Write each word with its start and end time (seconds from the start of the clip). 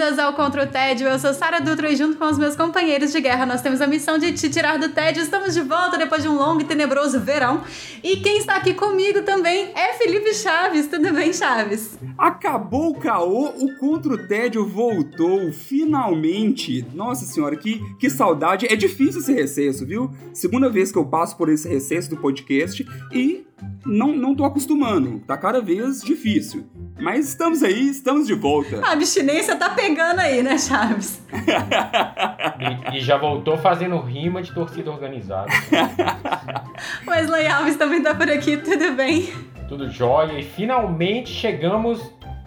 Bem-vindas 0.00 0.18
ao 0.18 0.32
Contra 0.32 0.64
o 0.64 0.66
Tédio. 0.66 1.06
Eu 1.06 1.18
sou 1.18 1.34
Sara 1.34 1.60
Dutra 1.60 1.90
e 1.90 1.94
junto 1.94 2.16
com 2.16 2.24
os 2.24 2.38
meus 2.38 2.56
companheiros 2.56 3.12
de 3.12 3.20
guerra 3.20 3.44
nós 3.44 3.60
temos 3.60 3.82
a 3.82 3.86
missão 3.86 4.16
de 4.16 4.32
te 4.32 4.48
tirar 4.48 4.78
do 4.78 4.88
tédio. 4.88 5.22
Estamos 5.22 5.52
de 5.52 5.60
volta 5.60 5.98
depois 5.98 6.22
de 6.22 6.28
um 6.28 6.36
longo 6.36 6.62
e 6.62 6.64
tenebroso 6.64 7.20
verão. 7.20 7.62
E 8.02 8.16
quem 8.16 8.38
está 8.38 8.56
aqui 8.56 8.72
comigo 8.72 9.20
também 9.20 9.70
é 9.74 9.92
Felipe 9.98 10.32
Chaves. 10.32 10.86
Tudo 10.86 11.12
bem, 11.12 11.34
Chaves? 11.34 11.98
Acabou 12.16 12.92
o 12.92 12.98
caô, 12.98 13.48
o 13.48 13.76
Contra 13.76 14.14
o 14.14 14.26
Tédio 14.26 14.66
voltou, 14.66 15.52
finalmente. 15.52 16.82
Nossa 16.94 17.26
senhora, 17.26 17.54
que, 17.54 17.78
que 17.98 18.08
saudade. 18.08 18.66
É 18.70 18.76
difícil 18.76 19.20
esse 19.20 19.34
recesso, 19.34 19.84
viu? 19.84 20.10
Segunda 20.32 20.70
vez 20.70 20.90
que 20.90 20.96
eu 20.96 21.04
passo 21.04 21.36
por 21.36 21.50
esse 21.50 21.68
recesso 21.68 22.08
do 22.08 22.16
podcast 22.16 22.86
e 23.12 23.44
não, 23.84 24.08
não 24.14 24.34
tô 24.34 24.44
acostumando. 24.44 25.20
Tá 25.26 25.36
cada 25.36 25.60
vez 25.60 26.00
difícil. 26.02 26.68
Mas 26.98 27.28
estamos 27.28 27.62
aí, 27.62 27.88
estamos 27.88 28.26
de 28.26 28.34
volta. 28.34 28.80
A 28.84 28.92
abstinência 28.92 29.56
tá 29.56 29.70
pegando 29.70 30.18
aí, 30.20 30.42
né, 30.42 30.58
Chaves? 30.58 31.22
E, 32.92 32.98
e 32.98 33.00
já 33.00 33.16
voltou 33.16 33.56
fazendo 33.56 33.98
rima 34.00 34.42
de 34.42 34.52
torcida 34.52 34.90
organizada. 34.90 35.50
Wesley 37.06 37.46
Alves 37.46 37.76
também 37.76 38.02
tá 38.02 38.14
por 38.14 38.30
aqui, 38.30 38.56
tudo 38.58 38.92
bem? 38.92 39.32
Tudo 39.68 39.90
jóia. 39.90 40.38
E 40.38 40.42
finalmente 40.42 41.30
chegamos 41.30 42.00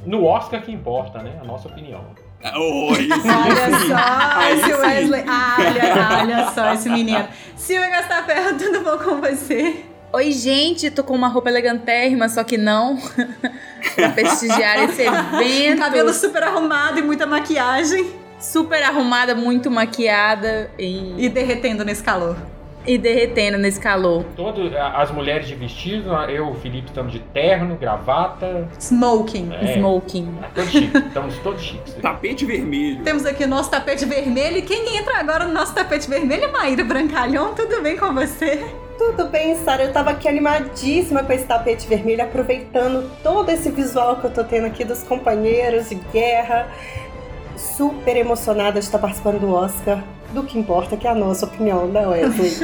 no 0.05 0.23
Oscar 0.25 0.61
que 0.61 0.72
importa, 0.72 1.22
né? 1.22 1.39
A 1.42 1.45
nossa 1.45 1.67
opinião. 1.67 2.05
Oi, 2.44 3.09
Olha 3.09 3.80
sim. 3.80 3.88
só 3.88 4.42
esse 4.52 4.66
sim. 4.66 4.73
Wesley. 4.73 5.23
Olha, 5.27 6.20
olha 6.22 6.52
só 6.52 6.73
esse 6.73 6.89
menino. 6.89 7.25
Silvia 7.55 7.89
Gastaferro, 7.89 8.58
tudo 8.58 8.81
bom 8.81 8.98
com 8.98 9.22
você? 9.22 9.92
Oi, 10.16 10.31
gente, 10.31 10.92
tô 10.92 11.03
com 11.03 11.16
uma 11.16 11.28
roupa 11.28 11.50
elegantérrima, 11.50 12.30
só 12.30 12.44
que 12.44 12.56
não. 12.58 12.97
pra 13.95 14.09
prestigiar 14.09 14.83
esse 14.83 15.02
evento. 15.02 15.80
Cabelo 15.80 16.14
super 16.14 16.44
arrumado 16.44 17.00
e 17.00 17.02
muita 17.02 17.25
maquiagem. 17.25 18.11
super 18.39 18.83
arrumada, 18.83 19.33
muito 19.33 19.72
maquiada 19.72 20.70
e, 20.78 21.16
E 21.25 21.30
derretendo 21.30 21.83
nesse 21.83 22.03
calor. 22.03 22.38
e 22.86 22.95
derretendo 22.97 23.58
nesse 23.58 23.80
calor. 23.80 24.23
Todo, 24.36 24.78
a- 24.78 25.02
as 25.02 25.09
mulheres 25.09 25.47
de 25.47 25.55
vestido, 25.55 26.14
eu 26.30 26.48
e 26.48 26.52
o 26.52 26.53
Felipe 26.55 26.89
estamos 26.89 27.11
de 27.11 27.17
terno, 27.20 27.75
gravata. 27.75 28.67
Smoking. 28.80 29.50
É. 29.52 29.73
Smoking. 29.77 30.38
Todos 30.53 30.70
chiques. 30.70 31.05
Estamos 31.08 31.38
todos 31.39 31.61
chiques. 31.61 31.94
Tapete 31.95 32.45
vermelho. 32.45 33.02
Temos 33.03 33.25
aqui 33.25 33.45
o 33.45 33.48
nosso 33.48 33.72
tapete 33.72 34.05
vermelho. 34.05 34.58
E 34.58 34.61
quem 34.61 34.95
entra 34.95 35.17
agora 35.17 35.45
no 35.48 35.53
nosso 35.53 35.73
tapete 35.73 36.08
vermelho 36.08 36.44
é 36.44 36.52
Maíra 36.52 36.83
Brancalhão. 36.83 37.55
Tudo 37.55 37.81
bem 37.81 37.98
com 37.98 38.14
você? 38.14 38.64
Tudo 38.97 39.25
bem, 39.25 39.55
Sara? 39.63 39.83
Eu 39.83 39.94
tava 39.94 40.11
aqui 40.11 40.27
animadíssima 40.27 41.23
com 41.23 41.33
esse 41.33 41.45
tapete 41.45 41.88
vermelho, 41.88 42.23
aproveitando 42.23 43.09
todo 43.23 43.49
esse 43.49 43.69
visual 43.72 44.17
que 44.17 44.25
eu 44.25 44.31
tô 44.31 44.44
tendo 44.44 44.67
aqui 44.67 44.83
dos 44.86 45.02
companheiros 45.03 45.89
de 45.89 45.95
guerra. 45.95 46.67
Super 47.58 48.17
emocionada 48.17 48.80
de 48.80 48.86
estar 48.86 48.99
participando 48.99 49.39
do 49.39 49.53
Oscar. 49.53 50.03
Do 50.31 50.44
que 50.44 50.58
importa, 50.58 50.97
que 50.97 51.08
é 51.08 51.11
a 51.11 51.16
nossa 51.16 51.45
opinião, 51.45 51.86
né, 51.88 52.08
Wesley? 52.08 52.52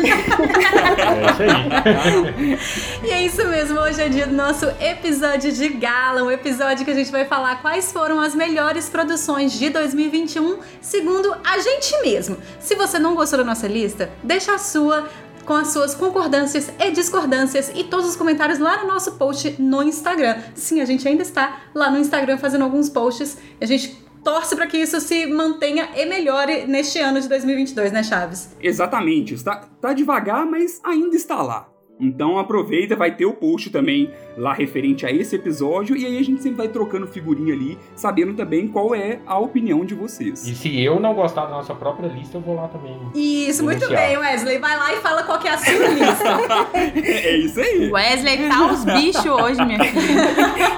É 1.00 1.32
isso 1.32 1.42
aí. 1.42 2.60
E 3.04 3.12
é 3.12 3.22
isso 3.22 3.48
mesmo, 3.48 3.80
hoje 3.80 4.02
é 4.02 4.10
dia 4.10 4.26
do 4.26 4.34
nosso 4.34 4.66
episódio 4.82 5.52
de 5.52 5.70
gala, 5.70 6.24
um 6.24 6.32
episódio 6.32 6.84
que 6.84 6.92
a 6.92 6.96
gente 6.96 7.12
vai 7.12 7.26
falar 7.26 7.62
quais 7.62 7.92
foram 7.92 8.20
as 8.20 8.34
melhores 8.34 8.90
produções 8.90 9.54
de 9.54 9.70
2021, 9.70 10.58
segundo 10.82 11.36
a 11.44 11.60
gente 11.60 12.02
mesmo. 12.02 12.38
Se 12.60 12.76
você 12.76 12.98
não 12.98 13.16
gostou 13.16 13.38
da 13.38 13.46
nossa 13.46 13.68
lista, 13.68 14.10
deixa 14.24 14.56
a 14.56 14.58
sua 14.58 15.08
com 15.50 15.56
as 15.56 15.70
suas 15.70 15.96
concordâncias 15.96 16.72
e 16.80 16.92
discordâncias 16.92 17.72
e 17.74 17.84
todos 17.84 18.08
os 18.08 18.16
comentários 18.16 18.60
lá 18.60 18.84
no 18.84 18.88
nosso 18.88 19.14
post 19.14 19.60
no 19.60 19.82
Instagram. 19.82 20.38
Sim, 20.54 20.80
a 20.80 20.86
gente 20.86 21.08
ainda 21.08 21.24
está 21.24 21.64
lá 21.74 21.90
no 21.90 21.98
Instagram 21.98 22.38
fazendo 22.38 22.66
alguns 22.66 22.88
posts. 22.88 23.36
A 23.60 23.66
gente 23.66 23.98
torce 24.24 24.56
para 24.56 24.68
que 24.68 24.78
isso 24.78 25.02
se 25.02 25.26
mantenha 25.26 25.90
e 25.96 26.06
melhore 26.06 26.68
neste 26.68 27.00
ano 27.00 27.20
de 27.20 27.28
2022, 27.28 27.92
né, 27.92 28.04
Chaves? 28.04 28.56
Exatamente. 28.62 29.34
Está, 29.34 29.56
tá 29.82 29.92
devagar, 29.92 30.46
mas 30.46 30.80
ainda 30.84 31.16
está 31.16 31.42
lá. 31.42 31.68
Então 32.00 32.40
aproveita, 32.40 32.96
vai 32.96 33.12
ter 33.12 33.26
o 33.26 33.34
post 33.34 33.70
também 33.70 34.12
lá 34.38 34.54
referente 34.54 35.06
a 35.06 35.12
esse 35.12 35.36
episódio 35.36 35.98
e 35.98 36.06
aí 36.06 36.18
a 36.18 36.24
gente 36.24 36.42
sempre 36.42 36.58
vai 36.58 36.68
trocando 36.70 37.06
figurinha 37.08 37.54
ali, 37.54 37.78
sabendo 37.96 38.34
também 38.34 38.68
qual 38.68 38.96
é 38.96 39.20
a 39.28 39.38
opinião 39.38 39.84
de 39.84 39.94
vocês. 39.94 40.48
E 40.48 40.56
se 40.56 40.82
eu 40.82 41.00
não 41.00 41.14
gostar 41.14 41.46
da 41.46 41.52
nossa 41.52 41.76
própria 41.76 42.08
lista, 42.08 42.38
eu 42.38 42.42
vou 42.42 42.56
lá 42.56 42.68
também. 42.70 42.98
Isso, 43.14 43.64
muito 43.64 43.88
bem, 43.90 44.18
Wesley. 44.18 44.60
Vai 44.60 44.78
lá 44.78 44.94
e 44.94 44.98
fala 44.98 45.24
qual 45.24 45.40
que 45.40 45.48
é 45.48 45.52
a 45.52 45.58
sua 45.58 45.88
lista. 45.88 46.70
é 47.06 47.38
isso 47.38 47.60
aí. 47.60 47.92
Wesley 47.92 48.48
tá 48.48 48.72
os 48.72 48.86
bichos 48.86 49.26
hoje, 49.26 49.66
minha 49.66 49.84
filha. 49.84 50.24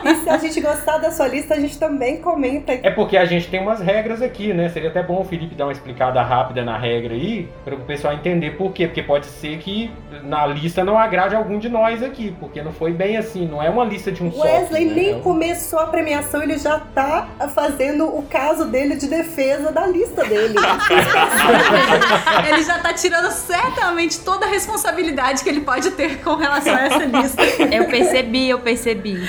e 0.11 0.15
se 0.15 0.29
a 0.29 0.37
gente 0.37 0.59
gostar 0.59 0.97
da 0.97 1.11
sua 1.11 1.27
lista, 1.27 1.53
a 1.53 1.59
gente 1.59 1.77
também 1.77 2.19
comenta. 2.19 2.73
É 2.73 2.89
porque 2.89 3.15
a 3.15 3.25
gente 3.25 3.47
tem 3.47 3.61
umas 3.61 3.79
regras 3.79 4.21
aqui, 4.21 4.53
né? 4.53 4.69
Seria 4.69 4.89
até 4.89 5.03
bom 5.03 5.21
o 5.21 5.23
Felipe 5.23 5.53
dar 5.53 5.65
uma 5.65 5.71
explicada 5.71 6.21
rápida 6.21 6.63
na 6.63 6.77
regra 6.77 7.13
aí, 7.13 7.47
para 7.63 7.75
o 7.75 7.81
pessoal 7.81 8.13
entender 8.13 8.57
por 8.57 8.73
quê. 8.73 8.87
Porque 8.87 9.03
pode 9.03 9.27
ser 9.27 9.57
que 9.59 9.91
na 10.23 10.45
lista 10.47 10.83
não 10.83 10.97
agrade 11.11 11.35
algum 11.35 11.59
de 11.59 11.67
nós 11.67 12.01
aqui, 12.01 12.33
porque 12.39 12.63
não 12.63 12.71
foi 12.71 12.93
bem 12.93 13.17
assim, 13.17 13.45
não 13.45 13.61
é 13.61 13.69
uma 13.69 13.83
lista 13.83 14.09
de 14.09 14.23
um 14.23 14.31
só. 14.31 14.43
Wesley 14.43 14.85
né? 14.85 14.93
nem 14.93 15.21
começou 15.21 15.77
a 15.79 15.87
premiação, 15.87 16.41
ele 16.41 16.57
já 16.57 16.79
tá 16.79 17.27
fazendo 17.53 18.05
o 18.05 18.23
caso 18.23 18.65
dele 18.65 18.95
de 18.95 19.07
defesa 19.07 19.73
da 19.73 19.85
lista 19.85 20.23
dele. 20.23 20.55
ele 22.47 22.63
já 22.63 22.79
tá 22.79 22.93
tirando 22.93 23.29
certamente 23.31 24.21
toda 24.21 24.45
a 24.45 24.49
responsabilidade 24.49 25.43
que 25.43 25.49
ele 25.49 25.61
pode 25.61 25.91
ter 25.91 26.23
com 26.23 26.35
relação 26.35 26.73
a 26.73 26.85
essa 26.85 27.03
lista. 27.03 27.43
Eu 27.69 27.85
percebi, 27.87 28.49
eu 28.49 28.59
percebi. 28.59 29.19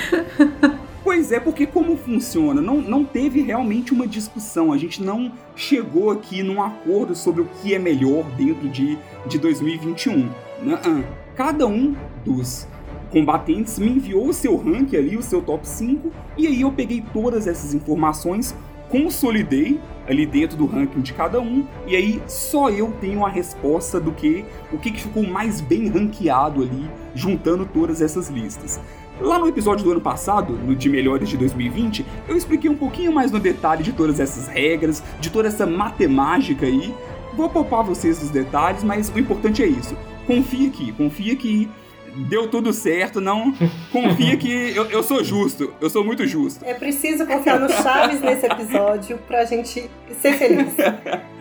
Pois 1.03 1.33
é, 1.33 1.39
porque 1.39 1.67
como 1.67 1.97
funciona? 1.97 2.61
Não, 2.61 2.77
não 2.77 3.03
teve 3.03 3.41
realmente 3.41 3.93
uma 3.93 4.07
discussão. 4.07 4.71
A 4.71 4.77
gente 4.77 5.03
não 5.03 5.33
chegou 5.53 6.11
aqui 6.11 6.41
num 6.41 6.63
acordo 6.63 7.13
sobre 7.13 7.41
o 7.41 7.45
que 7.61 7.75
é 7.75 7.79
melhor 7.79 8.23
dentro 8.37 8.69
de, 8.69 8.97
de 9.25 9.37
2021. 9.37 10.29
Não, 10.61 11.03
Cada 11.35 11.65
um 11.65 11.95
dos 12.23 12.67
combatentes 13.09 13.79
me 13.79 13.89
enviou 13.89 14.27
o 14.27 14.33
seu 14.33 14.55
rank 14.55 14.93
ali, 14.95 15.17
o 15.17 15.23
seu 15.23 15.41
top 15.41 15.67
5, 15.67 16.11
e 16.37 16.45
aí 16.45 16.61
eu 16.61 16.71
peguei 16.71 17.03
todas 17.11 17.47
essas 17.47 17.73
informações, 17.73 18.55
consolidei 18.89 19.79
ali 20.07 20.27
dentro 20.27 20.55
do 20.55 20.67
ranking 20.67 21.01
de 21.01 21.11
cada 21.13 21.41
um, 21.41 21.65
e 21.87 21.95
aí 21.95 22.21
só 22.27 22.69
eu 22.69 22.91
tenho 23.01 23.25
a 23.25 23.29
resposta 23.29 23.99
do 23.99 24.11
que 24.11 24.45
o 24.71 24.77
que 24.77 24.91
que 24.91 25.01
ficou 25.01 25.23
mais 25.23 25.59
bem 25.59 25.87
ranqueado 25.87 26.61
ali, 26.61 26.87
juntando 27.15 27.65
todas 27.65 27.99
essas 27.99 28.29
listas. 28.29 28.79
Lá 29.19 29.39
no 29.39 29.47
episódio 29.47 29.83
do 29.85 29.91
ano 29.91 30.01
passado, 30.01 30.53
no 30.53 30.75
de 30.75 30.87
melhores 30.89 31.29
de 31.29 31.37
2020, 31.37 32.05
eu 32.27 32.35
expliquei 32.37 32.69
um 32.69 32.77
pouquinho 32.77 33.11
mais 33.11 33.31
no 33.31 33.39
detalhe 33.39 33.83
de 33.83 33.93
todas 33.93 34.19
essas 34.19 34.47
regras, 34.47 35.03
de 35.19 35.31
toda 35.31 35.47
essa 35.47 35.65
matemática 35.65 36.65
aí. 36.65 36.93
Vou 37.35 37.49
poupar 37.49 37.83
vocês 37.83 38.19
dos 38.19 38.29
detalhes, 38.29 38.83
mas 38.83 39.09
o 39.09 39.17
importante 39.17 39.63
é 39.63 39.67
isso. 39.67 39.95
Confia 40.25 40.67
aqui, 40.67 40.91
confia 40.93 41.35
que 41.35 41.69
deu 42.15 42.47
tudo 42.47 42.71
certo, 42.71 43.19
não. 43.19 43.53
Confia 43.91 44.37
que 44.37 44.75
eu, 44.75 44.85
eu 44.85 45.03
sou 45.03 45.23
justo, 45.23 45.73
eu 45.81 45.89
sou 45.89 46.03
muito 46.03 46.25
justo. 46.27 46.63
É 46.65 46.73
preciso 46.73 47.25
confiar 47.25 47.59
no 47.59 47.69
Chaves 47.69 48.21
nesse 48.21 48.45
episódio 48.45 49.17
pra 49.27 49.45
gente 49.45 49.89
ser 50.21 50.33
feliz. 50.33 50.73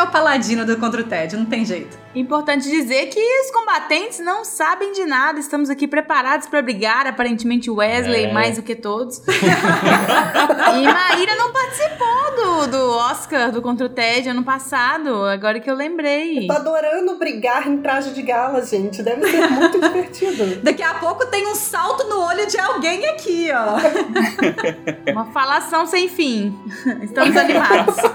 É 0.00 0.02
o 0.02 0.06
paladino 0.06 0.64
do 0.64 0.78
Contra 0.78 1.02
o 1.02 1.04
Tédio, 1.04 1.38
não 1.38 1.44
tem 1.44 1.62
jeito. 1.62 1.98
Importante 2.14 2.68
dizer 2.70 3.06
que 3.08 3.20
os 3.20 3.50
combatentes 3.50 4.18
não 4.18 4.46
sabem 4.46 4.92
de 4.92 5.04
nada. 5.04 5.38
Estamos 5.38 5.68
aqui 5.68 5.86
preparados 5.86 6.46
pra 6.46 6.62
brigar. 6.62 7.06
Aparentemente, 7.06 7.70
Wesley 7.70 8.24
É. 8.24 8.32
mais 8.32 8.56
do 8.56 8.62
que 8.62 8.74
todos. 8.74 9.18
e 9.28 10.82
Maíra 10.82 11.36
não 11.36 11.52
participou 11.52 12.34
do, 12.34 12.66
do 12.68 12.90
Oscar 12.96 13.52
do 13.52 13.60
Contra 13.60 13.84
o 13.84 13.88
Ted 13.90 14.26
ano 14.30 14.42
passado. 14.42 15.22
Agora 15.26 15.60
que 15.60 15.70
eu 15.70 15.74
lembrei. 15.74 16.46
Tô 16.46 16.54
adorando 16.54 17.16
brigar 17.16 17.68
em 17.68 17.76
traje 17.76 18.14
de 18.14 18.22
gala, 18.22 18.64
gente. 18.64 19.02
Deve 19.02 19.26
ser 19.30 19.48
muito 19.50 19.78
divertido. 19.84 20.62
Daqui 20.62 20.82
a 20.82 20.94
pouco 20.94 21.26
tem 21.26 21.46
um 21.46 21.54
salto 21.54 22.08
no 22.08 22.20
olho 22.24 22.46
de 22.46 22.58
alguém 22.58 23.06
aqui, 23.06 23.50
ó. 23.52 25.12
Uma 25.12 25.26
falação 25.26 25.86
sem 25.86 26.08
fim. 26.08 26.58
Estamos 27.02 27.36
animados. 27.36 27.96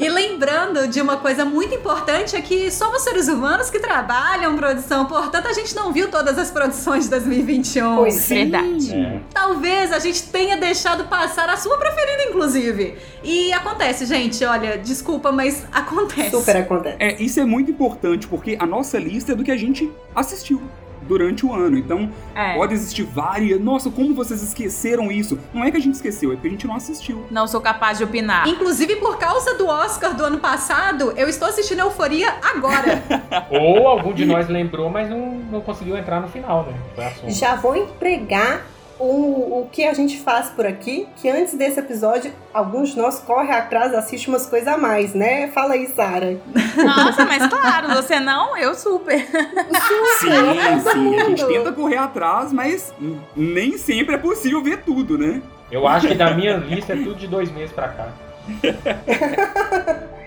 E 0.00 0.08
lembrando 0.08 0.86
de 0.86 0.97
uma 1.00 1.16
coisa 1.16 1.44
muito 1.44 1.74
importante 1.74 2.36
é 2.36 2.40
que 2.40 2.70
só 2.70 2.90
você 2.90 3.08
seres 3.08 3.28
humanos 3.28 3.70
que 3.70 3.78
trabalham 3.78 4.54
produção, 4.56 5.06
portanto 5.06 5.48
a 5.48 5.52
gente 5.52 5.74
não 5.74 5.92
viu 5.92 6.10
todas 6.10 6.38
as 6.38 6.50
produções 6.50 7.04
de 7.04 7.10
2021. 7.10 7.96
Pois 7.96 8.28
Verdade. 8.28 8.94
É. 8.94 9.20
Talvez 9.32 9.92
a 9.92 9.98
gente 9.98 10.24
tenha 10.24 10.56
deixado 10.56 11.04
passar 11.04 11.48
a 11.48 11.56
sua 11.56 11.78
preferida, 11.78 12.24
inclusive. 12.24 12.96
E 13.22 13.52
acontece, 13.52 14.04
gente, 14.04 14.44
olha, 14.44 14.76
desculpa, 14.76 15.32
mas 15.32 15.66
acontece. 15.72 16.30
Super 16.30 16.58
acontece. 16.58 16.96
É, 16.98 17.22
isso 17.22 17.40
é 17.40 17.44
muito 17.44 17.70
importante, 17.70 18.26
porque 18.26 18.56
a 18.60 18.66
nossa 18.66 18.98
lista 18.98 19.32
é 19.32 19.34
do 19.34 19.42
que 19.42 19.50
a 19.50 19.56
gente 19.56 19.90
assistiu 20.14 20.60
durante 21.08 21.44
o 21.46 21.52
ano. 21.54 21.76
Então, 21.78 22.10
É. 22.34 22.54
pode 22.54 22.74
existir 22.74 23.02
várias. 23.02 23.60
Nossa, 23.60 23.90
como 23.90 24.14
vocês 24.14 24.42
esqueceram 24.42 25.10
isso? 25.10 25.38
Não 25.52 25.64
é 25.64 25.70
que 25.70 25.76
a 25.76 25.80
gente 25.80 25.94
esqueceu, 25.94 26.30
é 26.30 26.34
porque 26.34 26.48
a 26.48 26.50
gente 26.50 26.66
não 26.66 26.76
assistiu. 26.76 27.24
Não 27.30 27.46
sou 27.48 27.60
capaz 27.60 27.98
de 27.98 28.04
opinar. 28.04 28.46
Inclusive, 28.46 28.96
por 28.96 29.18
causa 29.18 29.54
do 29.54 29.66
Oscar 29.66 30.14
do 30.14 30.24
ano 30.24 30.38
passado, 30.38 31.12
eu 31.16 31.28
estou 31.28 31.48
assistindo 31.48 31.80
Euforia 31.80 32.34
agora. 32.42 33.02
Ou 33.50 33.88
algum 33.88 34.12
de 34.12 34.24
nós 34.24 34.48
lembrou, 34.48 34.90
mas 34.90 35.08
não, 35.08 35.38
não 35.50 35.60
conseguiu 35.60 35.96
entrar 35.96 36.20
no 36.20 36.28
final, 36.28 36.64
né? 36.64 36.74
Foi 36.94 37.04
assunto. 37.04 37.30
Já 37.32 37.54
vou 37.56 37.74
empregar 37.74 38.66
o, 38.98 39.60
o 39.60 39.68
que 39.70 39.84
a 39.84 39.94
gente 39.94 40.18
faz 40.18 40.48
por 40.48 40.66
aqui, 40.66 41.06
que 41.16 41.28
antes 41.28 41.54
desse 41.54 41.78
episódio, 41.78 42.32
alguns 42.52 42.90
de 42.90 42.98
nós 42.98 43.20
correm 43.20 43.52
atrás, 43.52 43.94
assistem 43.94 44.34
umas 44.34 44.46
coisas 44.46 44.68
a 44.68 44.76
mais, 44.76 45.14
né? 45.14 45.48
Fala 45.48 45.74
aí, 45.74 45.86
Sara. 45.86 46.38
Nossa, 46.76 47.24
mas 47.24 47.46
claro, 47.46 47.88
você 47.88 48.18
não, 48.18 48.56
eu 48.56 48.74
super. 48.74 49.20
Sim, 49.20 50.80
sim. 50.92 51.20
A 51.20 51.24
gente 51.24 51.46
tenta 51.46 51.72
correr 51.72 51.98
atrás, 51.98 52.52
mas 52.52 52.92
nem 53.36 53.78
sempre 53.78 54.16
é 54.16 54.18
possível 54.18 54.62
ver 54.62 54.82
tudo, 54.82 55.16
né? 55.16 55.40
Eu 55.70 55.86
acho 55.86 56.08
que 56.08 56.14
da 56.14 56.32
minha 56.32 56.56
lista 56.56 56.94
é 56.94 56.96
tudo 56.96 57.14
de 57.14 57.28
dois 57.28 57.50
meses 57.52 57.72
pra 57.72 57.88
cá. 57.88 58.08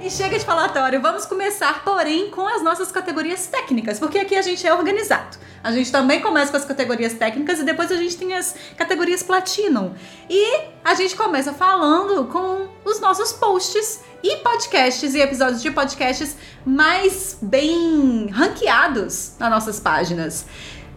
E 0.00 0.08
chega 0.08 0.38
de 0.38 0.44
falatório, 0.44 1.02
vamos 1.02 1.26
começar, 1.26 1.82
porém, 1.82 2.30
com 2.30 2.46
as 2.46 2.62
nossas 2.62 2.92
categorias 2.92 3.48
técnicas, 3.48 3.98
porque 3.98 4.18
aqui 4.18 4.36
a 4.36 4.42
gente 4.42 4.64
é 4.64 4.72
organizado. 4.72 5.36
A 5.62 5.72
gente 5.72 5.90
também 5.90 6.20
começa 6.20 6.52
com 6.52 6.56
as 6.56 6.64
categorias 6.64 7.14
técnicas 7.14 7.58
e 7.58 7.64
depois 7.64 7.90
a 7.90 7.96
gente 7.96 8.16
tem 8.16 8.32
as 8.32 8.54
categorias 8.76 9.24
Platinum. 9.24 9.92
E 10.30 10.60
a 10.84 10.94
gente 10.94 11.16
começa 11.16 11.52
falando 11.52 12.26
com 12.26 12.68
os 12.84 13.00
nossos 13.00 13.32
posts 13.32 14.00
e 14.22 14.36
podcasts 14.36 15.14
e 15.14 15.20
episódios 15.20 15.60
de 15.60 15.70
podcasts 15.72 16.36
mais 16.64 17.36
bem 17.42 18.28
ranqueados 18.28 19.32
nas 19.36 19.50
nossas 19.50 19.80
páginas. 19.80 20.46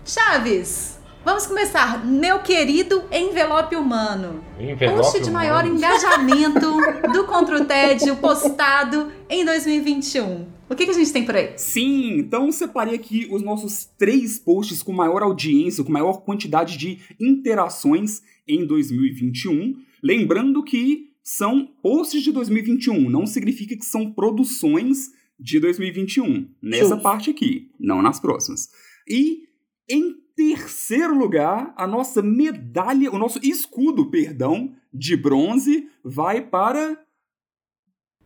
Chaves, 0.06 1.00
vamos 1.24 1.46
começar. 1.46 2.06
Meu 2.06 2.40
querido 2.40 3.04
envelope 3.12 3.76
humano. 3.76 4.44
Envelope 4.60 5.02
Post 5.02 5.20
de 5.22 5.30
humano. 5.30 5.34
maior 5.34 5.66
engajamento 5.66 6.78
do 7.14 7.26
Contra 7.26 7.62
o 7.62 7.66
Tédio 7.66 8.16
postado 8.18 9.12
em 9.30 9.46
2021. 9.46 10.48
O 10.70 10.76
que, 10.76 10.86
que 10.86 10.92
a 10.92 10.94
gente 10.94 11.12
tem 11.12 11.26
por 11.26 11.36
aí? 11.36 11.54
Sim, 11.58 12.18
então 12.20 12.52
separei 12.52 12.96
aqui 12.96 13.28
os 13.30 13.42
nossos 13.42 13.90
três 13.98 14.40
posts 14.40 14.82
com 14.82 14.94
maior 14.94 15.22
audiência, 15.22 15.84
com 15.84 15.92
maior 15.92 16.22
quantidade 16.22 16.78
de 16.78 17.00
interações 17.20 18.22
em 18.48 18.66
2021. 18.66 19.76
Lembrando 20.02 20.64
que 20.64 21.12
são 21.24 21.68
posts 21.84 22.24
de 22.24 22.32
2021, 22.32 23.10
não 23.10 23.28
significa 23.28 23.76
que 23.76 23.86
são 23.86 24.12
produções 24.12 25.10
de 25.40 25.60
2021. 25.60 26.48
Nessa 26.62 26.90
Justo. 26.90 27.04
parte 27.04 27.30
aqui, 27.30 27.70
não 27.80 28.02
nas 28.02 28.20
próximas. 28.20 28.70
E 29.08 29.44
em 29.90 30.21
terceiro 30.36 31.18
lugar, 31.18 31.74
a 31.76 31.86
nossa 31.88 32.22
medalha, 32.22 33.12
o 33.12 33.18
nosso 33.18 33.40
escudo, 33.44 34.10
perdão, 34.10 34.74
de 34.94 35.16
bronze 35.16 35.90
vai 36.04 36.42
para 36.42 36.98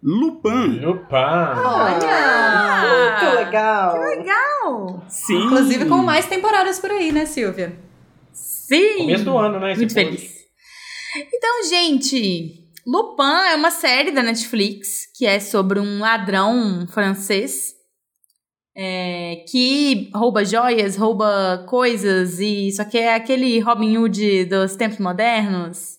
Lupin. 0.01 0.79
Lupin. 0.81 1.15
Olha! 1.65 2.75
Muito 2.85 3.35
legal. 3.35 3.99
Legal. 3.99 5.05
Sim. 5.07 5.45
Inclusive 5.45 5.85
com 5.85 5.97
mais 5.97 6.27
temporadas 6.27 6.79
por 6.79 6.91
aí, 6.91 7.11
né, 7.11 7.25
Silvia? 7.25 7.77
Sim. 8.31 8.97
Começo 8.97 9.25
do 9.25 9.37
ano, 9.37 9.59
né? 9.59 9.71
esse 9.71 9.79
Muito 9.79 9.93
feliz. 9.93 10.35
Então, 11.33 11.63
gente, 11.69 12.65
Lupin 12.85 13.49
é 13.51 13.55
uma 13.55 13.71
série 13.71 14.11
da 14.11 14.21
Netflix 14.21 15.07
que 15.15 15.25
é 15.25 15.39
sobre 15.39 15.79
um 15.79 15.99
ladrão 15.99 16.85
francês 16.87 17.74
é, 18.75 19.43
que 19.49 20.09
rouba 20.13 20.43
joias, 20.43 20.97
rouba 20.97 21.65
coisas 21.67 22.39
e 22.39 22.71
só 22.71 22.83
que 22.83 22.97
é 22.97 23.15
aquele 23.15 23.59
Robin 23.59 23.97
Hood 23.97 24.45
dos 24.45 24.75
tempos 24.75 24.99
modernos, 24.99 25.97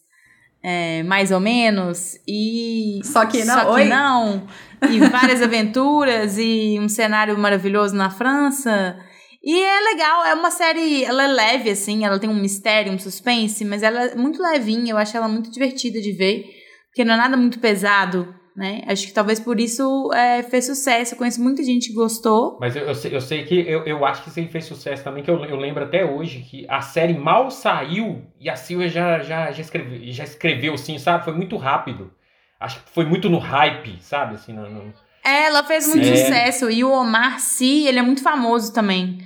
é, 0.63 1.03
mais 1.05 1.31
ou 1.31 1.41
menos 1.41 2.17
e 2.29 3.01
Só 3.05 3.25
que 3.25 3.45
não. 3.45 3.55
só 3.55 3.75
que 3.77 3.85
não 3.85 4.47
e 4.91 4.99
várias 5.09 5.41
aventuras 5.41 6.37
e 6.39 6.79
um 6.81 6.89
cenário 6.89 7.39
maravilhoso 7.39 7.95
na 7.95 8.11
França. 8.11 8.99
E 9.43 9.63
é 9.63 9.81
legal, 9.81 10.25
é 10.25 10.35
uma 10.35 10.51
série, 10.51 11.05
ela 11.05 11.23
é 11.23 11.29
leve, 11.29 11.71
assim, 11.71 12.05
ela 12.05 12.19
tem 12.19 12.29
um 12.29 12.35
mistério, 12.35 12.93
um 12.93 12.99
suspense, 12.99 13.65
mas 13.65 13.83
ela 13.83 14.07
é 14.07 14.15
muito 14.17 14.43
levinha, 14.43 14.93
eu 14.93 14.99
acho 14.99 15.17
ela 15.17 15.29
muito 15.29 15.53
divertida 15.53 16.01
de 16.01 16.13
ver, 16.13 16.45
porque 16.89 17.05
não 17.05 17.15
é 17.15 17.17
nada 17.17 17.37
muito 17.37 17.61
pesado, 17.61 18.35
né? 18.57 18.83
Acho 18.87 19.07
que 19.07 19.13
talvez 19.13 19.39
por 19.39 19.61
isso 19.61 20.11
é, 20.15 20.43
fez 20.43 20.65
sucesso, 20.65 21.13
eu 21.15 21.19
conheço 21.19 21.43
muita 21.43 21.63
gente 21.63 21.89
que 21.89 21.95
gostou. 21.95 22.57
Mas 22.59 22.75
eu, 22.75 22.85
eu 22.85 22.95
sei, 22.95 23.15
eu 23.15 23.21
sei 23.21 23.45
que 23.45 23.55
eu, 23.55 23.85
eu 23.85 24.05
acho 24.05 24.23
que 24.23 24.31
isso 24.31 24.41
aí 24.41 24.49
fez 24.49 24.65
sucesso 24.65 25.05
também, 25.05 25.23
que 25.23 25.31
eu, 25.31 25.45
eu 25.45 25.57
lembro 25.57 25.85
até 25.85 26.05
hoje 26.05 26.41
que 26.41 26.65
a 26.69 26.81
série 26.81 27.13
mal 27.13 27.51
saiu 27.51 28.23
e 28.41 28.49
a 28.49 28.57
Silvia 28.57 28.89
já, 28.89 29.19
já, 29.19 29.53
já, 29.53 29.61
escreveu, 29.61 30.01
já 30.05 30.25
escreveu, 30.25 30.75
assim, 30.75 30.99
sabe? 30.99 31.25
Foi 31.25 31.35
muito 31.35 31.57
rápido. 31.59 32.11
Acho 32.59 32.83
que 32.83 32.91
foi 32.91 33.05
muito 33.05 33.29
no 33.29 33.39
hype, 33.39 33.99
sabe? 34.01 34.37
Assim, 34.37 34.55
no, 34.55 34.69
no- 34.71 34.95
É, 35.23 35.45
ela 35.47 35.63
fez 35.63 35.87
muito 35.87 36.07
Sim. 36.07 36.17
sucesso, 36.17 36.71
e 36.71 36.83
o 36.83 36.91
Omar 36.91 37.39
Sy, 37.39 37.87
ele 37.87 37.99
é 37.99 38.03
muito 38.03 38.23
famoso 38.23 38.73
também. 38.73 39.19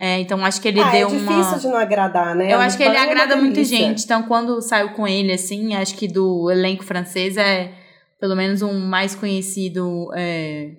É, 0.00 0.20
então 0.20 0.42
acho 0.44 0.60
que 0.62 0.68
ele 0.68 0.80
ah, 0.80 0.88
é 0.88 0.92
deu 1.00 1.08
difícil 1.08 1.32
uma... 1.32 1.58
de 1.58 1.66
não 1.66 1.76
agradar, 1.76 2.34
né? 2.34 2.54
Eu 2.54 2.60
acho 2.60 2.76
que 2.76 2.84
ele 2.84 2.96
é 2.96 3.00
uma 3.02 3.10
agrada 3.10 3.36
muita 3.36 3.62
gente. 3.64 4.04
Então, 4.04 4.22
quando 4.22 4.62
saiu 4.62 4.90
com 4.90 5.06
ele, 5.06 5.32
assim, 5.32 5.74
acho 5.74 5.96
que 5.96 6.06
do 6.06 6.48
elenco 6.50 6.84
francês 6.84 7.36
é 7.36 7.72
pelo 8.20 8.36
menos 8.36 8.62
um 8.62 8.78
mais 8.78 9.14
conhecido 9.14 10.10
é, 10.14 10.72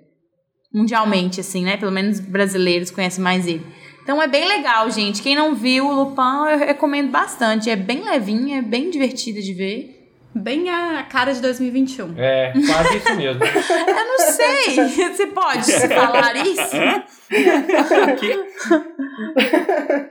mundialmente, 0.73 1.39
assim, 1.39 1.63
né? 1.63 1.77
Pelo 1.77 1.91
menos 1.91 2.19
brasileiros 2.19 2.91
conhecem 2.91 3.23
mais 3.23 3.47
ele. 3.47 3.65
Então 4.03 4.21
é 4.21 4.27
bem 4.27 4.47
legal, 4.47 4.89
gente. 4.89 5.21
Quem 5.21 5.35
não 5.35 5.55
viu 5.55 5.87
o 5.87 5.93
Lupin, 5.93 6.51
eu 6.51 6.57
recomendo 6.57 7.11
bastante. 7.11 7.69
É 7.69 7.75
bem 7.75 8.03
levinho, 8.03 8.57
é 8.57 8.61
bem 8.61 8.89
divertido 8.89 9.41
de 9.41 9.53
ver. 9.53 9.98
Bem 10.33 10.69
a 10.69 11.03
cara 11.03 11.33
de 11.33 11.41
2021. 11.41 12.13
É, 12.17 12.53
quase 12.53 12.97
isso 12.97 13.15
mesmo. 13.15 13.41
Eu 13.43 14.07
não 14.07 14.19
sei. 14.19 15.09
Você 15.09 15.27
pode 15.27 15.71
falar 15.87 16.35
isso? 16.45 16.77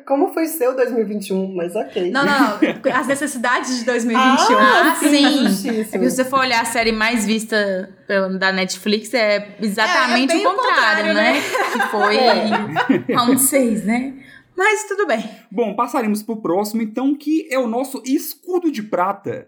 Como 0.05 0.33
foi 0.35 0.47
seu 0.47 0.75
2021? 0.75 1.55
Mas 1.55 1.77
ok. 1.77 2.11
Não, 2.11 2.25
não. 2.25 2.59
As 2.93 3.07
necessidades 3.07 3.79
de 3.79 3.85
2021. 3.85 4.57
Ah, 4.59 4.97
sim. 4.99 5.49
justíssimo. 5.49 5.73
É 5.73 5.85
que 5.85 5.85
se 5.85 5.99
você 6.11 6.25
for 6.25 6.41
olhar 6.41 6.63
a 6.63 6.65
série 6.65 6.93
mais 6.93 7.25
vista 7.25 7.89
da 8.39 8.53
Netflix, 8.53 9.15
é 9.15 9.57
exatamente 9.61 10.33
É, 10.33 10.43
é 10.43 10.49
o 10.49 10.51
o 10.51 10.55
contrário, 10.57 11.07
contrário, 11.09 11.15
né? 11.15 11.41
Que 11.73 11.81
foi 11.91 13.15
Round 13.15 13.41
6, 13.41 13.85
né? 13.85 14.15
Mas 14.57 14.85
tudo 14.89 15.07
bem. 15.07 15.25
Bom, 15.49 15.75
passaremos 15.77 16.23
pro 16.25 16.43
próximo, 16.43 16.83
então, 16.83 17.15
que 17.15 17.47
é 17.49 17.59
o 17.59 17.69
nosso 17.69 18.03
escudo 18.05 18.73
de 18.73 18.83
prata. 18.83 19.47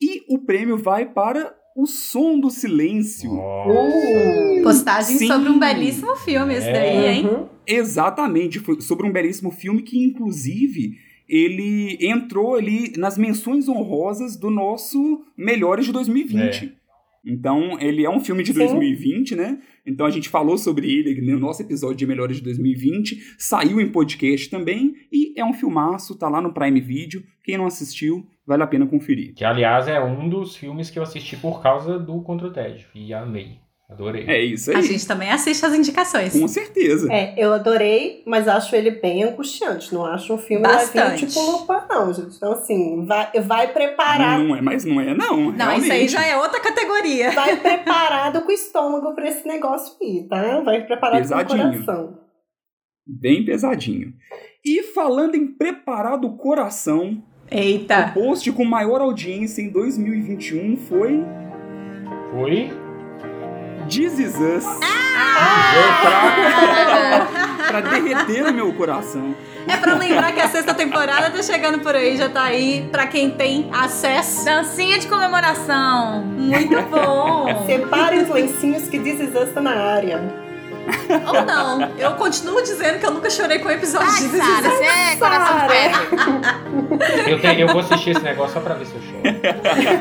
E 0.00 0.22
o 0.28 0.38
prêmio 0.38 0.76
vai 0.76 1.06
para 1.06 1.54
o 1.76 1.86
som 1.86 2.38
do 2.40 2.50
silêncio. 2.50 3.30
Uh, 3.32 4.62
Postagem 4.62 5.18
Sim. 5.18 5.26
sobre 5.26 5.50
um 5.50 5.58
belíssimo 5.58 6.16
filme 6.16 6.54
esse 6.54 6.68
É. 6.68 6.72
daí, 6.72 7.06
hein? 7.16 7.26
uhum. 7.26 7.46
Exatamente, 7.66 8.60
foi 8.60 8.80
sobre 8.80 9.06
um 9.06 9.12
belíssimo 9.12 9.50
filme 9.50 9.82
que, 9.82 9.98
inclusive, 9.98 10.96
ele 11.28 11.98
entrou 12.00 12.54
ali 12.54 12.92
nas 12.96 13.18
menções 13.18 13.68
honrosas 13.68 14.36
do 14.36 14.50
nosso 14.50 15.22
Melhores 15.36 15.86
de 15.86 15.92
2020. 15.92 16.72
Então, 17.28 17.76
ele 17.80 18.04
é 18.04 18.10
um 18.10 18.20
filme 18.20 18.44
de 18.44 18.52
Sim. 18.52 18.60
2020, 18.60 19.34
né? 19.34 19.58
Então 19.84 20.06
a 20.06 20.10
gente 20.10 20.28
falou 20.28 20.56
sobre 20.56 20.88
ele 20.88 21.20
no 21.20 21.38
nosso 21.40 21.60
episódio 21.60 21.96
de 21.96 22.06
Melhores 22.06 22.36
de 22.36 22.42
2020, 22.44 23.34
saiu 23.36 23.80
em 23.80 23.88
podcast 23.90 24.48
também, 24.48 24.94
e 25.12 25.32
é 25.36 25.44
um 25.44 25.52
filmaço, 25.52 26.16
tá 26.16 26.28
lá 26.28 26.40
no 26.40 26.54
Prime 26.54 26.80
Video. 26.80 27.22
Quem 27.42 27.58
não 27.58 27.66
assistiu, 27.66 28.24
vale 28.46 28.62
a 28.62 28.66
pena 28.66 28.86
conferir. 28.86 29.34
Que, 29.34 29.44
aliás, 29.44 29.88
é 29.88 30.00
um 30.00 30.28
dos 30.28 30.56
filmes 30.56 30.88
que 30.90 30.98
eu 30.98 31.02
assisti 31.02 31.36
por 31.36 31.62
causa 31.62 31.98
do 31.98 32.22
Contra 32.22 32.46
o 32.46 32.52
Tédio. 32.52 32.88
E 32.94 33.12
amei. 33.12 33.58
Adorei. 33.88 34.24
É 34.26 34.40
isso 34.40 34.70
aí. 34.70 34.76
A 34.78 34.80
gente 34.80 35.06
também 35.06 35.30
assiste 35.30 35.64
as 35.64 35.72
indicações. 35.72 36.32
Com 36.32 36.48
certeza. 36.48 37.12
É, 37.12 37.34
eu 37.36 37.52
adorei, 37.52 38.24
mas 38.26 38.48
acho 38.48 38.74
ele 38.74 38.90
bem 38.90 39.22
angustiante. 39.22 39.94
Não 39.94 40.04
acho 40.04 40.34
um 40.34 40.38
filme 40.38 40.64
Bastante. 40.64 41.26
tipo 41.26 41.40
Lupin, 41.40 41.86
não, 41.88 42.12
gente. 42.12 42.36
Então, 42.36 42.52
assim, 42.52 43.06
vai, 43.06 43.30
vai 43.42 43.72
preparado. 43.72 44.42
Não 44.42 44.56
é, 44.56 44.60
mas 44.60 44.84
não 44.84 45.00
é, 45.00 45.14
não. 45.14 45.52
Não, 45.52 45.76
isso 45.76 45.92
aí 45.92 46.08
já 46.08 46.26
é 46.26 46.36
outra 46.36 46.60
categoria. 46.60 47.30
Vai 47.30 47.56
preparado 47.60 48.40
com 48.40 48.48
o 48.48 48.52
estômago 48.52 49.14
pra 49.14 49.28
esse 49.28 49.46
negócio 49.46 49.96
aí, 50.02 50.26
tá? 50.28 50.60
Vai 50.62 50.84
preparado 50.84 51.18
Pesadinho. 51.18 51.62
com 51.62 51.68
o 51.68 51.72
coração. 51.84 52.18
Bem 53.06 53.44
pesadinho. 53.44 54.14
E 54.64 54.82
falando 54.82 55.36
em 55.36 55.46
preparar 55.46 56.18
do 56.18 56.36
coração, 56.36 57.22
Eita! 57.50 58.12
O 58.16 58.20
post 58.20 58.50
com 58.52 58.64
maior 58.64 59.00
audiência 59.00 59.62
em 59.62 59.68
2021 59.68 60.76
foi. 60.88 61.24
Foi? 62.32 62.72
This 63.88 64.18
Is 64.18 64.34
Us. 64.34 64.64
Ah! 64.82 66.26
pra 67.68 67.80
derreter 67.80 68.46
o 68.46 68.52
meu 68.52 68.72
coração. 68.72 69.34
É 69.68 69.76
pra 69.76 69.94
lembrar 69.94 70.32
que 70.32 70.40
a 70.40 70.48
sexta 70.48 70.72
temporada 70.74 71.30
tá 71.30 71.42
chegando 71.42 71.80
por 71.80 71.94
aí, 71.94 72.16
já 72.16 72.28
tá 72.28 72.44
aí 72.44 72.88
pra 72.90 73.06
quem 73.06 73.30
tem 73.30 73.68
acesso. 73.72 74.44
Dancinha 74.44 74.98
de 74.98 75.06
comemoração. 75.06 76.24
Muito 76.24 76.82
bom! 76.82 77.46
Separem 77.66 78.22
os 78.22 78.28
lencinhos 78.28 78.88
que 78.88 78.98
This 78.98 79.20
Is 79.20 79.34
Us 79.34 79.52
tá 79.52 79.60
na 79.60 79.76
área. 79.76 80.45
Ou 81.26 81.44
não, 81.44 81.90
eu 81.98 82.12
continuo 82.12 82.62
dizendo 82.62 82.98
que 82.98 83.06
eu 83.06 83.10
nunca 83.10 83.30
chorei 83.30 83.58
com 83.58 83.68
o 83.68 83.72
episódio 83.72 84.08
Ai, 84.10 84.20
de 84.22 84.28
This 84.28 84.44
Sara, 84.44 84.70
você 84.70 84.84
é 84.84 85.16
coração 85.16 85.58
de 85.58 85.66
pedra. 85.68 86.66
Eu, 87.30 87.40
tenho- 87.40 87.60
eu 87.60 87.68
vou 87.68 87.80
assistir 87.80 88.10
esse 88.10 88.22
negócio 88.22 88.54
só 88.54 88.60
pra 88.60 88.74
ver 88.74 88.86
se 88.86 88.94
eu 88.94 89.00
choro. 89.02 89.22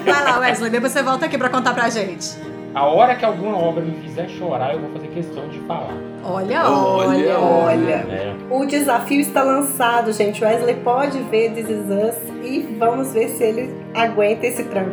Vai 0.05 0.23
lá, 0.23 0.39
Wesley, 0.39 0.69
depois 0.69 0.91
você 0.91 1.01
volta 1.03 1.25
aqui 1.25 1.37
pra 1.37 1.49
contar 1.49 1.73
pra 1.73 1.89
gente. 1.89 2.29
A 2.73 2.83
hora 2.85 3.15
que 3.15 3.23
alguma 3.25 3.57
obra 3.57 3.83
me 3.83 3.99
fizer 4.01 4.27
chorar, 4.29 4.73
eu 4.73 4.79
vou 4.81 4.91
fazer 4.91 5.07
questão 5.07 5.47
de 5.47 5.59
falar. 5.61 5.93
Olha, 6.23 6.69
Olha, 6.69 7.39
olha. 7.39 7.39
Olha, 7.39 7.93
É. 8.09 8.35
o 8.49 8.65
desafio 8.65 9.19
está 9.21 9.43
lançado, 9.43 10.11
gente. 10.11 10.43
Wesley 10.43 10.75
pode 10.75 11.19
ver 11.23 11.51
This 11.53 11.69
Is 11.69 11.85
Us 11.89 12.15
e 12.43 12.75
vamos 12.77 13.11
ver 13.13 13.29
se 13.29 13.43
ele 13.43 13.73
aguenta 13.93 14.45
esse 14.45 14.63
tranco. 14.63 14.91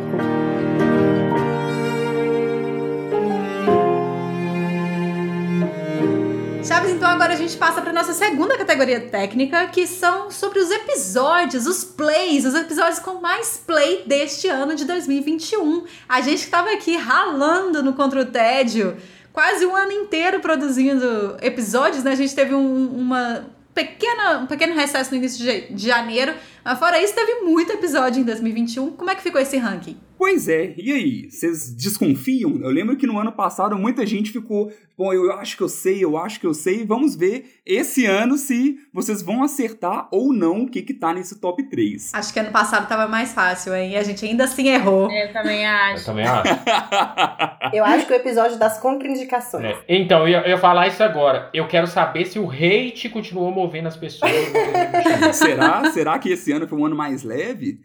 Chaves, 6.83 6.91
então 6.91 7.09
agora 7.09 7.33
a 7.33 7.35
gente 7.35 7.55
passa 7.55 7.81
para 7.81 7.93
nossa 7.93 8.13
segunda 8.13 8.57
categoria 8.57 8.99
técnica, 8.99 9.67
que 9.67 9.87
são 9.87 10.29
sobre 10.29 10.59
os 10.59 10.69
episódios, 10.69 11.65
os 11.65 11.83
plays, 11.83 12.45
os 12.45 12.53
episódios 12.55 12.99
com 12.99 13.21
mais 13.21 13.57
play 13.57 14.03
deste 14.05 14.47
ano 14.47 14.75
de 14.75 14.83
2021. 14.85 15.85
A 16.07 16.21
gente 16.21 16.39
estava 16.39 16.71
aqui 16.71 16.95
ralando 16.97 17.81
no 17.81 17.93
Contra 17.93 18.21
o 18.21 18.25
Tédio, 18.25 18.97
quase 19.31 19.65
um 19.65 19.75
ano 19.75 19.91
inteiro 19.91 20.39
produzindo 20.41 21.37
episódios, 21.41 22.03
né? 22.03 22.11
A 22.11 22.15
gente 22.15 22.35
teve 22.35 22.53
um, 22.53 22.87
uma 22.87 23.45
pequena, 23.73 24.39
um 24.39 24.45
pequeno 24.45 24.75
recesso 24.75 25.11
no 25.11 25.17
início 25.17 25.43
de 25.73 25.87
janeiro, 25.87 26.33
mas 26.63 26.77
fora 26.77 27.01
isso 27.01 27.15
teve 27.15 27.41
muito 27.41 27.71
episódio 27.71 28.21
em 28.21 28.23
2021. 28.23 28.91
Como 28.91 29.09
é 29.09 29.15
que 29.15 29.23
ficou 29.23 29.39
esse 29.39 29.57
ranking? 29.57 29.97
Pois 30.25 30.47
é, 30.47 30.73
e 30.77 30.89
aí? 30.89 31.29
Vocês 31.29 31.75
desconfiam? 31.75 32.57
Eu 32.61 32.69
lembro 32.69 32.95
que 32.95 33.05
no 33.05 33.19
ano 33.19 33.33
passado 33.33 33.77
muita 33.77 34.05
gente 34.05 34.31
ficou, 34.31 34.71
bom, 34.97 35.11
eu 35.11 35.33
acho 35.33 35.57
que 35.57 35.61
eu 35.61 35.67
sei, 35.67 36.01
eu 36.01 36.17
acho 36.17 36.39
que 36.39 36.47
eu 36.47 36.53
sei. 36.53 36.85
Vamos 36.85 37.13
ver 37.13 37.59
esse 37.65 38.05
ano 38.05 38.37
se 38.37 38.79
vocês 38.93 39.21
vão 39.21 39.43
acertar 39.43 40.07
ou 40.11 40.31
não 40.31 40.61
o 40.61 40.69
que 40.69 40.81
que 40.81 40.93
tá 40.93 41.13
nesse 41.13 41.41
top 41.41 41.61
3. 41.63 42.11
Acho 42.13 42.31
que 42.31 42.39
ano 42.39 42.51
passado 42.51 42.87
tava 42.87 43.05
mais 43.05 43.33
fácil, 43.33 43.75
hein? 43.75 43.91
E 43.91 43.97
a 43.97 44.03
gente 44.03 44.25
ainda 44.25 44.45
assim 44.45 44.69
errou. 44.69 45.11
Eu 45.11 45.33
também 45.33 45.63
Eu 45.67 45.69
acho. 45.69 46.05
também 46.05 46.25
acho. 46.25 46.53
Eu 47.73 47.83
acho 47.83 48.05
que 48.05 48.13
o 48.13 48.15
episódio 48.15 48.57
das 48.57 48.79
contraindicações. 48.79 49.65
É. 49.65 49.83
Então, 49.89 50.19
eu 50.21 50.27
ia, 50.27 50.41
eu 50.41 50.49
ia 50.51 50.57
falar 50.57 50.87
isso 50.87 51.01
agora. 51.01 51.49
Eu 51.53 51.67
quero 51.67 51.87
saber 51.87 52.25
se 52.25 52.37
o 52.37 52.49
hate 52.49 53.09
continuou 53.09 53.51
movendo 53.51 53.87
as 53.87 53.97
pessoas. 53.97 54.31
Será? 55.33 55.91
Será 55.91 56.19
que 56.19 56.29
esse 56.29 56.51
ano 56.51 56.67
foi 56.67 56.77
um 56.77 56.85
ano 56.85 56.95
mais 56.95 57.23
leve? 57.23 57.79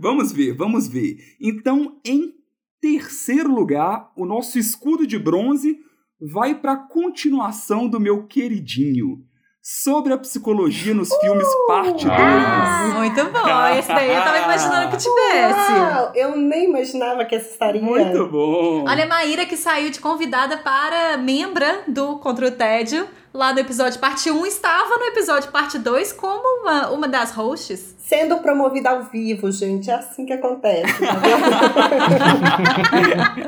vamos 0.00 0.32
ver, 0.32 0.52
vamos 0.54 0.79
ver. 0.88 1.18
Então, 1.40 1.98
em 2.04 2.34
terceiro 2.80 3.52
lugar, 3.52 4.10
o 4.16 4.24
nosso 4.24 4.58
escudo 4.58 5.06
de 5.06 5.18
bronze 5.18 5.78
vai 6.20 6.54
para 6.54 6.72
a 6.72 6.76
continuação 6.76 7.88
do 7.88 8.00
meu 8.00 8.26
queridinho. 8.26 9.24
Sobre 9.62 10.14
a 10.14 10.18
psicologia 10.18 10.94
nos 10.94 11.14
filmes, 11.16 11.46
parte 11.66 12.06
2. 12.06 12.10
Ah. 12.10 12.92
Muito 12.96 13.24
bom. 13.26 13.66
Esse 13.78 13.88
daí 13.88 14.10
eu 14.10 14.22
tava 14.22 14.38
imaginando 14.44 14.90
que 14.90 14.96
tivesse. 14.96 15.72
Uau, 15.72 16.12
eu 16.14 16.36
nem 16.36 16.64
imaginava 16.64 17.26
que 17.26 17.34
essa 17.34 17.50
estaria. 17.50 17.82
Muito 17.82 18.26
bom. 18.26 18.86
Olha 18.88 19.04
a 19.04 19.06
Maíra 19.06 19.44
que 19.44 19.58
saiu 19.58 19.90
de 19.90 20.00
convidada 20.00 20.56
para 20.56 21.18
membra 21.18 21.82
do 21.86 22.18
Contra 22.18 22.48
o 22.48 22.50
Tédio. 22.50 23.06
Lá 23.32 23.52
no 23.52 23.60
episódio 23.60 24.00
parte 24.00 24.28
1, 24.28 24.44
estava 24.46 24.98
no 24.98 25.04
episódio 25.04 25.52
parte 25.52 25.78
2 25.78 26.12
como 26.14 26.62
uma, 26.62 26.90
uma 26.90 27.06
das 27.06 27.30
hosts. 27.32 27.94
Sendo 28.00 28.38
promovida 28.38 28.90
ao 28.90 29.04
vivo, 29.04 29.52
gente. 29.52 29.88
É 29.88 29.94
assim 29.94 30.26
que 30.26 30.32
acontece. 30.32 30.98
Tá 30.98 31.14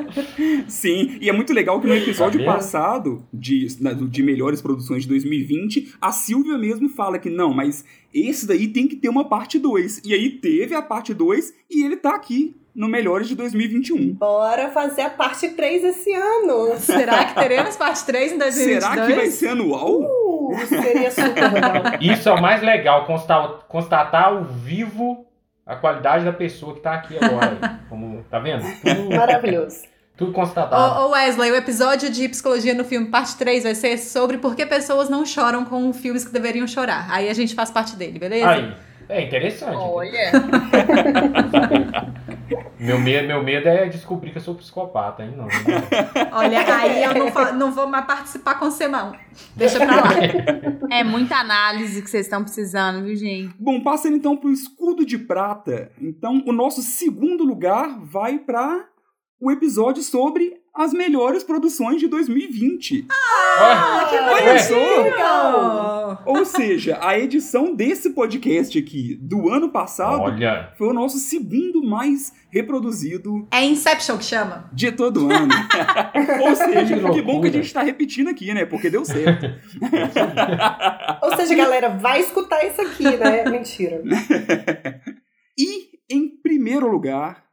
vendo? 0.07 0.63
Sim, 0.71 1.17
e 1.19 1.27
é 1.27 1.33
muito 1.33 1.51
legal 1.51 1.81
que 1.81 1.87
no 1.87 1.93
episódio 1.93 2.39
Tá 2.45 2.53
passado, 2.53 3.27
de, 3.33 3.67
de 4.09 4.23
melhores 4.23 4.61
produções 4.61 5.03
de 5.03 5.09
2020, 5.09 5.95
a 5.99 6.13
Silvia 6.13 6.57
mesmo 6.57 6.87
fala 6.87 7.19
que 7.19 7.29
não, 7.29 7.53
mas 7.53 7.83
esse 8.13 8.47
daí 8.47 8.69
tem 8.69 8.87
que 8.87 8.95
ter 8.95 9.09
uma 9.09 9.27
parte 9.27 9.59
2. 9.59 10.03
E 10.05 10.13
aí 10.13 10.29
teve 10.29 10.73
a 10.73 10.81
parte 10.81 11.13
2 11.13 11.53
e 11.69 11.83
ele 11.83 11.97
tá 11.97 12.15
aqui 12.15 12.55
no 12.75 12.87
Melhores 12.87 13.27
de 13.27 13.35
2021. 13.35 14.13
Bora 14.13 14.69
fazer 14.69 15.03
a 15.03 15.09
parte 15.09 15.49
3 15.49 15.83
esse 15.83 16.11
ano. 16.13 16.77
Será 16.77 17.25
que 17.25 17.35
teremos 17.35 17.75
parte 17.77 18.05
3 18.05 18.33
em 18.33 18.37
2022? 18.37 18.83
Será 18.83 19.05
que 19.05 19.13
vai 19.13 19.27
ser 19.27 19.47
anual? 19.49 20.01
Uh, 20.01 20.65
seria 20.67 21.11
super 21.11 21.53
legal. 21.53 21.83
Isso 22.01 22.29
é 22.29 22.31
o 22.31 22.41
mais 22.41 22.61
legal, 22.61 23.05
constatar, 23.05 23.59
constatar 23.67 24.25
ao 24.25 24.43
vivo 24.43 25.25
a 25.65 25.75
qualidade 25.75 26.25
da 26.25 26.33
pessoa 26.33 26.73
que 26.73 26.81
tá 26.81 26.93
aqui 26.93 27.17
agora. 27.21 27.79
Como, 27.89 28.23
tá 28.29 28.39
vendo? 28.39 28.63
Tudo, 28.81 29.15
Maravilhoso. 29.15 29.83
tudo 30.17 30.31
constatado. 30.33 31.01
Ô, 31.01 31.07
ô 31.07 31.11
Wesley, 31.11 31.51
o 31.51 31.55
episódio 31.55 32.09
de 32.09 32.27
psicologia 32.27 32.73
no 32.73 32.83
filme 32.83 33.07
parte 33.07 33.37
3 33.37 33.63
vai 33.63 33.75
ser 33.75 33.97
sobre 33.97 34.37
por 34.39 34.55
que 34.55 34.65
pessoas 34.65 35.09
não 35.09 35.25
choram 35.25 35.63
com 35.63 35.93
filmes 35.93 36.25
que 36.25 36.33
deveriam 36.33 36.67
chorar. 36.67 37.07
Aí 37.09 37.29
a 37.29 37.33
gente 37.33 37.53
faz 37.53 37.69
parte 37.69 37.95
dele, 37.95 38.19
beleza? 38.19 38.49
Aí, 38.49 38.73
é 39.09 39.21
interessante. 39.21 39.75
Olha. 39.75 40.31
Meu 42.83 42.99
medo, 42.99 43.27
meu 43.27 43.41
medo 43.41 43.67
é 43.69 43.87
descobrir 43.87 44.31
que 44.31 44.37
eu 44.37 44.41
sou 44.41 44.55
psicopata, 44.55 45.23
hein? 45.23 45.33
Não, 45.37 45.45
não. 45.45 45.49
Olha, 46.37 46.75
aí 46.75 47.03
eu 47.03 47.13
não, 47.13 47.53
não 47.53 47.71
vou 47.71 47.87
mais 47.87 48.05
participar 48.05 48.55
com 48.55 48.69
você, 48.69 48.87
não. 48.87 49.13
Deixa 49.55 49.77
pra 49.77 49.95
lá. 49.95 50.09
É 50.91 51.03
muita 51.03 51.37
análise 51.37 52.01
que 52.01 52.09
vocês 52.09 52.25
estão 52.25 52.43
precisando, 52.43 53.05
viu, 53.05 53.15
gente? 53.15 53.55
Bom, 53.57 53.81
passando 53.81 54.17
então 54.17 54.35
pro 54.35 54.51
escudo 54.51 55.05
de 55.05 55.17
prata. 55.17 55.91
Então, 55.99 56.43
o 56.45 56.51
nosso 56.51 56.81
segundo 56.81 57.45
lugar 57.45 57.99
vai 58.01 58.37
para 58.37 58.85
o 59.39 59.49
episódio 59.49 60.03
sobre 60.03 60.62
as 60.75 60.91
melhores 60.91 61.43
produções 61.43 61.99
de 61.99 62.07
2020. 62.07 63.05
Ah, 63.09 64.07
que 64.09 64.15
Ué. 64.15 64.57
só! 64.59 65.01
legal! 65.03 66.23
Ou 66.25 66.43
seja, 66.45 66.97
a 67.01 67.17
edição 67.17 67.75
desse 67.75 68.09
podcast 68.11 68.77
aqui 68.77 69.15
do 69.21 69.49
ano 69.49 69.69
passado 69.69 70.21
Olha, 70.21 70.73
foi 70.77 70.87
o 70.87 70.93
nosso 70.93 71.17
segundo 71.19 71.83
mais 71.83 72.33
reproduzido 72.51 73.47
É 73.51 73.63
Inception 73.63 74.17
que 74.17 74.25
chama. 74.25 74.69
de 74.73 74.91
todo 74.91 75.31
ano. 75.31 75.53
Ou 76.41 76.55
seja, 76.55 76.99
Que 76.99 77.11
que 77.11 77.21
bom 77.21 77.41
que 77.41 77.47
a 77.47 77.51
gente 77.51 77.71
tá 77.71 77.83
repetindo 77.83 78.29
aqui, 78.29 78.53
né? 78.53 78.65
Porque 78.65 78.89
deu 78.89 79.05
certo. 79.05 79.45
Ou 81.21 81.35
seja, 81.35 81.55
galera, 81.55 81.89
vai 81.89 82.21
escutar 82.21 82.65
isso 82.65 82.81
aqui, 82.81 83.03
né? 83.17 83.43
Mentira. 83.49 84.01
E, 85.57 85.89
em 86.09 86.29
primeiro 86.41 86.87
lugar, 86.89 87.43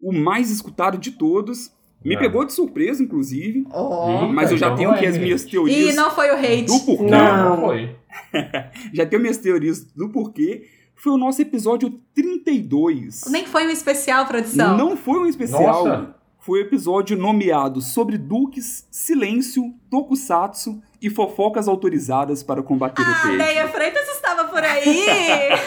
o 0.00 0.12
mais 0.12 0.50
escutado 0.50 0.98
de 0.98 1.12
todos. 1.12 1.72
Me 2.04 2.14
É. 2.14 2.18
pegou 2.18 2.44
de 2.44 2.52
surpresa, 2.52 3.02
inclusive. 3.02 3.60
Ih, 3.60 4.32
Mas 4.32 4.50
eu 4.50 4.56
já 4.56 4.74
tenho 4.74 4.90
aqui 4.90 5.04
é 5.04 5.08
as 5.08 5.18
minhas 5.18 5.44
teorias 5.44 5.92
E 5.92 5.96
não 5.96 6.10
foi 6.10 6.30
o 6.30 6.34
hate. 6.34 6.64
do 6.64 6.80
porquê. 6.80 7.04
Não. 7.10 7.56
não 7.56 7.60
foi. 7.66 7.96
Já 8.92 9.06
tenho 9.06 9.22
minhas 9.22 9.36
teorias 9.38 9.84
do 9.84 10.08
porquê. 10.08 10.64
Foi 10.96 11.12
o 11.12 11.16
nosso 11.18 11.40
episódio 11.40 11.90
32. 12.14 13.24
Nem 13.30 13.46
foi 13.46 13.66
um 13.66 13.70
especial, 13.70 14.26
produção. 14.26 14.76
Não 14.76 14.96
foi 14.96 15.18
um 15.20 15.26
especial. 15.26 15.84
Nossa. 15.86 16.14
Foi 16.50 16.58
o 16.58 16.62
episódio 16.64 17.16
nomeado 17.16 17.80
sobre 17.80 18.18
duques, 18.18 18.84
silêncio, 18.90 19.72
tokusatsu 19.88 20.82
e 21.00 21.08
fofocas 21.08 21.68
autorizadas 21.68 22.42
para 22.42 22.60
combater 22.60 23.02
o 23.02 23.04
A 23.04 23.14
tédio. 23.22 23.38
Deia 23.38 23.68
Freitas 23.68 24.08
estava 24.08 24.48
por 24.48 24.60
aí. 24.60 24.98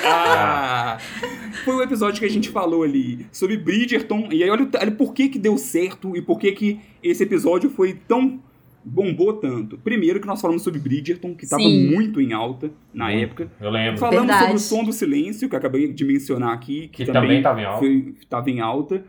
Ah, 0.06 0.98
foi 1.64 1.76
o 1.78 1.82
episódio 1.82 2.20
que 2.20 2.26
a 2.26 2.30
gente 2.30 2.50
falou 2.50 2.84
ali 2.84 3.26
sobre 3.32 3.56
Bridgerton. 3.56 4.28
E 4.30 4.44
aí, 4.44 4.50
olha, 4.50 4.68
olha 4.78 4.92
por 4.92 5.14
que, 5.14 5.30
que 5.30 5.40
deu 5.40 5.58
certo 5.58 6.18
e 6.18 6.22
por 6.22 6.38
que, 6.38 6.52
que 6.52 6.82
esse 7.02 7.24
episódio 7.24 7.70
foi 7.70 7.94
tão. 7.94 8.42
bombou 8.84 9.32
tanto. 9.36 9.78
Primeiro, 9.78 10.20
que 10.20 10.28
nós 10.28 10.42
falamos 10.42 10.64
sobre 10.64 10.82
Bridgerton, 10.82 11.34
que 11.34 11.46
estava 11.46 11.64
muito 11.64 12.20
em 12.20 12.34
alta 12.34 12.70
na 12.94 13.06
Muito. 13.06 13.24
época. 13.24 13.52
Eu 13.62 13.70
lembro. 13.70 14.00
Falamos 14.02 14.28
Verdade. 14.28 14.42
sobre 14.42 14.56
o 14.58 14.60
som 14.60 14.84
do 14.84 14.92
silêncio, 14.92 15.48
que 15.48 15.56
eu 15.56 15.60
acabei 15.60 15.94
de 15.94 16.04
mencionar 16.04 16.54
aqui, 16.54 16.90
que, 16.90 17.06
Que 17.06 17.12
também 17.14 17.42
também 17.42 17.42
tava 17.42 17.62
em 17.62 17.64
alta. 17.66 17.80
foi- 17.80 18.16
estava 18.22 18.50
em 18.50 18.60
alta. 18.60 19.06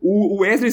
O, 0.00 0.36
o 0.36 0.40
Wesley 0.42 0.70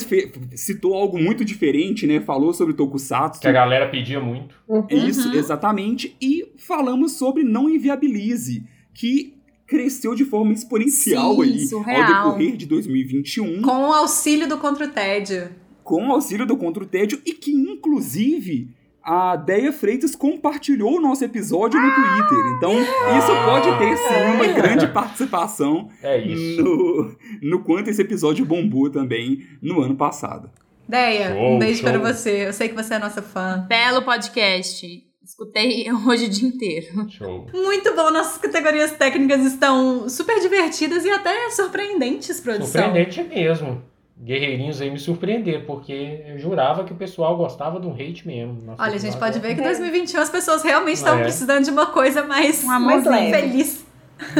citou 0.56 0.94
algo 0.94 1.18
muito 1.18 1.44
diferente, 1.44 2.06
né? 2.06 2.20
Falou 2.20 2.52
sobre 2.54 2.74
Tokusatsu. 2.74 3.40
Que 3.40 3.48
a 3.48 3.52
galera 3.52 3.88
pedia 3.88 4.20
muito. 4.20 4.54
Isso, 4.90 5.28
Uhum. 5.28 5.34
exatamente. 5.34 6.16
E 6.20 6.46
falamos 6.56 7.12
sobre 7.12 7.42
Não 7.42 7.68
Inviabilize, 7.68 8.62
que 8.94 9.34
cresceu 9.66 10.14
de 10.14 10.24
forma 10.24 10.52
exponencial 10.52 11.34
Sim, 11.36 11.42
aí 11.42 11.66
surreal. 11.66 12.02
ao 12.02 12.32
decorrer 12.36 12.56
de 12.56 12.66
2021, 12.66 13.56
com, 13.56 13.62
Com 13.62 13.88
o 13.88 13.92
auxílio 13.92 14.48
do 14.48 14.58
Contra 14.58 14.84
o 14.86 14.88
Tédio. 14.90 15.48
o 15.84 16.12
auxílio 16.12 16.46
do 16.46 16.56
Contra 16.56 16.84
o 16.84 16.86
Tédio, 16.86 17.20
e 17.26 17.32
que, 17.32 17.50
inclusive, 17.52 18.68
a 19.06 19.36
Deia 19.36 19.72
Freitas 19.72 20.16
compartilhou 20.16 20.96
o 20.96 21.00
nosso 21.00 21.24
episódio 21.24 21.80
no 21.80 21.94
Twitter. 21.94 22.44
Então, 22.56 22.72
isso 22.72 23.32
pode 23.44 23.78
ter 23.78 23.96
sim 23.96 24.34
uma 24.34 24.46
grande 24.52 24.88
participação 24.88 25.88
É 26.02 26.18
isso. 26.18 26.60
no, 26.62 27.16
no 27.42 27.62
quanto 27.62 27.88
esse 27.88 28.02
episódio 28.02 28.44
bombou 28.44 28.90
também 28.90 29.46
no 29.62 29.80
ano 29.80 29.94
passado. 29.94 30.50
Deia, 30.88 31.28
Show, 31.34 31.54
um 31.54 31.58
beijo 31.58 31.80
show. 31.82 31.88
para 31.90 31.98
você. 31.98 32.46
Eu 32.48 32.52
sei 32.52 32.68
que 32.68 32.74
você 32.74 32.94
é 32.94 32.98
nossa 32.98 33.22
fã. 33.22 33.64
Belo 33.68 34.02
podcast. 34.02 34.86
Escutei 35.24 35.86
hoje 36.06 36.26
o 36.26 36.28
dia 36.28 36.48
inteiro. 36.48 37.10
Show. 37.10 37.46
Muito 37.52 37.94
bom, 37.96 38.10
nossas 38.12 38.38
categorias 38.38 38.92
técnicas 38.92 39.44
estão 39.44 40.08
super 40.08 40.40
divertidas 40.40 41.04
e 41.04 41.10
até 41.10 41.50
surpreendentes, 41.50 42.38
produção. 42.40 42.82
Surpreendente 42.82 43.22
mesmo. 43.24 43.82
Guerreirinhos 44.18 44.80
aí 44.80 44.90
me 44.90 44.98
surpreenderam, 44.98 45.62
porque 45.66 46.22
eu 46.26 46.38
jurava 46.38 46.84
que 46.84 46.92
o 46.92 46.96
pessoal 46.96 47.36
gostava 47.36 47.78
de 47.78 47.86
um 47.86 47.92
hate 47.92 48.26
mesmo. 48.26 48.62
Nossa, 48.64 48.82
Olha, 48.82 48.94
a 48.94 48.98
gente 48.98 49.16
pode 49.18 49.38
ver 49.38 49.54
que 49.54 49.60
em 49.60 49.64
É. 49.64 49.68
2021 49.68 50.20
as 50.20 50.30
pessoas 50.30 50.62
realmente 50.62 50.96
estão 50.96 51.18
É. 51.18 51.22
precisando 51.22 51.64
de 51.64 51.70
uma 51.70 51.86
coisa 51.86 52.22
mais, 52.22 52.64
Um 52.64 52.70
amor 52.70 53.02
mais 53.04 53.30
feliz. 53.30 53.84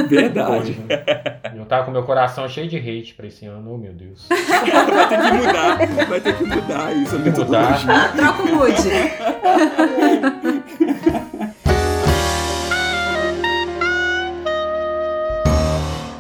Verdade. 0.09 0.53
Hoje, 0.57 0.81
né? 0.89 1.05
Eu 1.55 1.67
tava 1.67 1.85
com 1.85 1.91
meu 1.91 2.03
coração 2.05 2.49
cheio 2.49 2.67
de 2.67 2.79
hate 2.79 3.13
pra 3.13 3.27
esse 3.27 3.45
ano, 3.45 3.75
oh 3.75 3.77
meu 3.77 3.93
Deus. 3.93 4.27
Vai 4.31 5.09
ter 5.11 5.21
que 5.21 5.33
mudar. 5.37 6.07
Vai 6.09 6.21
ter 6.21 6.39
que 6.39 6.45
mudar 6.45 6.97
isso, 6.97 7.19
que 7.23 7.29
mudar. 7.31 8.13
Troca 8.17 8.43
o 8.43 8.57
mood. 8.57 8.73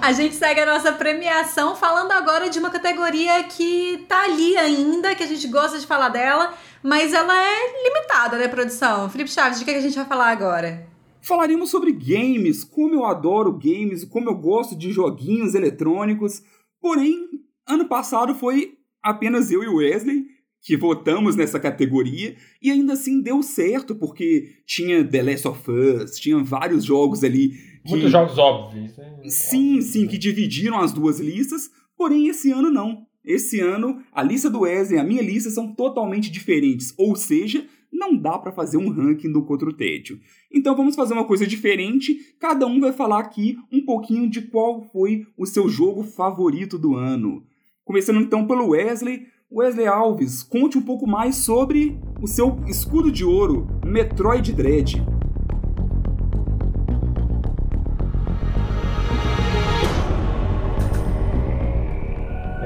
A 0.06 0.12
gente 0.12 0.36
segue 0.36 0.60
a 0.60 0.66
nossa 0.66 0.92
premiação 0.92 1.74
falando 1.74 2.12
agora 2.12 2.48
de 2.48 2.60
uma 2.60 2.70
categoria 2.70 3.42
que 3.42 4.04
tá 4.06 4.22
ali 4.22 4.56
ainda, 4.56 5.16
que 5.16 5.22
a 5.24 5.26
gente 5.26 5.48
gosta 5.48 5.80
de 5.80 5.84
falar 5.84 6.10
dela, 6.10 6.54
mas 6.80 7.12
ela 7.12 7.34
é 7.36 7.82
limitada, 7.82 8.38
né, 8.38 8.46
produção? 8.46 9.10
Felipe 9.10 9.28
Chaves, 9.28 9.58
de 9.58 9.64
que 9.64 9.72
a 9.72 9.80
gente 9.80 9.96
vai 9.96 10.04
falar 10.04 10.30
agora? 10.30 10.86
Falaremos 11.20 11.70
sobre 11.70 11.90
games, 11.90 12.62
como 12.62 12.94
eu 12.94 13.04
adoro 13.04 13.52
games, 13.52 14.04
como 14.04 14.30
eu 14.30 14.36
gosto 14.36 14.78
de 14.78 14.92
joguinhos 14.92 15.56
eletrônicos. 15.56 16.40
Porém, 16.80 17.28
ano 17.66 17.88
passado 17.88 18.32
foi 18.32 18.74
apenas 19.02 19.50
eu 19.50 19.64
e 19.64 19.68
Wesley 19.68 20.24
que 20.66 20.76
votamos 20.76 21.36
nessa 21.36 21.60
categoria 21.60 22.34
e 22.60 22.72
ainda 22.72 22.94
assim 22.94 23.20
deu 23.20 23.40
certo 23.40 23.94
porque 23.94 24.52
tinha 24.66 25.04
The 25.04 25.22
Last 25.22 25.48
of 25.48 25.70
Us, 25.70 26.18
tinha 26.18 26.42
vários 26.42 26.84
jogos 26.84 27.22
ali 27.22 27.50
que 27.50 27.75
Muitos 27.88 28.10
jogos 28.10 28.38
óbvios. 28.38 28.96
né? 28.96 29.16
Sim, 29.28 29.80
sim, 29.80 30.06
que 30.06 30.18
dividiram 30.18 30.78
as 30.78 30.92
duas 30.92 31.20
listas, 31.20 31.70
porém 31.96 32.28
esse 32.28 32.50
ano 32.50 32.70
não. 32.70 33.06
Esse 33.24 33.60
ano, 33.60 34.00
a 34.12 34.22
lista 34.22 34.48
do 34.48 34.60
Wesley 34.60 34.98
e 34.98 35.00
a 35.00 35.04
minha 35.04 35.22
lista 35.22 35.50
são 35.50 35.74
totalmente 35.74 36.30
diferentes, 36.30 36.94
ou 36.96 37.16
seja, 37.16 37.66
não 37.92 38.16
dá 38.16 38.38
pra 38.38 38.52
fazer 38.52 38.76
um 38.76 38.88
ranking 38.88 39.32
do 39.32 39.42
Contra 39.42 39.68
o 39.68 39.72
Tédio. 39.72 40.20
Então 40.52 40.76
vamos 40.76 40.94
fazer 40.94 41.14
uma 41.14 41.24
coisa 41.24 41.46
diferente, 41.46 42.36
cada 42.38 42.66
um 42.66 42.78
vai 42.78 42.92
falar 42.92 43.18
aqui 43.18 43.56
um 43.72 43.84
pouquinho 43.84 44.30
de 44.30 44.42
qual 44.42 44.82
foi 44.92 45.26
o 45.36 45.44
seu 45.44 45.68
jogo 45.68 46.04
favorito 46.04 46.78
do 46.78 46.94
ano. 46.94 47.42
Começando 47.84 48.20
então 48.20 48.46
pelo 48.46 48.68
Wesley. 48.68 49.26
Wesley 49.50 49.86
Alves, 49.86 50.42
conte 50.42 50.76
um 50.76 50.82
pouco 50.82 51.06
mais 51.06 51.36
sobre 51.36 51.96
o 52.20 52.26
seu 52.26 52.58
escudo 52.66 53.12
de 53.12 53.24
ouro, 53.24 53.68
Metroid 53.84 54.52
Dread. 54.52 55.15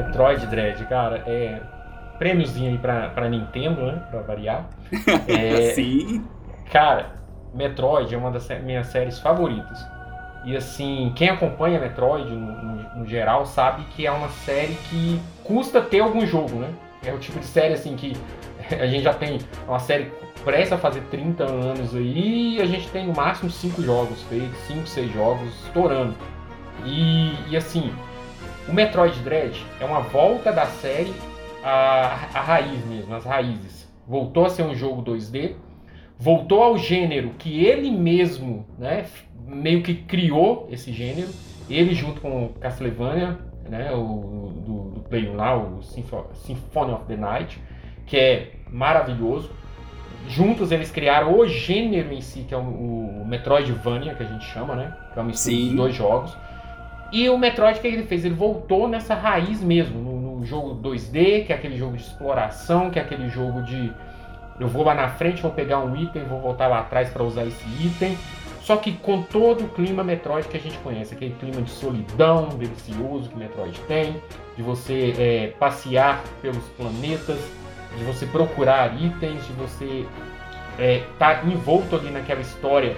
Metroid 0.05 0.47
Dread, 0.47 0.85
cara, 0.87 1.23
é 1.27 1.61
prêmiozinho 2.19 2.71
aí 2.73 2.79
pra, 2.79 3.09
pra 3.11 3.29
Nintendo, 3.29 3.81
né? 3.87 4.03
Pra 4.11 4.21
variar. 4.21 4.67
É, 5.29 5.73
Sim, 5.73 6.25
Cara, 6.71 7.07
Metroid 7.55 8.15
é 8.15 8.19
uma 8.19 8.31
das 8.31 8.49
minhas 8.63 8.87
séries 8.89 9.19
favoritas. 9.19 9.85
E 10.45 10.57
assim, 10.57 11.13
quem 11.17 11.29
acompanha 11.29 11.79
Metroid 11.81 12.31
no, 12.31 12.63
no- 12.63 12.97
no 13.01 13.07
geral 13.07 13.45
sabe 13.45 13.83
que 13.95 14.07
é 14.07 14.11
uma 14.11 14.29
série 14.29 14.75
que 14.89 15.21
custa 15.45 15.81
ter 15.83 16.01
algum 16.01 16.27
jogo, 16.27 16.57
né? 16.61 16.69
É 17.05 17.13
o 17.13 17.19
tipo 17.19 17.39
de 17.39 17.45
série 17.47 17.75
assim 17.75 17.97
que 17.97 18.17
a 18.79 18.87
gente 18.87 19.03
já 19.03 19.13
tem 19.15 19.39
uma 19.67 19.79
série 19.79 20.13
presta 20.45 20.77
a 20.77 20.79
fazer 20.79 21.03
30 21.11 21.45
anos 21.45 21.95
aí 21.95 22.57
e 22.57 22.63
a 22.63 22.67
gente 22.67 22.89
tem 22.91 23.07
no 23.07 23.15
máximo 23.15 23.51
5 23.51 23.83
jogos 23.83 24.23
feitos, 24.25 24.57
5, 24.67 24.87
6 24.87 25.13
jogos 25.13 25.49
estourando. 25.67 26.15
E, 26.87 27.35
e 27.51 27.57
assim, 27.57 27.93
o 28.69 28.73
Metroid 28.73 29.19
Dread 29.21 29.65
é 29.81 29.85
uma 29.85 30.01
volta 30.01 30.53
da 30.53 30.67
série 30.67 31.13
à, 31.63 32.29
à 32.35 32.41
raiz 32.41 32.85
mesmo, 32.87 33.15
às 33.15 33.25
raízes. 33.25 33.89
Voltou 34.07 34.45
a 34.47 34.51
ser 34.51 34.63
um 34.63 34.75
jogo 34.75 35.03
2D, 35.03 35.55
voltou 36.19 36.63
ao 36.63 36.77
gênero 36.77 37.31
que 37.39 37.65
ele 37.65 37.91
mesmo, 37.91 38.67
né, 38.79 39.07
meio 39.47 39.83
que 39.83 39.95
criou 39.95 40.69
esse 40.71 40.93
gênero, 40.93 41.29
ele 41.69 41.95
junto 41.95 42.21
com 42.21 42.47
o 42.47 42.49
Castlevania, 42.55 43.39
né, 43.69 43.93
o 43.93 44.53
do, 44.65 44.91
do 44.91 45.01
Play 45.09 45.29
1 45.29 45.37
lá, 45.37 45.57
o 45.57 45.83
Sympho- 45.83 46.27
Symphony 46.35 46.93
of 46.93 47.05
the 47.07 47.17
Night, 47.17 47.61
que 48.07 48.17
é 48.17 48.53
maravilhoso. 48.69 49.51
Juntos 50.29 50.71
eles 50.71 50.91
criaram 50.91 51.39
o 51.39 51.47
gênero 51.49 52.13
em 52.13 52.21
si, 52.21 52.41
que 52.43 52.53
é 52.53 52.57
o, 52.57 52.61
o 52.61 53.25
Metroidvania, 53.27 54.15
que 54.15 54.23
a 54.23 54.27
gente 54.27 54.45
chama, 54.45 54.75
né? 54.75 54.95
Que 55.13 55.19
é 55.19 55.23
uma 55.23 55.29
mistura 55.29 55.55
dos 55.57 55.75
dois 55.77 55.95
jogos. 55.95 56.37
E 57.13 57.29
o 57.29 57.37
Metroid, 57.37 57.79
o 57.79 57.83
que 57.83 57.89
ele 57.89 58.05
fez? 58.05 58.25
Ele 58.25 58.35
voltou 58.35 58.89
nessa 58.89 59.15
raiz 59.15 59.61
mesmo, 59.61 60.01
no, 60.01 60.39
no 60.39 60.47
jogo 60.47 60.77
2D, 60.77 61.47
que 61.47 61.53
é 61.53 61.57
aquele 61.57 61.77
jogo 61.77 61.97
de 61.97 62.03
exploração, 62.03 62.91
que 62.91 62.99
é 62.99 63.03
aquele 63.03 63.29
jogo 63.29 63.63
de 63.63 63.93
eu 64.61 64.69
vou 64.69 64.85
lá 64.85 64.95
na 64.95 65.09
frente, 65.09 65.41
vou 65.41 65.51
pegar 65.51 65.81
um 65.81 65.97
item, 65.97 66.23
vou 66.25 66.39
voltar 66.39 66.69
lá 66.69 66.81
atrás 66.81 67.09
para 67.09 67.23
usar 67.23 67.47
esse 67.47 67.65
item. 67.83 68.17
Só 68.61 68.77
que 68.77 68.93
com 68.93 69.23
todo 69.23 69.65
o 69.65 69.69
clima 69.69 70.05
Metroid 70.05 70.47
que 70.47 70.57
a 70.57 70.61
gente 70.61 70.77
conhece, 70.79 71.15
aquele 71.15 71.35
clima 71.41 71.63
de 71.63 71.71
solidão 71.71 72.51
delicioso 72.51 73.31
que 73.31 73.39
Metroid 73.39 73.81
tem, 73.89 74.23
de 74.57 74.63
você 74.63 75.15
é, 75.19 75.47
passear 75.59 76.23
pelos 76.43 76.63
planetas, 76.77 77.39
de 77.97 78.05
você 78.05 78.27
procurar 78.27 78.95
itens, 79.01 79.45
de 79.47 79.53
você 79.55 80.07
estar 80.79 81.47
envolto 81.47 81.97
ali 81.97 82.11
naquela 82.11 82.41
história 82.41 82.97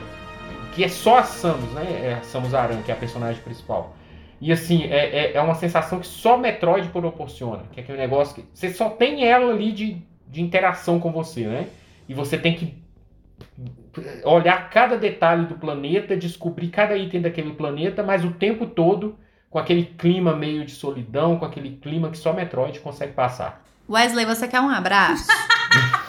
que 0.74 0.84
é 0.84 0.88
só 0.88 1.18
a 1.18 1.22
Samus, 1.22 1.70
né? 1.72 1.84
É 2.02 2.14
a 2.14 2.22
Samus 2.22 2.54
Aran, 2.54 2.82
que 2.82 2.90
é 2.90 2.94
a 2.94 2.96
personagem 2.96 3.40
principal. 3.42 3.94
E 4.42 4.50
assim, 4.50 4.82
é, 4.90 5.26
é, 5.26 5.32
é 5.34 5.40
uma 5.40 5.54
sensação 5.54 6.00
que 6.00 6.06
só 6.06 6.36
Metroid 6.36 6.88
proporciona. 6.88 7.62
Que 7.70 7.78
é 7.78 7.82
aquele 7.84 7.98
negócio 7.98 8.34
que 8.34 8.44
você 8.52 8.70
só 8.70 8.90
tem 8.90 9.24
ela 9.24 9.52
ali 9.52 9.70
de, 9.70 10.02
de 10.26 10.42
interação 10.42 10.98
com 10.98 11.12
você, 11.12 11.46
né? 11.46 11.68
E 12.08 12.12
você 12.12 12.36
tem 12.36 12.56
que 12.56 12.74
olhar 14.24 14.68
cada 14.68 14.96
detalhe 14.96 15.46
do 15.46 15.54
planeta, 15.54 16.16
descobrir 16.16 16.70
cada 16.70 16.96
item 16.96 17.20
daquele 17.20 17.52
planeta, 17.52 18.02
mas 18.02 18.24
o 18.24 18.32
tempo 18.32 18.66
todo 18.66 19.16
com 19.48 19.60
aquele 19.60 19.84
clima 19.84 20.34
meio 20.34 20.64
de 20.64 20.72
solidão, 20.72 21.38
com 21.38 21.44
aquele 21.44 21.76
clima 21.76 22.10
que 22.10 22.18
só 22.18 22.32
Metroid 22.32 22.80
consegue 22.80 23.12
passar. 23.12 23.62
Wesley, 23.88 24.26
você 24.26 24.48
quer 24.48 24.60
um 24.60 24.70
abraço? 24.70 25.28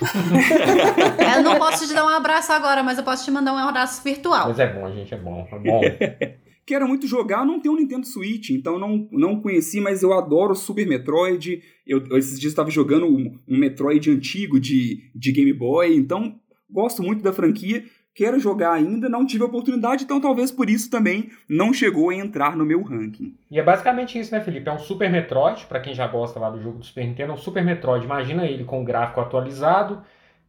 eu 1.37 1.43
não 1.43 1.59
posso 1.59 1.87
te 1.87 1.93
dar 1.93 2.03
um 2.03 2.09
abraço 2.09 2.51
agora, 2.51 2.81
mas 2.81 2.97
eu 2.97 3.03
posso 3.03 3.25
te 3.25 3.29
mandar 3.29 3.53
um 3.53 3.57
abraço 3.57 4.03
virtual. 4.03 4.47
Mas 4.47 4.57
é 4.57 4.73
bom, 4.73 4.91
gente, 4.91 5.13
é 5.13 5.17
bom. 5.17 5.47
É 5.51 5.59
bom. 5.59 5.81
Quero 6.65 6.87
muito 6.87 7.05
jogar, 7.05 7.45
não 7.45 7.59
tenho 7.59 7.73
um 7.75 7.77
Nintendo 7.77 8.07
Switch, 8.07 8.49
então 8.51 8.79
não, 8.79 9.07
não 9.11 9.41
conheci, 9.41 9.81
mas 9.81 10.01
eu 10.01 10.13
adoro 10.13 10.55
Super 10.55 10.87
Metroid. 10.87 11.61
Eu, 11.85 12.01
esses 12.17 12.39
dias 12.39 12.53
estava 12.53 12.71
jogando 12.71 13.05
um, 13.05 13.37
um 13.47 13.57
Metroid 13.57 14.09
antigo 14.09 14.59
de, 14.59 15.11
de 15.13 15.31
Game 15.33 15.51
Boy, 15.51 15.93
então 15.93 16.39
gosto 16.69 17.03
muito 17.03 17.21
da 17.21 17.33
franquia. 17.33 17.83
Quero 18.15 18.39
jogar 18.39 18.71
ainda, 18.73 19.09
não 19.09 19.25
tive 19.25 19.43
a 19.43 19.47
oportunidade, 19.47 20.05
então 20.05 20.21
talvez 20.21 20.51
por 20.51 20.69
isso 20.69 20.89
também 20.89 21.31
não 21.49 21.73
chegou 21.73 22.11
a 22.11 22.15
entrar 22.15 22.55
no 22.55 22.63
meu 22.63 22.81
ranking. 22.81 23.35
E 23.49 23.59
é 23.59 23.63
basicamente 23.63 24.17
isso, 24.17 24.31
né, 24.31 24.39
Felipe? 24.39 24.69
É 24.69 24.71
um 24.71 24.79
Super 24.79 25.11
Metroid, 25.11 25.65
pra 25.65 25.81
quem 25.81 25.93
já 25.93 26.07
gosta 26.07 26.39
lá 26.39 26.49
do 26.49 26.61
jogo 26.61 26.77
do 26.77 26.85
Super 26.85 27.05
Nintendo, 27.05 27.31
é 27.31 27.35
um 27.35 27.37
Super 27.37 27.65
Metroid. 27.65 28.05
Imagina 28.05 28.45
ele 28.45 28.63
com 28.63 28.85
gráfico 28.85 29.19
atualizado, 29.19 30.01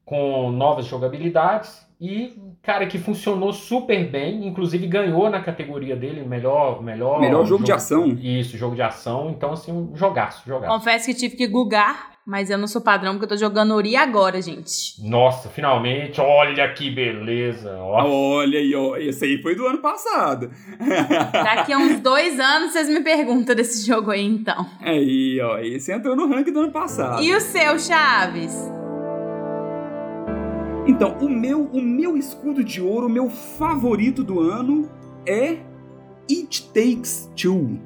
com 0.05 0.53
novas 0.53 0.87
jogabilidades 0.87 1.84
e, 2.00 2.35
cara, 2.62 2.87
que 2.87 2.98
funcionou 2.98 3.52
super 3.52 4.11
bem, 4.11 4.46
inclusive 4.46 4.87
ganhou 4.87 5.30
na 5.30 5.40
categoria 5.40 5.94
dele 5.94 6.24
melhor, 6.24 6.83
melhor, 6.83 7.20
Melhor 7.20 7.46
jogo 7.46 7.64
de 7.64 7.72
ação. 7.72 8.07
Isso, 8.20 8.57
jogo 8.57 8.74
de 8.74 8.83
ação. 8.83 9.30
Então, 9.30 9.52
assim, 9.52 9.72
um 9.72 9.96
jogaço, 9.96 10.42
jogaço. 10.46 10.72
Confesso 10.72 11.07
que 11.07 11.14
tive 11.14 11.37
que 11.37 11.46
gugar, 11.46 12.14
mas 12.26 12.50
eu 12.50 12.59
não 12.59 12.66
sou 12.66 12.83
padrão 12.83 13.12
porque 13.12 13.24
eu 13.24 13.28
tô 13.28 13.37
jogando 13.37 13.74
Ori 13.74 13.96
agora, 13.96 14.42
gente. 14.42 15.00
Nossa, 15.02 15.48
finalmente, 15.48 16.20
olha 16.20 16.72
que 16.72 16.90
beleza. 16.90 17.76
Ó. 17.78 18.04
Olha 18.04 18.59
aí, 18.59 18.74
ó, 18.74 18.96
esse 18.96 19.24
aí 19.24 19.40
foi 19.40 19.54
do 19.54 19.66
ano 19.66 19.78
passado. 19.78 20.50
Daqui 21.33 21.72
a 21.72 21.78
uns 21.78 22.00
dois 22.00 22.40
anos 22.40 22.72
vocês 22.72 22.88
me 22.88 23.02
perguntam 23.02 23.54
desse 23.54 23.87
jogo 23.87 24.11
aí, 24.11 24.24
então. 24.24 24.66
Aí, 24.80 25.40
ó, 25.40 25.59
esse 25.59 25.92
entrou 25.92 26.16
no 26.16 26.28
ranking 26.28 26.52
do 26.52 26.61
ano 26.61 26.72
passado. 26.72 27.22
E 27.22 27.35
o 27.35 27.40
seu, 27.40 27.78
Chaves? 27.78 28.84
Então, 30.87 31.16
o 31.18 31.31
meu, 31.31 31.62
o 31.62 31.81
meu 31.81 32.14
escudo 32.14 32.62
de 32.62 32.83
ouro, 32.83 33.07
o 33.07 33.11
meu 33.11 33.31
favorito 33.31 34.23
do 34.23 34.40
ano 34.40 34.87
é 35.27 35.59
It 36.31 36.70
Takes 36.75 37.31
Two, 37.35 37.79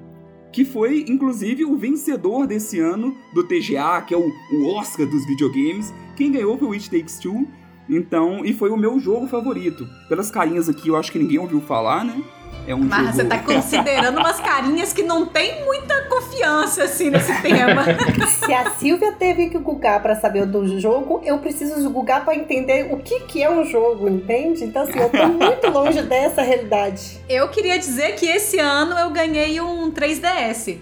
que 0.53 0.65
foi 0.65 1.05
inclusive 1.09 1.65
o 1.65 1.77
vencedor 1.77 2.45
desse 2.45 2.81
ano 2.81 3.15
do 3.33 3.45
TGA, 3.45 4.03
que 4.03 4.13
é 4.13 4.17
o, 4.17 4.29
o 4.53 4.75
Oscar 4.75 5.07
dos 5.07 5.25
videogames. 5.27 5.95
Quem 6.17 6.33
ganhou 6.33 6.59
foi 6.59 6.69
o 6.69 6.73
It 6.73 6.91
Takes 6.91 7.21
Two. 7.21 7.47
Então, 7.89 8.45
e 8.45 8.53
foi 8.53 8.69
o 8.71 8.77
meu 8.77 8.99
jogo 8.99 9.29
favorito. 9.29 9.87
Pelas 10.09 10.31
carinhas 10.31 10.69
aqui, 10.69 10.89
eu 10.89 10.97
acho 10.97 11.13
que 11.13 11.21
ninguém 11.21 11.39
ouviu 11.39 11.61
falar, 11.61 12.05
né? 12.05 12.21
É 12.67 12.75
um 12.75 12.81
Mas 12.81 12.99
jogo... 12.99 13.13
você 13.13 13.25
tá 13.25 13.39
considerando 13.39 14.19
umas 14.19 14.39
carinhas 14.41 14.93
que 14.93 15.03
não 15.03 15.25
tem 15.25 15.65
muita 15.65 16.03
confiança, 16.03 16.85
assim, 16.85 17.09
nesse 17.09 17.33
tema. 17.41 17.83
Se 18.29 18.53
a 18.53 18.71
Silvia 18.73 19.13
teve 19.13 19.49
que 19.49 19.59
googar 19.59 20.03
pra 20.03 20.17
saber 20.17 20.45
do 20.45 20.79
jogo, 20.79 21.23
eu 21.25 21.39
preciso 21.39 21.89
googar 21.89 22.25
pra 22.25 22.35
entender 22.35 22.93
o 22.93 22.99
que, 22.99 23.21
que 23.21 23.43
é 23.43 23.51
um 23.51 23.65
jogo, 23.65 24.09
entende? 24.09 24.65
Então, 24.65 24.83
assim, 24.83 24.99
eu 24.99 25.09
tô 25.09 25.29
muito 25.29 25.69
longe 25.73 26.03
dessa 26.03 26.43
realidade. 26.43 27.19
Eu 27.29 27.49
queria 27.49 27.79
dizer 27.79 28.17
que 28.17 28.27
esse 28.27 28.59
ano 28.59 28.99
eu 28.99 29.11
ganhei 29.11 29.61
um 29.61 29.91
3DS. 29.91 30.79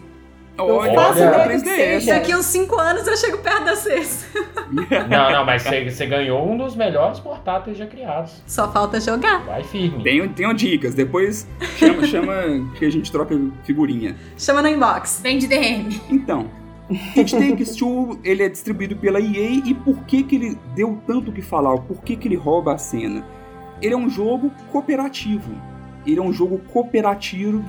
Olha, 0.59 0.95
faço 0.95 1.21
olha, 1.21 1.55
ideia 1.55 1.59
que 1.59 1.65
3DS. 1.65 2.01
seja. 2.01 2.15
Daqui 2.15 2.35
uns 2.35 2.47
5 2.47 2.79
anos 2.79 3.07
eu 3.07 3.17
chego 3.17 3.39
perto 3.39 3.65
da 3.65 3.77
sexta. 3.77 4.27
Não, 5.09 5.31
não, 5.31 5.45
mas 5.45 5.63
você, 5.63 5.89
você 5.89 6.07
ganhou 6.07 6.51
um 6.51 6.57
dos 6.57 6.75
melhores 6.75 7.21
portáteis 7.21 7.79
já 7.79 7.87
criados. 7.87 8.43
Só 8.47 8.71
falta 8.73 9.01
jogar. 9.01 9.45
Vai 9.45 9.63
firme. 9.63 10.03
Tenho, 10.03 10.29
tenho 10.31 10.53
dicas, 10.53 10.93
depois 10.93 11.47
chama, 11.77 12.05
chama 12.09 12.35
que 12.77 12.85
a 12.85 12.91
gente 12.91 13.13
troca 13.13 13.39
figurinha. 13.65 14.17
Chama 14.37 14.63
no 14.63 14.69
inbox. 14.69 15.21
Vem 15.23 15.39
de 15.39 15.47
DM. 15.47 16.01
Então, 16.11 16.51
It 17.17 17.37
Takes 17.37 17.77
Two, 17.77 18.19
ele 18.25 18.43
é 18.43 18.49
distribuído 18.49 18.97
pela 18.97 19.21
EA 19.21 19.63
e 19.65 19.75
por 19.75 20.05
que 20.05 20.23
que 20.23 20.37
ele 20.37 20.59
deu 20.75 21.01
tanto 21.07 21.31
o 21.31 21.35
que 21.35 21.43
falar? 21.43 21.79
Por 21.79 22.03
que 22.03 22.17
que 22.17 22.27
ele 22.29 22.37
rouba 22.37 22.75
a 22.75 22.79
cena? 22.79 23.25
Ele 23.81 23.95
é 23.95 23.97
um 23.97 24.11
jogo 24.11 24.51
cooperativo. 24.73 25.51
Ele 26.07 26.19
é 26.19 26.23
um 26.23 26.33
jogo 26.33 26.59
cooperativo 26.73 27.63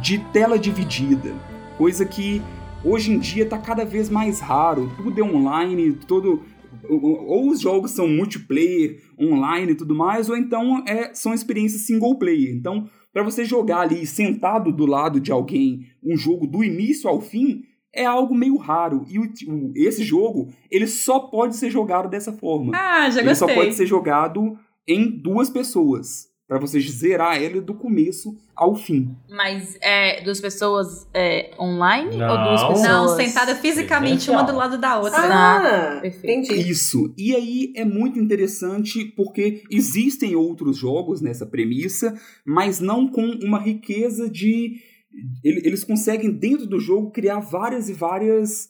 de 0.00 0.18
tela 0.32 0.58
dividida. 0.58 1.32
Coisa 1.80 2.04
que 2.04 2.42
hoje 2.84 3.10
em 3.10 3.18
dia 3.18 3.46
tá 3.46 3.56
cada 3.56 3.86
vez 3.86 4.10
mais 4.10 4.38
raro. 4.38 4.92
Tudo 4.98 5.18
é 5.18 5.24
online, 5.24 5.92
todo 6.06 6.42
ou 6.90 7.48
os 7.48 7.58
jogos 7.60 7.92
são 7.92 8.06
multiplayer, 8.06 9.00
online 9.18 9.72
e 9.72 9.74
tudo 9.74 9.94
mais, 9.94 10.28
ou 10.28 10.36
então 10.36 10.84
é, 10.86 11.14
são 11.14 11.32
experiências 11.32 11.82
single 11.86 12.18
player. 12.18 12.54
Então, 12.54 12.86
para 13.14 13.22
você 13.22 13.46
jogar 13.46 13.80
ali 13.80 14.06
sentado 14.06 14.70
do 14.70 14.84
lado 14.84 15.18
de 15.18 15.32
alguém 15.32 15.86
um 16.04 16.16
jogo 16.18 16.46
do 16.46 16.62
início 16.62 17.08
ao 17.08 17.18
fim, 17.20 17.62
é 17.94 18.04
algo 18.04 18.34
meio 18.34 18.56
raro. 18.58 19.04
E 19.08 19.18
o- 19.18 19.24
o- 19.48 19.72
esse 19.74 20.04
jogo, 20.04 20.48
ele 20.70 20.86
só 20.86 21.18
pode 21.18 21.56
ser 21.56 21.70
jogado 21.70 22.10
dessa 22.10 22.30
forma. 22.32 22.72
Ah, 22.76 23.08
já 23.08 23.22
ele 23.22 23.34
só 23.34 23.46
gostei. 23.46 23.64
pode 23.64 23.74
ser 23.74 23.86
jogado 23.86 24.54
em 24.86 25.10
duas 25.10 25.48
pessoas. 25.48 26.29
Pra 26.50 26.58
você 26.58 26.80
zerar 26.80 27.40
ele 27.40 27.60
do 27.60 27.72
começo 27.74 28.36
ao 28.56 28.74
fim. 28.74 29.14
Mas 29.30 29.78
é 29.80 30.20
duas 30.24 30.40
pessoas 30.40 31.06
é, 31.14 31.52
online 31.56 32.16
Não. 32.16 32.28
ou 32.28 32.38
duas 32.48 32.62
pessoas? 32.64 32.82
Não, 32.88 33.08
sentada 33.16 33.54
fisicamente 33.54 34.28
uma 34.28 34.42
do 34.42 34.56
lado 34.56 34.76
da 34.76 34.98
outra. 34.98 35.16
Ah, 35.16 36.00
perfeito. 36.02 36.50
entendi. 36.50 36.68
Isso. 36.68 37.14
E 37.16 37.36
aí 37.36 37.72
é 37.76 37.84
muito 37.84 38.18
interessante 38.18 39.04
porque 39.16 39.62
existem 39.70 40.34
outros 40.34 40.76
jogos 40.76 41.20
nessa 41.20 41.46
premissa, 41.46 42.20
mas 42.44 42.80
não 42.80 43.06
com 43.06 43.24
uma 43.44 43.60
riqueza 43.60 44.28
de. 44.28 44.74
ele- 45.44 45.62
Eles 45.64 45.84
conseguem, 45.84 46.32
dentro 46.32 46.66
do 46.66 46.80
jogo, 46.80 47.12
criar 47.12 47.38
várias 47.38 47.88
e 47.88 47.92
várias. 47.92 48.68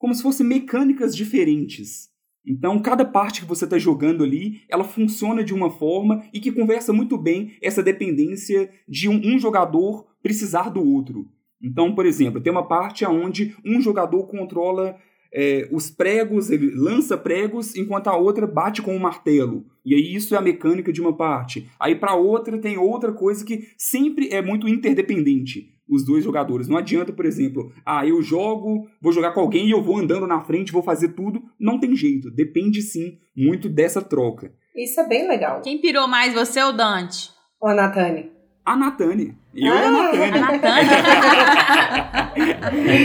como 0.00 0.12
se 0.16 0.22
fossem 0.22 0.44
mecânicas 0.44 1.14
diferentes. 1.14 2.09
Então, 2.46 2.80
cada 2.80 3.04
parte 3.04 3.42
que 3.42 3.46
você 3.46 3.64
está 3.64 3.78
jogando 3.78 4.24
ali, 4.24 4.62
ela 4.68 4.84
funciona 4.84 5.44
de 5.44 5.52
uma 5.52 5.70
forma 5.70 6.24
e 6.32 6.40
que 6.40 6.50
conversa 6.50 6.92
muito 6.92 7.18
bem 7.18 7.52
essa 7.62 7.82
dependência 7.82 8.70
de 8.88 9.08
um, 9.08 9.20
um 9.22 9.38
jogador 9.38 10.06
precisar 10.22 10.70
do 10.70 10.82
outro. 10.82 11.28
Então, 11.62 11.94
por 11.94 12.06
exemplo, 12.06 12.40
tem 12.40 12.50
uma 12.50 12.66
parte 12.66 13.04
onde 13.04 13.54
um 13.64 13.80
jogador 13.80 14.26
controla 14.26 14.96
é, 15.32 15.68
os 15.70 15.90
pregos, 15.90 16.50
ele 16.50 16.70
lança 16.74 17.16
pregos, 17.16 17.76
enquanto 17.76 18.08
a 18.08 18.16
outra 18.16 18.46
bate 18.46 18.82
com 18.82 18.96
o 18.96 19.00
martelo. 19.00 19.64
E 19.84 19.94
aí 19.94 20.14
isso 20.14 20.34
é 20.34 20.38
a 20.38 20.42
mecânica 20.42 20.92
de 20.92 21.00
uma 21.00 21.16
parte. 21.16 21.68
Aí 21.78 21.94
para 21.94 22.14
outra 22.14 22.58
tem 22.58 22.78
outra 22.78 23.12
coisa 23.12 23.44
que 23.44 23.68
sempre 23.76 24.28
é 24.30 24.42
muito 24.42 24.68
interdependente. 24.68 25.74
Os 25.90 26.04
dois 26.04 26.22
jogadores. 26.22 26.68
Não 26.68 26.76
adianta, 26.76 27.12
por 27.12 27.26
exemplo, 27.26 27.72
ah, 27.84 28.06
eu 28.06 28.22
jogo, 28.22 28.86
vou 29.02 29.12
jogar 29.12 29.32
com 29.32 29.40
alguém 29.40 29.66
e 29.66 29.72
eu 29.72 29.82
vou 29.82 29.98
andando 29.98 30.26
na 30.26 30.40
frente, 30.40 30.70
vou 30.72 30.82
fazer 30.82 31.08
tudo. 31.14 31.42
Não 31.58 31.80
tem 31.80 31.96
jeito. 31.96 32.30
Depende 32.30 32.80
sim 32.80 33.18
muito 33.36 33.68
dessa 33.68 34.00
troca. 34.00 34.52
Isso 34.76 35.00
é 35.00 35.08
bem 35.08 35.26
legal. 35.28 35.60
Quem 35.62 35.80
pirou 35.80 36.06
mais, 36.06 36.32
você 36.32 36.62
ou 36.62 36.72
Dante? 36.72 37.30
Ô, 37.60 37.72
Natane. 37.74 38.30
A 38.64 38.76
Natane. 38.76 39.34
Eu 39.52 39.66
e 39.66 39.68
a 39.68 39.88
Ah, 39.88 39.90
Natane. 39.90 40.38
A 40.38 40.40
Natane? 40.52 40.88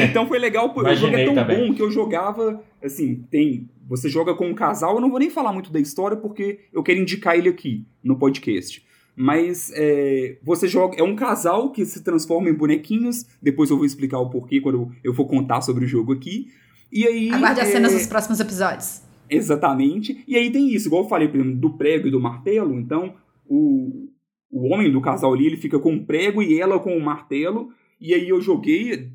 Então 0.09 0.27
foi 0.27 0.37
legal, 0.39 0.73
porque 0.73 0.91
o 0.91 0.95
jogo 0.95 1.15
é 1.15 1.25
tão 1.25 1.33
também. 1.35 1.67
bom 1.67 1.73
que 1.73 1.81
eu 1.81 1.89
jogava, 1.91 2.61
assim, 2.83 3.23
tem. 3.31 3.69
Você 3.87 4.09
joga 4.09 4.33
com 4.33 4.47
um 4.47 4.53
casal, 4.53 4.95
eu 4.95 5.01
não 5.01 5.09
vou 5.09 5.19
nem 5.19 5.29
falar 5.29 5.51
muito 5.53 5.71
da 5.71 5.79
história 5.79 6.17
porque 6.17 6.59
eu 6.73 6.81
quero 6.83 6.99
indicar 6.99 7.35
ele 7.37 7.49
aqui 7.49 7.85
no 8.03 8.17
podcast. 8.17 8.84
Mas 9.15 9.71
é, 9.73 10.37
você 10.43 10.67
joga. 10.67 10.97
É 10.97 11.03
um 11.03 11.15
casal 11.15 11.71
que 11.71 11.85
se 11.85 12.03
transforma 12.03 12.49
em 12.49 12.53
bonequinhos. 12.53 13.25
Depois 13.41 13.69
eu 13.69 13.77
vou 13.77 13.85
explicar 13.85 14.19
o 14.19 14.29
porquê 14.29 14.59
quando 14.59 14.91
eu 15.03 15.13
for 15.13 15.25
contar 15.25 15.61
sobre 15.61 15.85
o 15.85 15.87
jogo 15.87 16.13
aqui. 16.13 16.47
E 16.91 17.05
aí. 17.05 17.31
Aguarde 17.31 17.61
as 17.61 17.69
é, 17.69 17.71
cenas 17.71 17.93
dos 17.93 18.07
próximos 18.07 18.39
episódios. 18.39 19.01
Exatamente. 19.29 20.23
E 20.27 20.35
aí 20.35 20.51
tem 20.51 20.73
isso, 20.73 20.87
igual 20.87 21.03
eu 21.03 21.09
falei, 21.09 21.27
por 21.27 21.39
exemplo, 21.39 21.55
do 21.55 21.77
prego 21.77 22.07
e 22.07 22.11
do 22.11 22.19
martelo. 22.19 22.73
Então, 22.75 23.15
o, 23.47 24.09
o 24.51 24.73
homem 24.73 24.91
do 24.91 25.01
casal 25.01 25.33
ali, 25.33 25.47
ele 25.47 25.57
fica 25.57 25.79
com 25.79 25.95
o 25.95 26.05
prego 26.05 26.43
e 26.43 26.59
ela 26.59 26.79
com 26.79 26.95
o 26.95 27.01
martelo. 27.01 27.69
E 27.99 28.13
aí 28.13 28.29
eu 28.29 28.41
joguei 28.41 29.11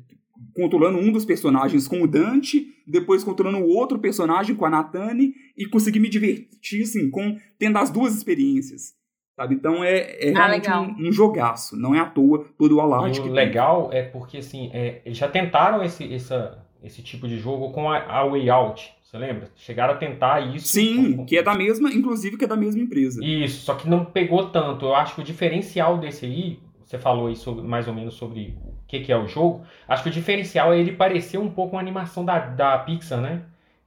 controlando 0.55 0.97
um 0.97 1.11
dos 1.11 1.23
personagens 1.23 1.87
com 1.87 2.01
o 2.01 2.07
Dante, 2.07 2.73
depois 2.85 3.23
controlando 3.23 3.63
o 3.63 3.69
outro 3.69 3.99
personagem 3.99 4.55
com 4.55 4.65
a 4.65 4.69
Natane 4.69 5.33
e 5.55 5.65
consegui 5.65 5.99
me 5.99 6.09
divertir, 6.09 6.81
assim, 6.81 7.09
com, 7.09 7.37
tendo 7.57 7.77
as 7.77 7.89
duas 7.89 8.15
experiências. 8.15 8.93
Sabe? 9.35 9.55
Então 9.55 9.83
é, 9.83 10.29
é 10.29 10.29
Ah, 10.35 10.47
realmente 10.47 10.69
um, 10.71 11.07
um 11.07 11.11
jogaço. 11.11 11.75
Não 11.77 11.95
é 11.95 11.99
à 11.99 12.05
toa 12.05 12.45
todo 12.57 12.75
o 12.75 12.79
E 12.79 12.81
alarde 12.81 13.19
o 13.19 13.23
que 13.23 13.29
tem. 13.29 13.35
legal 13.35 13.89
é 13.91 14.03
porque, 14.03 14.37
assim, 14.37 14.69
é, 14.73 15.01
eles 15.05 15.17
já 15.17 15.27
tentaram 15.27 15.83
esse, 15.83 16.13
essa, 16.13 16.59
esse 16.83 17.01
tipo 17.01 17.27
de 17.27 17.37
jogo 17.39 17.71
com 17.71 17.89
a, 17.89 17.97
a 18.03 18.25
Way 18.25 18.49
Out. 18.49 18.93
Você 19.03 19.17
lembra? 19.17 19.49
Chegaram 19.55 19.93
a 19.93 19.97
tentar 19.97 20.39
isso. 20.55 20.67
Sim, 20.67 21.17
com- 21.17 21.25
que 21.25 21.37
é 21.37 21.43
da 21.43 21.53
mesma, 21.53 21.89
inclusive 21.91 22.37
que 22.37 22.45
é 22.45 22.47
da 22.47 22.55
mesma 22.55 22.81
empresa. 22.81 23.23
Isso, 23.23 23.65
só 23.65 23.73
que 23.75 23.89
não 23.89 24.05
pegou 24.05 24.49
tanto. 24.49 24.85
Eu 24.85 24.95
acho 24.95 25.15
que 25.15 25.21
o 25.21 25.23
diferencial 25.23 25.97
desse 25.97 26.25
aí, 26.25 26.59
você 26.85 26.97
falou 26.97 27.27
aí 27.27 27.35
sobre, 27.35 27.63
mais 27.63 27.87
ou 27.87 27.93
menos 27.93 28.13
sobre 28.13 28.55
o 28.65 28.87
que, 28.87 28.99
que 29.01 29.11
é 29.11 29.17
o 29.17 29.27
jogo. 29.27 29.63
Acho 29.87 30.03
que 30.03 30.09
o 30.09 30.13
diferencial 30.13 30.71
é 30.73 30.79
ele 30.79 30.91
parecer 30.93 31.37
um 31.37 31.49
pouco 31.49 31.75
uma 31.75 31.81
animação 31.81 32.23
da, 32.23 32.39
da 32.39 32.77
Pixar, 32.79 33.19
né? 33.19 33.41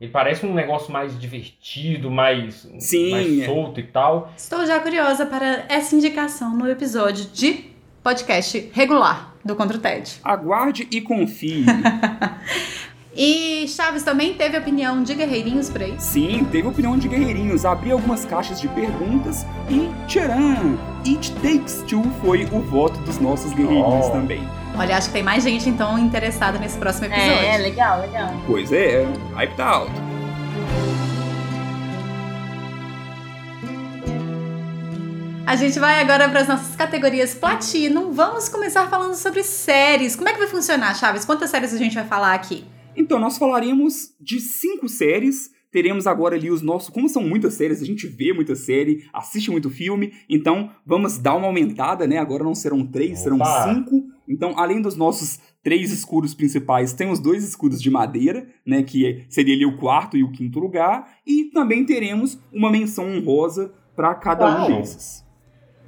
Ele 0.05 0.13
parece 0.13 0.45
um 0.45 0.53
negócio 0.53 0.93
mais 0.93 1.19
divertido, 1.19 2.11
mais, 2.11 2.69
Sim, 2.79 3.11
mais 3.11 3.39
é. 3.41 3.47
solto 3.47 3.81
e 3.81 3.85
tal. 3.85 4.31
Estou 4.37 4.67
já 4.67 4.79
curiosa 4.79 5.25
para 5.25 5.65
essa 5.67 5.97
indicação 5.97 6.55
no 6.55 6.69
episódio 6.69 7.25
de 7.33 7.71
podcast 8.03 8.71
regular 8.75 9.35
do 9.43 9.57
Contra 9.57 9.79
o 9.79 9.81
TED. 9.81 10.17
Aguarde 10.23 10.87
e 10.91 11.01
confie. 11.01 11.65
E 13.17 13.69
Chaves 13.69 14.03
também 14.03 14.35
teve 14.35 14.59
opinião 14.59 15.01
de 15.05 15.15
guerreirinhos 15.15 15.71
por 15.71 15.81
aí. 15.81 15.95
Sim, 16.01 16.45
teve 16.51 16.67
opinião 16.67 16.99
de 16.99 17.07
guerreirinhos, 17.07 17.65
abri 17.65 17.93
algumas 17.93 18.25
caixas 18.25 18.61
de 18.61 18.67
perguntas 18.67 19.47
e 19.71 19.89
tcharam! 20.09 20.77
It 21.07 21.31
Takes 21.35 21.85
Two 21.89 22.03
foi 22.21 22.45
o 22.47 22.59
voto 22.63 22.99
dos 23.03 23.21
nossos 23.21 23.53
guerreirinhos 23.53 24.07
Oh. 24.07 24.11
também. 24.11 24.43
Olha, 24.77 24.97
acho 24.97 25.07
que 25.07 25.13
tem 25.13 25.23
mais 25.23 25.45
gente 25.45 25.69
então 25.69 25.97
interessada 25.97 26.59
nesse 26.59 26.77
próximo 26.77 27.07
episódio. 27.07 27.33
É, 27.33 27.59
legal, 27.59 28.01
legal. 28.01 28.35
Pois 28.45 28.73
é, 28.73 29.07
hyped 29.37 29.63
out. 29.63 29.93
A 35.47 35.57
gente 35.57 35.79
vai 35.79 36.01
agora 36.01 36.29
para 36.29 36.41
as 36.41 36.49
nossas 36.49 36.75
categorias 36.75 37.35
Platinum. 37.35 38.11
Vamos 38.11 38.49
começar 38.49 38.89
falando 38.89 39.15
sobre 39.15 39.45
séries. 39.45 40.17
Como 40.17 40.29
é 40.29 40.33
que 40.33 40.39
vai 40.39 40.49
funcionar, 40.49 40.93
Chaves? 40.97 41.25
Quantas 41.25 41.51
séries 41.51 41.73
a 41.73 41.79
gente 41.79 41.95
vai 41.95 42.05
falar 42.05 42.35
aqui? 42.35 42.65
Então, 42.97 43.21
nós 43.21 43.39
falaremos 43.39 44.13
de 44.21 44.41
cinco 44.41 44.89
séries. 44.89 45.53
Teremos 45.71 46.09
agora 46.09 46.35
ali 46.35 46.51
os 46.51 46.63
nossos. 46.63 46.89
Como 46.89 47.09
são 47.09 47.23
muitas 47.23 47.55
séries, 47.55 47.83
a 47.83 47.85
gente 47.85 48.07
vê 48.09 48.33
muita 48.33 48.57
série, 48.57 49.09
assiste 49.13 49.51
muito 49.51 49.71
filme. 49.71 50.15
Então, 50.29 50.71
vamos 50.85 51.19
dar 51.19 51.35
uma 51.37 51.47
aumentada, 51.47 52.07
né? 52.07 52.19
Agora 52.19 52.43
não 52.43 52.55
serão 52.55 52.85
três, 52.85 53.21
serão 53.21 53.37
Opa! 53.37 53.73
cinco. 53.73 54.14
Então, 54.29 54.59
além 54.59 54.81
dos 54.81 54.97
nossos 54.97 55.39
três 55.63 55.91
escudos 55.93 56.35
principais, 56.35 56.93
tem 56.93 57.11
os 57.11 57.19
dois 57.19 57.45
escudos 57.45 57.81
de 57.81 57.91
madeira, 57.91 58.47
né? 58.67 58.83
Que 58.83 59.07
é- 59.07 59.25
seria 59.29 59.55
ali 59.55 59.67
o 59.67 59.77
quarto 59.77 60.17
e 60.17 60.23
o 60.25 60.31
quinto 60.33 60.59
lugar. 60.59 61.09
E 61.27 61.45
também 61.53 61.85
teremos 61.85 62.39
uma 62.53 62.71
menção 62.71 63.07
honrosa 63.17 63.73
para 63.95 64.15
cada 64.15 64.45
Uau! 64.47 64.71
um 64.71 64.81
desses. 64.81 65.25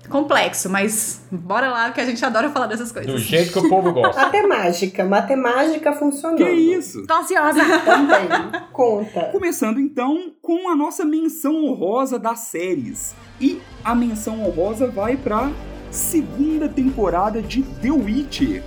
Complexo, 0.09 0.71
mas 0.71 1.27
bora 1.33 1.69
lá 1.69 1.91
que 1.91 2.01
a 2.01 2.05
gente 2.05 2.25
adora 2.25 2.49
falar 2.51 2.69
dessas 2.69 2.93
coisas. 2.93 3.11
Do 3.11 3.19
jeito 3.19 3.53
que 3.53 3.59
o 3.59 3.69
povo 3.69 3.93
gosta. 3.93 4.21
Matemática. 4.23 5.05
Matemática 5.05 5.93
funcionando. 5.93 6.37
Que 6.39 6.49
isso? 6.49 7.05
Tô 7.07 7.15
ansiosa. 7.15 7.61
Também. 7.85 8.29
Conta. 8.73 9.25
Começando 9.33 9.81
então 9.81 10.33
com 10.41 10.69
a 10.69 10.77
nossa 10.77 11.05
menção 11.05 11.57
honrosa 11.65 12.21
das 12.21 12.39
séries. 12.41 13.17
E 13.41 13.61
a 13.85 13.97
menção 13.97 14.41
honrosa 14.47 14.87
vai 14.89 15.17
para 15.17 15.51
segunda 15.91 16.69
temporada 16.69 17.41
de 17.43 17.63
The 17.63 17.91
Witcher. 17.91 18.63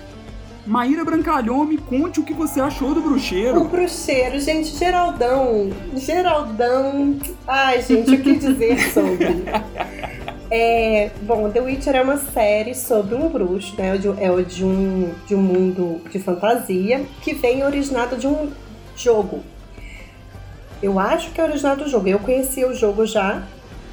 Maíra 0.65 1.03
Brancalhão, 1.03 1.65
me 1.65 1.77
conte 1.77 2.19
o 2.19 2.23
que 2.23 2.33
você 2.33 2.61
achou 2.61 2.93
do 2.93 2.99
O 2.99 3.03
bruxeiro. 3.03 3.63
bruxeiro, 3.63 4.39
gente, 4.39 4.75
Geraldão. 4.77 5.71
Geraldão. 5.95 7.17
Ai, 7.47 7.81
gente, 7.81 8.13
o 8.13 8.21
que 8.21 8.35
dizer 8.35 8.79
sobre? 8.93 9.45
É, 10.51 11.09
bom, 11.23 11.49
The 11.49 11.59
Witcher 11.61 11.95
é 11.95 12.01
uma 12.03 12.17
série 12.17 12.75
sobre 12.75 13.15
um 13.15 13.29
bruxo, 13.29 13.75
né? 13.77 13.95
É 13.95 13.97
de, 13.97 14.07
é 14.09 14.41
de 14.43 14.63
um, 14.63 15.11
de 15.27 15.33
um 15.33 15.41
mundo 15.41 16.01
de 16.11 16.19
fantasia 16.19 17.03
que 17.21 17.33
vem 17.33 17.63
originado 17.63 18.15
de 18.15 18.27
um 18.27 18.51
jogo. 18.95 19.41
Eu 20.81 20.99
acho 20.99 21.31
que 21.31 21.41
é 21.41 21.43
originado 21.43 21.83
do 21.83 21.89
jogo. 21.89 22.07
Eu 22.07 22.19
conhecia 22.19 22.67
o 22.67 22.73
jogo 22.75 23.05
já. 23.05 23.43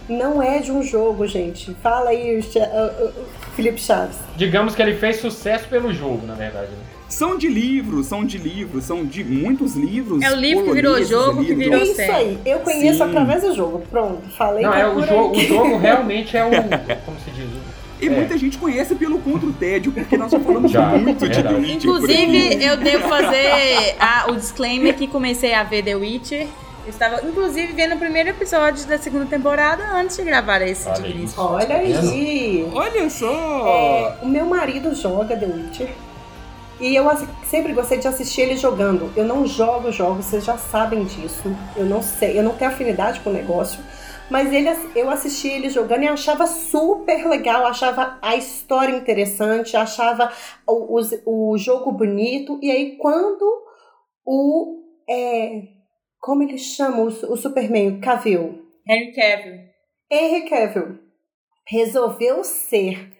Não 0.08 0.42
é 0.42 0.58
de 0.60 0.70
um 0.70 0.82
jogo, 0.82 1.26
gente. 1.26 1.74
Fala 1.82 2.10
aí, 2.10 2.38
uh, 2.38 3.12
Felipe 3.54 3.80
Chaves. 3.80 4.16
Digamos 4.36 4.74
que 4.74 4.82
ele 4.82 4.94
fez 4.94 5.16
sucesso 5.16 5.66
pelo 5.68 5.92
jogo, 5.92 6.26
na 6.26 6.34
verdade. 6.34 6.68
né? 6.70 6.78
São 7.08 7.36
de 7.38 7.48
livros, 7.48 8.06
são 8.06 8.24
de 8.24 8.36
livros, 8.36 8.84
são 8.84 9.04
de 9.04 9.22
muitos 9.24 9.74
livros. 9.76 10.22
É 10.22 10.32
o 10.32 10.36
livro 10.36 10.64
que 10.64 10.72
virou 10.72 11.02
jogo, 11.04 11.44
que 11.44 11.54
virou 11.54 11.80
Isso 11.82 11.94
série. 11.94 12.12
aí. 12.12 12.38
Eu 12.44 12.58
conheço 12.60 12.98
Sim. 12.98 13.04
através 13.04 13.42
do 13.42 13.54
jogo. 13.54 13.82
Pronto, 13.90 14.22
falei 14.36 14.64
Não, 14.64 14.74
é 14.74 14.88
o 14.88 15.00
jogo, 15.06 15.36
o 15.36 15.40
jogo 15.40 15.76
realmente 15.78 16.36
é 16.36 16.44
o. 16.44 16.50
Como 17.04 17.16
se 17.24 17.30
diz? 17.30 17.44
o- 17.46 17.76
E 18.02 18.08
É. 18.08 18.10
muita 18.10 18.36
gente 18.36 18.58
conhece 18.58 18.94
pelo 18.96 19.18
Contra 19.20 19.48
o 19.48 19.52
Tédio, 19.52 19.90
porque 19.92 20.16
nós 20.18 20.30
já 20.32 20.38
falamos 20.38 20.70
Já, 20.70 20.86
muito 20.98 21.26
de 21.28 21.42
The. 21.42 21.48
Witcher. 21.54 21.76
Inclusive, 21.76 22.64
eu 22.64 22.76
devo 22.76 23.08
fazer 23.08 23.94
a- 23.98 24.26
o 24.30 24.34
disclaimer 24.36 24.94
que 24.94 25.06
comecei 25.06 25.54
a 25.54 25.62
ver 25.62 25.82
The 25.84 25.94
Witcher. 25.94 26.46
Eu 26.86 26.90
estava, 26.90 27.26
inclusive, 27.26 27.72
vendo 27.72 27.96
o 27.96 27.98
primeiro 27.98 28.28
episódio 28.30 28.86
da 28.86 28.96
segunda 28.96 29.26
temporada 29.26 29.82
antes 29.92 30.16
de 30.16 30.22
gravar 30.22 30.62
esse 30.62 30.88
Olha 30.88 31.08
isso. 31.08 31.40
Olha 31.40 31.76
aí. 31.76 32.70
Olha 32.72 33.10
só! 33.10 33.66
É, 33.66 34.18
o 34.22 34.28
meu 34.28 34.46
marido 34.46 34.94
joga 34.94 35.36
The 35.36 35.46
Witcher. 35.46 35.88
E 36.78 36.94
eu 36.94 37.08
assi- 37.10 37.26
sempre 37.46 37.72
gostei 37.72 37.98
de 37.98 38.06
assistir 38.06 38.42
ele 38.42 38.56
jogando. 38.56 39.10
Eu 39.16 39.24
não 39.24 39.44
jogo 39.46 39.90
jogos, 39.90 40.26
vocês 40.26 40.44
já 40.44 40.56
sabem 40.58 41.04
disso. 41.04 41.42
Eu 41.76 41.86
não 41.86 42.00
sei, 42.02 42.38
eu 42.38 42.42
não 42.44 42.52
tenho 42.54 42.70
afinidade 42.70 43.18
com 43.20 43.30
o 43.30 43.32
negócio. 43.32 43.80
Mas 44.30 44.52
ele, 44.52 44.68
eu 44.94 45.10
assisti 45.10 45.48
ele 45.48 45.68
jogando 45.70 46.02
e 46.04 46.08
achava 46.08 46.46
super 46.46 47.26
legal, 47.26 47.66
achava 47.66 48.18
a 48.22 48.36
história 48.36 48.94
interessante, 48.94 49.76
achava 49.76 50.30
o, 50.66 50.96
os- 50.98 51.14
o 51.24 51.56
jogo 51.58 51.90
bonito. 51.90 52.60
E 52.62 52.70
aí, 52.70 52.96
quando 52.96 53.44
o. 54.24 54.82
é, 55.08 55.62
como 56.26 56.42
ele 56.42 56.58
chama 56.58 57.02
o, 57.02 57.10
su- 57.10 57.32
o 57.32 57.36
Superman? 57.36 58.00
Cavill. 58.00 58.62
Henry 58.88 59.12
Cavill. 59.14 59.60
Henry 60.10 60.48
Cavill 60.48 60.98
resolveu 61.68 62.42
ser 62.44 63.12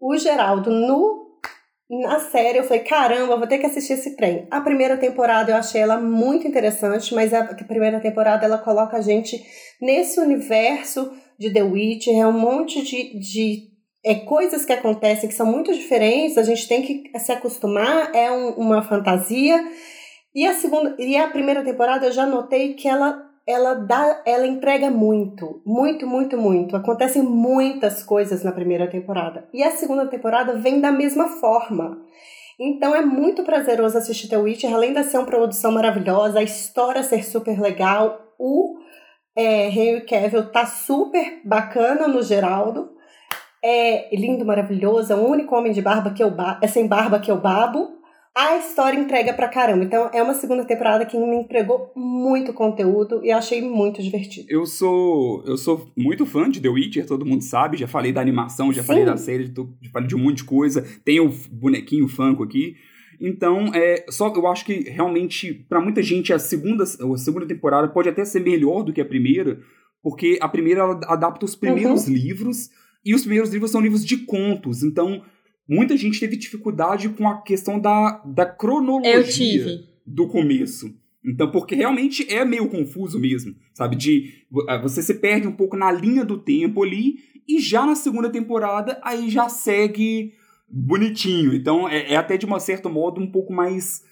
o 0.00 0.16
Geraldo 0.16 0.70
no 0.70 1.26
na 1.90 2.20
série, 2.20 2.58
eu 2.58 2.64
falei, 2.64 2.82
caramba, 2.84 3.38
vou 3.38 3.46
ter 3.46 3.56
que 3.56 3.64
assistir 3.64 3.94
esse 3.94 4.14
trem. 4.14 4.46
A 4.50 4.60
primeira 4.60 4.98
temporada 4.98 5.50
eu 5.52 5.56
achei 5.56 5.80
ela 5.80 5.96
muito 5.98 6.46
interessante, 6.46 7.14
mas 7.14 7.32
a 7.32 7.42
primeira 7.64 7.98
temporada 7.98 8.44
ela 8.44 8.58
coloca 8.58 8.98
a 8.98 9.00
gente 9.00 9.42
nesse 9.80 10.20
universo 10.20 11.10
de 11.38 11.50
The 11.50 11.62
Witcher, 11.62 12.14
é 12.14 12.26
um 12.26 12.38
monte 12.38 12.82
de, 12.82 13.18
de 13.18 13.62
é, 14.04 14.16
coisas 14.16 14.66
que 14.66 14.72
acontecem 14.74 15.30
que 15.30 15.34
são 15.34 15.46
muito 15.46 15.72
diferentes, 15.72 16.36
a 16.36 16.42
gente 16.42 16.68
tem 16.68 16.82
que 16.82 17.18
se 17.18 17.32
acostumar, 17.32 18.14
é 18.14 18.30
um- 18.30 18.50
uma 18.58 18.82
fantasia. 18.82 19.58
E 20.38 20.46
a 20.46 20.54
segunda 20.54 20.94
e 21.00 21.16
a 21.16 21.26
primeira 21.26 21.64
temporada 21.64 22.06
eu 22.06 22.12
já 22.12 22.24
notei 22.24 22.74
que 22.74 22.86
ela 22.86 23.26
ela 23.44 23.74
dá, 23.74 24.22
ela 24.24 24.46
entrega 24.46 24.88
muito, 24.88 25.60
muito, 25.66 26.06
muito, 26.06 26.38
muito. 26.38 26.76
Acontecem 26.76 27.22
muitas 27.22 28.04
coisas 28.04 28.44
na 28.44 28.52
primeira 28.52 28.86
temporada. 28.86 29.48
E 29.52 29.64
a 29.64 29.72
segunda 29.72 30.06
temporada 30.06 30.52
vem 30.52 30.80
da 30.80 30.92
mesma 30.92 31.26
forma. 31.40 31.98
Então 32.56 32.94
é 32.94 33.04
muito 33.04 33.42
prazeroso 33.42 33.98
assistir 33.98 34.28
The 34.28 34.36
Witcher, 34.36 34.72
além 34.72 34.92
de 34.92 35.02
ser 35.02 35.18
uma 35.18 35.26
produção 35.26 35.72
maravilhosa, 35.72 36.38
a 36.38 36.44
história 36.44 37.02
ser 37.02 37.24
super 37.24 37.60
legal, 37.60 38.20
o 38.38 38.76
é, 39.34 39.68
Henry 39.68 40.06
Cavill 40.06 40.52
tá 40.52 40.66
super 40.66 41.40
bacana 41.44 42.06
no 42.06 42.22
Geraldo. 42.22 42.90
É 43.60 44.14
lindo, 44.14 44.44
maravilhoso, 44.44 45.12
é 45.12 45.16
o 45.16 45.26
único 45.26 45.56
homem 45.56 45.72
de 45.72 45.82
barba 45.82 46.10
que 46.10 46.22
eu 46.22 46.30
ba 46.30 46.60
é 46.62 46.68
sem 46.68 46.86
barba 46.86 47.18
que 47.18 47.28
eu 47.28 47.40
babo. 47.40 47.97
A 48.38 48.56
história 48.58 48.96
entrega 48.96 49.34
pra 49.34 49.48
caramba. 49.48 49.82
Então 49.82 50.08
é 50.14 50.22
uma 50.22 50.32
segunda 50.32 50.64
temporada 50.64 51.04
que 51.04 51.18
me 51.18 51.34
entregou 51.34 51.90
muito 51.96 52.52
conteúdo 52.52 53.20
e 53.24 53.32
achei 53.32 53.60
muito 53.60 54.00
divertido. 54.00 54.46
Eu 54.48 54.64
sou 54.64 55.42
eu 55.44 55.56
sou 55.56 55.90
muito 55.96 56.24
fã 56.24 56.48
de 56.48 56.60
The 56.60 56.68
Witcher, 56.68 57.04
todo 57.04 57.26
mundo 57.26 57.42
sabe. 57.42 57.76
Já 57.76 57.88
falei 57.88 58.12
da 58.12 58.20
animação, 58.20 58.72
já 58.72 58.82
Sim. 58.82 58.86
falei 58.86 59.04
da 59.04 59.16
série, 59.16 59.52
já 59.82 59.90
falei 59.90 60.06
de 60.06 60.14
um 60.14 60.20
monte 60.20 60.36
de 60.36 60.44
coisa. 60.44 60.86
Tem 61.04 61.18
o 61.18 61.32
bonequinho 61.50 62.06
Funko 62.06 62.44
aqui. 62.44 62.76
Então, 63.20 63.74
é, 63.74 64.06
só 64.08 64.32
eu 64.32 64.46
acho 64.46 64.64
que 64.64 64.88
realmente, 64.88 65.52
pra 65.68 65.80
muita 65.80 66.00
gente, 66.00 66.32
a 66.32 66.38
segunda, 66.38 66.84
a 66.84 67.16
segunda 67.16 67.44
temporada 67.44 67.88
pode 67.88 68.08
até 68.08 68.24
ser 68.24 68.38
melhor 68.38 68.84
do 68.84 68.92
que 68.92 69.00
a 69.00 69.04
primeira, 69.04 69.58
porque 70.00 70.38
a 70.40 70.48
primeira 70.48 70.82
ela 70.82 71.00
adapta 71.08 71.44
os 71.44 71.56
primeiros 71.56 72.06
livros, 72.06 72.70
e 73.04 73.16
os 73.16 73.22
primeiros 73.22 73.50
livros 73.50 73.72
são 73.72 73.80
livros 73.80 74.04
de 74.04 74.18
contos. 74.18 74.84
Então, 74.84 75.22
muita 75.68 75.96
gente 75.96 76.18
teve 76.18 76.36
dificuldade 76.36 77.08
com 77.10 77.28
a 77.28 77.42
questão 77.42 77.78
da, 77.78 78.22
da 78.24 78.46
cronologia 78.46 79.14
Eu 79.14 79.24
tive. 79.28 79.84
do 80.06 80.26
começo. 80.26 80.94
Então, 81.24 81.50
porque 81.50 81.74
realmente 81.74 82.32
é 82.32 82.44
meio 82.44 82.68
confuso 82.68 83.20
mesmo, 83.20 83.54
sabe? 83.74 83.96
De 83.96 84.46
ah, 84.68 84.78
você 84.78 85.02
se 85.02 85.14
perde 85.14 85.46
um 85.46 85.52
pouco 85.52 85.76
na 85.76 85.92
linha 85.92 86.24
do 86.24 86.38
tempo 86.38 86.82
ali 86.82 87.16
e 87.46 87.60
já 87.60 87.84
na 87.84 87.94
segunda 87.94 88.30
temporada 88.30 88.98
aí 89.02 89.28
já 89.28 89.48
segue 89.48 90.32
bonitinho. 90.68 91.54
Então, 91.54 91.88
é, 91.88 92.12
é 92.12 92.16
até 92.16 92.36
de 92.36 92.46
um 92.46 92.58
certo 92.58 92.88
modo 92.88 93.20
um 93.20 93.30
pouco 93.30 93.52
mais 93.52 94.02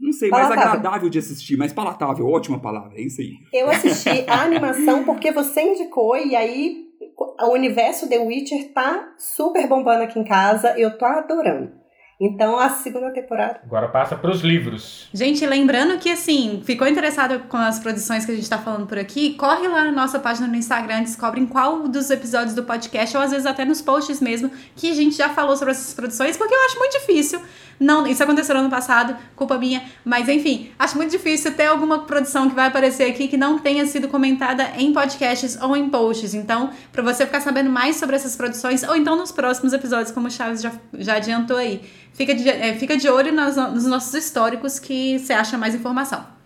não 0.00 0.12
sei, 0.12 0.30
mais 0.30 0.48
Palatável. 0.48 0.78
agradável 0.80 1.10
de 1.10 1.18
assistir, 1.18 1.56
mais 1.56 1.72
palatável, 1.72 2.26
ótima 2.26 2.58
palavra, 2.58 2.98
é 2.98 3.02
isso 3.02 3.20
aí. 3.20 3.34
Eu 3.52 3.68
assisti 3.70 4.24
a 4.26 4.42
animação 4.42 5.04
porque 5.04 5.30
você 5.30 5.60
indicou 5.60 6.16
e 6.16 6.34
aí 6.34 6.87
o 7.18 7.52
universo 7.52 8.08
The 8.08 8.18
Witcher 8.18 8.72
tá 8.72 9.12
super 9.18 9.66
bombando 9.66 10.04
aqui 10.04 10.18
em 10.18 10.24
casa. 10.24 10.78
Eu 10.78 10.96
tô 10.96 11.04
adorando. 11.04 11.72
Então 12.20 12.58
a 12.58 12.68
segunda 12.68 13.12
temporada. 13.12 13.60
Agora 13.62 13.88
passa 13.88 14.16
pros 14.16 14.40
livros. 14.40 15.08
Gente, 15.14 15.46
lembrando 15.46 15.98
que 15.98 16.10
assim, 16.10 16.60
ficou 16.64 16.88
interessado 16.88 17.40
com 17.48 17.56
as 17.56 17.78
produções 17.78 18.24
que 18.24 18.32
a 18.32 18.34
gente 18.34 18.50
tá 18.50 18.58
falando 18.58 18.88
por 18.88 18.98
aqui, 18.98 19.34
corre 19.34 19.68
lá 19.68 19.84
na 19.84 19.92
nossa 19.92 20.18
página 20.18 20.48
no 20.48 20.56
Instagram, 20.56 21.02
descobre 21.02 21.40
em 21.40 21.46
qual 21.46 21.86
dos 21.86 22.10
episódios 22.10 22.54
do 22.54 22.64
podcast, 22.64 23.16
ou 23.16 23.22
às 23.22 23.30
vezes 23.30 23.46
até 23.46 23.64
nos 23.64 23.80
posts 23.80 24.20
mesmo, 24.20 24.50
que 24.74 24.90
a 24.90 24.94
gente 24.94 25.16
já 25.16 25.28
falou 25.28 25.56
sobre 25.56 25.70
essas 25.70 25.94
produções, 25.94 26.36
porque 26.36 26.52
eu 26.52 26.64
acho 26.64 26.78
muito 26.78 26.98
difícil. 26.98 27.40
Não, 27.80 28.06
isso 28.06 28.22
aconteceu 28.22 28.54
no 28.56 28.62
ano 28.62 28.70
passado, 28.70 29.16
culpa 29.36 29.56
minha, 29.56 29.82
mas 30.04 30.28
enfim, 30.28 30.70
acho 30.78 30.96
muito 30.96 31.10
difícil 31.12 31.52
ter 31.54 31.66
alguma 31.66 32.00
produção 32.00 32.48
que 32.48 32.54
vai 32.56 32.66
aparecer 32.66 33.04
aqui 33.04 33.28
que 33.28 33.36
não 33.36 33.58
tenha 33.58 33.86
sido 33.86 34.08
comentada 34.08 34.72
em 34.76 34.92
podcasts 34.92 35.56
ou 35.62 35.76
em 35.76 35.88
posts. 35.88 36.34
Então, 36.34 36.70
pra 36.90 37.02
você 37.04 37.24
ficar 37.24 37.40
sabendo 37.40 37.70
mais 37.70 37.94
sobre 37.96 38.16
essas 38.16 38.34
produções, 38.34 38.82
ou 38.82 38.96
então 38.96 39.14
nos 39.16 39.30
próximos 39.30 39.72
episódios, 39.72 40.10
como 40.10 40.26
o 40.26 40.30
Chaves 40.30 40.60
já, 40.60 40.72
já 40.94 41.14
adiantou 41.16 41.56
aí, 41.56 41.80
fica 42.12 42.34
de, 42.34 42.48
é, 42.48 42.74
fica 42.74 42.96
de 42.96 43.08
olho 43.08 43.32
nas- 43.32 43.54
nos 43.56 43.86
nossos 43.86 44.12
históricos 44.12 44.80
que 44.80 45.18
você 45.20 45.32
acha 45.32 45.56
mais 45.56 45.74
informação. 45.74 46.36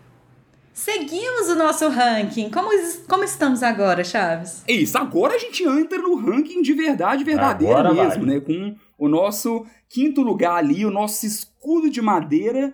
Seguimos 0.74 1.48
o 1.48 1.54
nosso 1.54 1.86
ranking. 1.88 2.48
Como, 2.50 2.70
como 3.06 3.24
estamos 3.24 3.62
agora, 3.62 4.02
Chaves? 4.02 4.62
É 4.66 4.72
isso, 4.72 4.96
agora 4.96 5.34
a 5.34 5.38
gente 5.38 5.62
entra 5.64 5.98
no 5.98 6.14
ranking 6.14 6.62
de 6.62 6.72
verdade 6.72 7.24
verdadeira 7.24 7.78
Agora 7.80 7.94
vai. 7.94 8.06
mesmo, 8.08 8.24
né? 8.26 8.40
Com 8.40 8.74
o 9.02 9.08
nosso 9.08 9.66
quinto 9.88 10.22
lugar 10.22 10.54
ali, 10.54 10.86
o 10.86 10.90
nosso 10.90 11.26
escudo 11.26 11.90
de 11.90 12.00
madeira, 12.00 12.72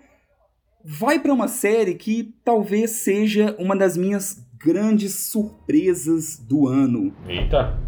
vai 0.84 1.18
pra 1.18 1.32
uma 1.32 1.48
série 1.48 1.94
que 1.94 2.34
talvez 2.44 2.90
seja 2.90 3.56
uma 3.58 3.74
das 3.74 3.96
minhas 3.96 4.46
grandes 4.58 5.14
surpresas 5.14 6.36
do 6.36 6.68
ano. 6.68 7.14
Eita. 7.26 7.78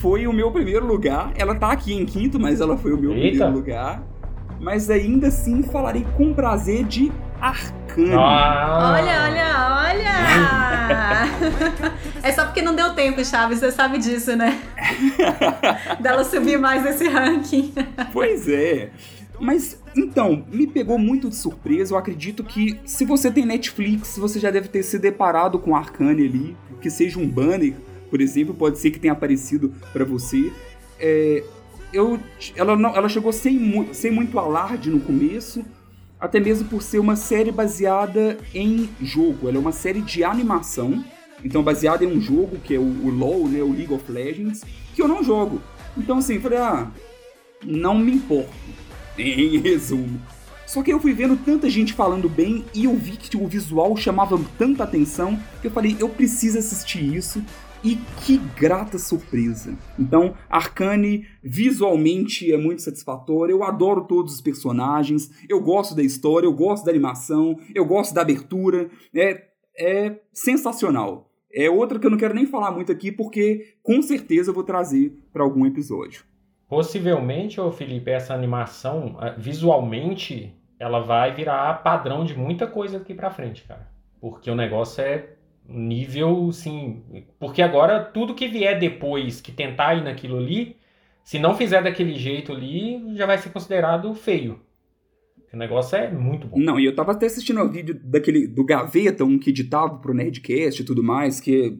Foi 0.00 0.26
o 0.26 0.32
meu 0.32 0.50
primeiro 0.50 0.84
lugar. 0.84 1.32
Ela 1.36 1.54
tá 1.54 1.70
aqui 1.70 1.94
em 1.94 2.04
quinto, 2.04 2.40
mas 2.40 2.60
ela 2.60 2.76
foi 2.76 2.92
o 2.92 2.98
meu 2.98 3.12
Eita. 3.12 3.28
primeiro 3.28 3.52
lugar. 3.52 4.02
Mas 4.60 4.90
ainda 4.90 5.28
assim 5.28 5.62
falarei 5.62 6.04
com 6.16 6.34
prazer 6.34 6.82
de 6.84 7.12
Arcane. 7.40 8.10
Ah. 8.12 8.98
Olha, 8.98 9.22
olha, 9.24 9.44
olha! 9.84 10.14
é 12.24 12.32
só 12.32 12.46
porque 12.46 12.62
não 12.62 12.74
deu 12.74 12.94
tempo, 12.94 13.22
Chaves, 13.22 13.60
você 13.60 13.70
sabe 13.70 13.98
disso, 13.98 14.34
né? 14.34 14.60
Dela 16.00 16.24
subir 16.24 16.58
mais 16.58 16.82
nesse 16.82 17.06
ranking. 17.06 17.72
Pois 18.12 18.48
é. 18.48 18.90
Mas 19.38 19.78
então, 19.94 20.44
me 20.50 20.66
pegou 20.66 20.98
muito 20.98 21.28
de 21.28 21.36
surpresa. 21.36 21.92
Eu 21.92 21.98
acredito 21.98 22.42
que 22.42 22.80
se 22.86 23.04
você 23.04 23.30
tem 23.30 23.44
Netflix, 23.44 24.16
você 24.16 24.40
já 24.40 24.50
deve 24.50 24.68
ter 24.68 24.82
se 24.82 24.98
deparado 24.98 25.58
com 25.58 25.76
Arcane 25.76 26.26
ali, 26.26 26.56
que 26.80 26.88
seja 26.90 27.18
um 27.18 27.28
banner, 27.28 27.74
por 28.08 28.22
exemplo, 28.22 28.54
pode 28.54 28.78
ser 28.78 28.90
que 28.90 28.98
tenha 28.98 29.12
aparecido 29.12 29.74
pra 29.92 30.04
você. 30.04 30.50
É, 30.98 31.44
eu, 31.92 32.18
ela, 32.56 32.74
não, 32.74 32.96
ela 32.96 33.08
chegou 33.08 33.32
sem, 33.32 33.92
sem 33.92 34.10
muito 34.10 34.38
alarde 34.38 34.88
no 34.88 35.00
começo, 35.00 35.62
até 36.18 36.40
mesmo 36.40 36.68
por 36.68 36.82
ser 36.82 36.98
uma 36.98 37.16
série 37.16 37.52
baseada 37.52 38.38
em 38.54 38.88
jogo. 39.00 39.48
Ela 39.48 39.58
é 39.58 39.60
uma 39.60 39.72
série 39.72 40.00
de 40.00 40.24
animação, 40.24 41.04
então 41.42 41.62
baseada 41.62 42.04
em 42.04 42.08
um 42.08 42.20
jogo 42.20 42.58
que 42.62 42.74
é 42.74 42.78
o, 42.78 42.82
o 42.82 43.10
LoL, 43.10 43.48
né, 43.48 43.62
o 43.62 43.72
League 43.72 43.92
of 43.92 44.10
Legends, 44.10 44.62
que 44.94 45.00
eu 45.00 45.08
não 45.08 45.22
jogo. 45.22 45.62
Então 45.96 46.18
assim, 46.18 46.38
falei, 46.38 46.58
ah, 46.58 46.90
não 47.64 47.98
me 47.98 48.12
importo. 48.12 48.52
em 49.18 49.58
resumo. 49.58 50.20
Só 50.66 50.82
que 50.82 50.92
eu 50.92 51.00
fui 51.00 51.12
vendo 51.12 51.36
tanta 51.36 51.68
gente 51.68 51.92
falando 51.92 52.28
bem 52.28 52.64
e 52.74 52.84
eu 52.84 52.96
vi 52.96 53.16
que 53.16 53.36
o 53.36 53.46
visual 53.46 53.96
chamava 53.96 54.40
tanta 54.58 54.82
atenção 54.82 55.38
que 55.60 55.66
eu 55.66 55.70
falei, 55.70 55.96
eu 55.98 56.08
preciso 56.08 56.58
assistir 56.58 57.14
isso. 57.14 57.42
E 57.82 57.96
que 58.22 58.38
grata 58.56 58.98
surpresa. 58.98 59.76
Então, 59.98 60.34
Arcane 60.48 61.26
visualmente 61.42 62.50
é 62.50 62.56
muito 62.56 62.80
satisfatório. 62.80 63.52
Eu 63.52 63.62
adoro 63.62 64.06
todos 64.06 64.32
os 64.32 64.40
personagens. 64.40 65.30
Eu 65.46 65.60
gosto 65.60 65.94
da 65.94 66.02
história, 66.02 66.46
eu 66.46 66.52
gosto 66.54 66.86
da 66.86 66.90
animação, 66.90 67.58
eu 67.74 67.84
gosto 67.84 68.14
da 68.14 68.22
abertura. 68.22 68.88
É, 69.14 69.48
é 69.78 70.20
sensacional. 70.32 71.30
É 71.52 71.70
outra 71.70 71.98
que 71.98 72.06
eu 72.06 72.10
não 72.10 72.18
quero 72.18 72.34
nem 72.34 72.46
falar 72.46 72.72
muito 72.72 72.90
aqui, 72.90 73.12
porque 73.12 73.74
com 73.82 74.02
certeza 74.02 74.50
eu 74.50 74.54
vou 74.54 74.64
trazer 74.64 75.16
para 75.32 75.42
algum 75.42 75.64
episódio. 75.64 76.24
Possivelmente, 76.68 77.60
ô 77.60 77.70
Felipe, 77.70 78.10
essa 78.10 78.34
animação, 78.34 79.16
visualmente, 79.38 80.54
ela 80.78 81.00
vai 81.00 81.32
virar 81.32 81.82
padrão 81.82 82.24
de 82.24 82.36
muita 82.36 82.66
coisa 82.66 82.96
aqui 82.96 83.14
pra 83.14 83.30
frente, 83.30 83.62
cara. 83.62 83.88
Porque 84.20 84.50
o 84.50 84.56
negócio 84.56 85.02
é 85.02 85.34
nível, 85.68 86.50
sim. 86.50 87.24
Porque 87.38 87.62
agora 87.62 88.02
tudo 88.02 88.34
que 88.34 88.48
vier 88.48 88.78
depois 88.78 89.40
que 89.40 89.52
tentar 89.52 89.94
ir 89.94 90.02
naquilo 90.02 90.38
ali, 90.38 90.76
se 91.22 91.38
não 91.38 91.54
fizer 91.54 91.82
daquele 91.82 92.14
jeito 92.14 92.52
ali, 92.52 93.14
já 93.16 93.26
vai 93.26 93.38
ser 93.38 93.50
considerado 93.50 94.12
feio. 94.14 94.60
O 95.54 95.58
negócio 95.58 95.96
é 95.96 96.10
muito 96.10 96.46
bom. 96.48 96.58
Não, 96.58 96.78
e 96.80 96.84
eu 96.84 96.94
tava 96.94 97.12
até 97.12 97.26
assistindo 97.26 97.60
o 97.60 97.68
vídeo 97.68 97.98
daquele 98.04 98.46
do 98.46 98.64
Gaveta, 98.64 99.24
um 99.24 99.38
que 99.38 99.50
editava 99.50 99.96
pro 99.98 100.12
Nerdcast 100.12 100.82
e 100.82 100.84
tudo 100.84 101.02
mais, 101.02 101.38
que 101.40 101.54
é 101.64 101.72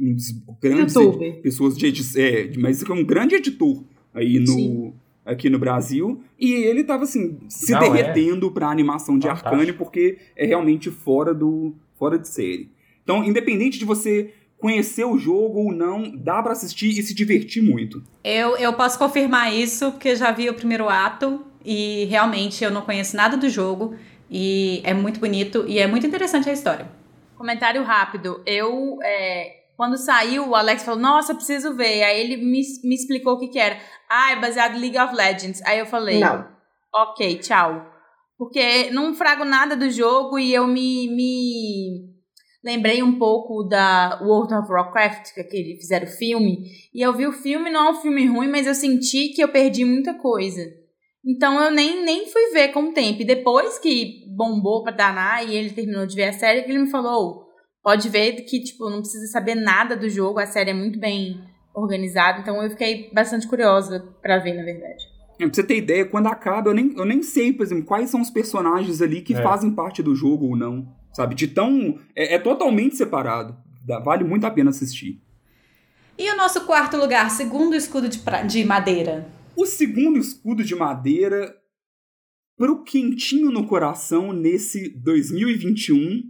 um 0.00 0.14
dos 0.14 0.30
grandes 0.60 0.94
ed- 0.96 1.42
pessoas 1.42 1.76
de 1.76 1.86
edição, 1.86 2.22
é, 2.22 2.50
mas 2.58 2.82
é 2.82 2.92
um 2.92 3.04
grande 3.04 3.34
editor 3.34 3.84
aí 4.14 4.38
no 4.38 4.46
Sim. 4.46 4.94
aqui 5.24 5.50
no 5.50 5.58
Brasil, 5.58 6.22
e 6.38 6.52
ele 6.52 6.84
tava 6.84 7.02
assim 7.04 7.38
se 7.48 7.72
Não, 7.72 7.80
derretendo 7.80 8.50
pra 8.52 8.68
animação 8.70 9.18
de 9.18 9.26
Fantástico. 9.26 9.48
Arcane 9.54 9.72
porque 9.72 10.18
é 10.36 10.46
realmente 10.46 10.90
fora 10.90 11.34
do 11.34 11.74
fora 11.98 12.18
de 12.18 12.28
série. 12.28 12.70
Então, 13.02 13.24
independente 13.24 13.78
de 13.78 13.84
você 13.84 14.32
conhecer 14.58 15.04
o 15.04 15.18
jogo 15.18 15.58
ou 15.58 15.72
não, 15.72 16.16
dá 16.16 16.40
pra 16.40 16.52
assistir 16.52 16.90
e 16.90 17.02
se 17.02 17.12
divertir 17.14 17.62
muito. 17.62 18.00
Eu, 18.22 18.56
eu 18.56 18.72
posso 18.74 18.96
confirmar 18.98 19.52
isso, 19.52 19.90
porque 19.90 20.14
já 20.14 20.30
vi 20.30 20.48
o 20.48 20.54
primeiro 20.54 20.88
ato 20.88 21.44
e 21.64 22.06
realmente 22.06 22.62
eu 22.62 22.70
não 22.70 22.82
conheço 22.82 23.16
nada 23.16 23.36
do 23.36 23.48
jogo. 23.48 23.96
E 24.30 24.80
é 24.84 24.94
muito 24.94 25.20
bonito 25.20 25.64
e 25.68 25.78
é 25.78 25.86
muito 25.86 26.06
interessante 26.06 26.48
a 26.48 26.52
história. 26.52 26.90
Comentário 27.36 27.82
rápido. 27.82 28.42
Eu, 28.46 28.98
é, 29.02 29.62
quando 29.76 29.98
saiu, 29.98 30.48
o 30.48 30.54
Alex 30.54 30.84
falou, 30.84 31.00
nossa, 31.00 31.34
preciso 31.34 31.74
ver. 31.74 32.02
Aí 32.02 32.20
ele 32.20 32.36
me, 32.38 32.62
me 32.84 32.94
explicou 32.94 33.34
o 33.34 33.38
que 33.38 33.48
que 33.48 33.58
era. 33.58 33.78
Ah, 34.08 34.32
é 34.32 34.36
baseado 34.40 34.76
em 34.76 34.80
League 34.80 34.98
of 34.98 35.14
Legends. 35.14 35.60
Aí 35.66 35.78
eu 35.78 35.86
falei, 35.86 36.20
Não. 36.20 36.46
ok, 36.94 37.38
tchau. 37.38 37.86
Porque 38.38 38.90
não 38.90 39.14
frago 39.14 39.44
nada 39.44 39.76
do 39.76 39.90
jogo 39.90 40.38
e 40.38 40.54
eu 40.54 40.66
me, 40.66 41.08
me 41.08 42.12
lembrei 42.64 43.02
um 43.02 43.18
pouco 43.18 43.64
da 43.64 44.18
World 44.22 44.54
of 44.54 44.72
Warcraft, 44.72 45.34
que 45.34 45.40
aquele 45.40 45.76
fizeram 45.76 46.06
filme. 46.06 46.70
E 46.94 47.02
eu 47.02 47.12
vi 47.12 47.26
o 47.26 47.32
filme, 47.32 47.70
não 47.70 47.88
é 47.88 47.90
um 47.90 48.00
filme 48.00 48.26
ruim, 48.26 48.48
mas 48.48 48.66
eu 48.66 48.74
senti 48.74 49.28
que 49.28 49.42
eu 49.42 49.48
perdi 49.48 49.84
muita 49.84 50.14
coisa. 50.14 50.62
Então 51.24 51.60
eu 51.62 51.70
nem, 51.70 52.04
nem 52.04 52.26
fui 52.26 52.50
ver 52.52 52.68
com 52.68 52.84
o 52.84 52.92
tempo. 52.92 53.22
E 53.22 53.24
depois 53.24 53.78
que 53.78 54.24
bombou 54.36 54.82
pra 54.82 54.92
danar 54.92 55.46
e 55.48 55.54
ele 55.54 55.70
terminou 55.70 56.06
de 56.06 56.16
ver 56.16 56.24
a 56.24 56.32
série, 56.32 56.62
que 56.62 56.70
ele 56.70 56.80
me 56.80 56.90
falou, 56.90 57.44
pode 57.82 58.08
ver 58.08 58.42
que, 58.42 58.60
tipo, 58.60 58.90
não 58.90 58.98
precisa 59.00 59.26
saber 59.28 59.54
nada 59.54 59.96
do 59.96 60.08
jogo, 60.08 60.38
a 60.40 60.46
série 60.46 60.70
é 60.70 60.74
muito 60.74 60.98
bem 60.98 61.40
organizada. 61.74 62.40
Então 62.40 62.60
eu 62.62 62.70
fiquei 62.70 63.10
bastante 63.12 63.46
curiosa 63.46 64.00
pra 64.20 64.38
ver, 64.38 64.54
na 64.54 64.64
verdade. 64.64 65.04
É, 65.38 65.44
Pra 65.44 65.54
você 65.54 65.62
ter 65.62 65.76
ideia, 65.78 66.04
quando 66.04 66.26
acaba, 66.26 66.70
eu 66.70 66.74
nem, 66.74 66.92
eu 66.96 67.04
nem 67.04 67.22
sei, 67.22 67.52
por 67.52 67.62
exemplo, 67.64 67.84
quais 67.84 68.10
são 68.10 68.20
os 68.20 68.30
personagens 68.30 69.00
ali 69.00 69.22
que 69.22 69.34
É. 69.34 69.42
fazem 69.42 69.70
parte 69.70 70.02
do 70.02 70.14
jogo 70.14 70.46
ou 70.46 70.56
não. 70.56 70.86
Sabe? 71.12 71.34
De 71.34 71.46
tão. 71.46 71.98
É, 72.16 72.34
é 72.34 72.38
totalmente 72.38 72.96
separado. 72.96 73.56
Dá- 73.86 73.98
vale 74.00 74.24
muito 74.24 74.46
a 74.46 74.50
pena 74.50 74.70
assistir. 74.70 75.20
E 76.18 76.30
o 76.30 76.36
nosso 76.36 76.62
quarto 76.66 76.96
lugar, 76.96 77.30
segundo 77.30 77.74
escudo 77.74 78.08
de, 78.08 78.18
pra- 78.18 78.42
de 78.42 78.64
madeira. 78.64 79.26
O 79.54 79.66
segundo 79.66 80.18
escudo 80.18 80.64
de 80.64 80.74
madeira, 80.74 81.54
pro 82.56 82.82
quentinho 82.82 83.50
no 83.50 83.66
coração 83.66 84.32
nesse 84.32 84.88
2021, 84.88 86.22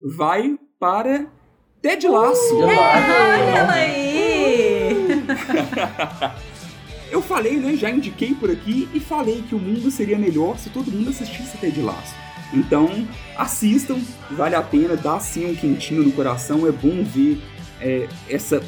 vai 0.00 0.58
para 0.78 1.32
Ted 1.80 2.06
Lasso. 2.06 2.56
Olha 2.58 2.72
ela 2.72 3.72
aí! 3.72 5.06
Eu 7.10 7.22
falei, 7.22 7.56
né? 7.56 7.76
Já 7.76 7.88
indiquei 7.88 8.34
por 8.34 8.50
aqui 8.50 8.88
e 8.92 9.00
falei 9.00 9.42
que 9.48 9.54
o 9.54 9.58
mundo 9.58 9.90
seria 9.90 10.18
melhor 10.18 10.58
se 10.58 10.68
todo 10.70 10.90
mundo 10.90 11.10
assistisse 11.10 11.56
Ted 11.56 11.80
Lasso. 11.80 12.14
Então, 12.52 12.88
assistam, 13.36 13.98
vale 14.30 14.54
a 14.54 14.62
pena, 14.62 14.96
dá 14.96 15.18
sim 15.18 15.46
um 15.46 15.54
quentinho 15.54 16.02
no 16.02 16.12
coração, 16.12 16.66
é 16.66 16.72
bom 16.72 17.02
ver 17.02 17.40
é, 17.80 18.08
essa 18.28 18.62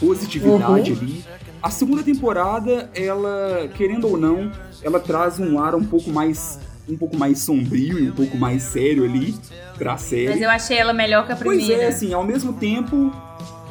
positividade 0.00 0.92
ali. 0.92 1.24
A 1.64 1.70
segunda 1.70 2.02
temporada, 2.02 2.90
ela, 2.94 3.66
querendo 3.74 4.06
ou 4.06 4.18
não, 4.18 4.52
ela 4.82 5.00
traz 5.00 5.40
um 5.40 5.58
ar 5.58 5.74
um 5.74 5.82
pouco 5.82 6.10
mais 6.10 6.60
um 6.86 6.94
pouco 6.94 7.16
mais 7.16 7.38
sombrio 7.38 7.98
e 7.98 8.10
um 8.10 8.12
pouco 8.12 8.36
mais 8.36 8.62
sério 8.64 9.02
ali 9.04 9.34
pra 9.78 9.96
série. 9.96 10.28
Mas 10.28 10.42
eu 10.42 10.50
achei 10.50 10.76
ela 10.76 10.92
melhor 10.92 11.24
que 11.24 11.32
a 11.32 11.36
Pois 11.36 11.56
primeira. 11.56 11.84
é, 11.84 11.88
assim, 11.88 12.12
ao 12.12 12.22
mesmo 12.22 12.52
tempo, 12.52 13.10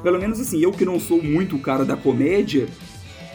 pelo 0.01 0.17
menos 0.19 0.39
assim, 0.39 0.59
eu 0.59 0.71
que 0.71 0.83
não 0.83 0.99
sou 0.99 1.21
muito 1.21 1.55
o 1.55 1.59
cara 1.59 1.85
da 1.85 1.95
comédia, 1.95 2.67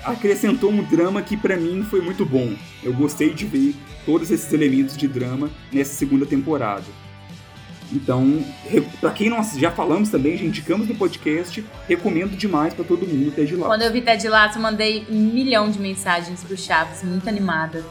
acrescentou 0.03 0.73
um 0.73 0.83
drama 0.83 1.23
que 1.23 1.37
pra 1.37 1.57
mim 1.57 1.87
foi 1.89 2.01
muito 2.01 2.27
bom. 2.27 2.53
Eu 2.83 2.93
gostei 2.93 3.33
de 3.33 3.47
ver 3.47 3.77
todos 4.05 4.33
esses 4.33 4.53
elementos 4.53 4.97
de 4.97 5.07
drama 5.07 5.49
nessa 5.73 5.95
segunda 5.95 6.27
temporada. 6.27 6.83
Então, 7.91 8.45
pra 9.01 9.11
quem 9.11 9.35
ass- 9.35 9.57
já 9.59 9.71
falamos 9.71 10.11
também, 10.11 10.37
já 10.37 10.45
indicamos 10.45 10.87
no 10.89 10.95
podcast, 10.95 11.65
recomendo 11.89 12.37
demais 12.37 12.75
pra 12.75 12.85
todo 12.85 13.07
mundo 13.07 13.31
Ted 13.31 13.55
Lasso. 13.57 13.67
Quando 13.69 13.83
eu 13.83 13.91
vi 13.93 14.03
Ted 14.03 14.29
Lasso, 14.29 14.59
eu 14.59 14.63
mandei 14.63 15.07
um 15.09 15.33
milhão 15.33 15.71
de 15.71 15.79
mensagens 15.79 16.45
pro 16.45 16.57
Chaves, 16.57 17.03
muito 17.03 17.27
animada. 17.29 17.83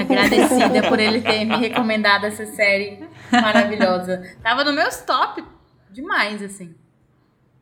Agradecida 0.00 0.88
por 0.88 0.98
ele 1.00 1.20
ter 1.20 1.44
me 1.44 1.56
recomendado 1.56 2.24
essa 2.24 2.44
série 2.46 2.98
maravilhosa. 3.30 4.22
Tava 4.42 4.64
no 4.64 4.72
meus 4.72 4.96
top 4.98 5.42
demais, 5.90 6.42
assim. 6.42 6.74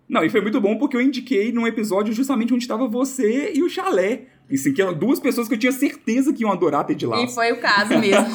Não, 0.08 0.24
e 0.24 0.28
foi 0.28 0.40
muito 0.40 0.60
bom 0.60 0.76
porque 0.76 0.96
eu 0.96 1.00
indiquei 1.00 1.52
num 1.52 1.66
episódio 1.68 2.12
justamente 2.12 2.52
onde 2.52 2.64
estava 2.64 2.88
você 2.88 3.52
e 3.54 3.62
o 3.62 3.68
Chalé. 3.68 4.22
Assim, 4.52 4.72
que 4.72 4.82
eram 4.82 4.92
duas 4.92 5.20
pessoas 5.20 5.46
que 5.46 5.54
eu 5.54 5.58
tinha 5.58 5.70
certeza 5.70 6.32
que 6.32 6.42
iam 6.42 6.50
adorar 6.50 6.84
Ted 6.84 7.06
Lasso. 7.06 7.24
E 7.24 7.28
foi 7.32 7.52
o 7.52 7.58
caso 7.60 7.96
mesmo. 7.96 8.26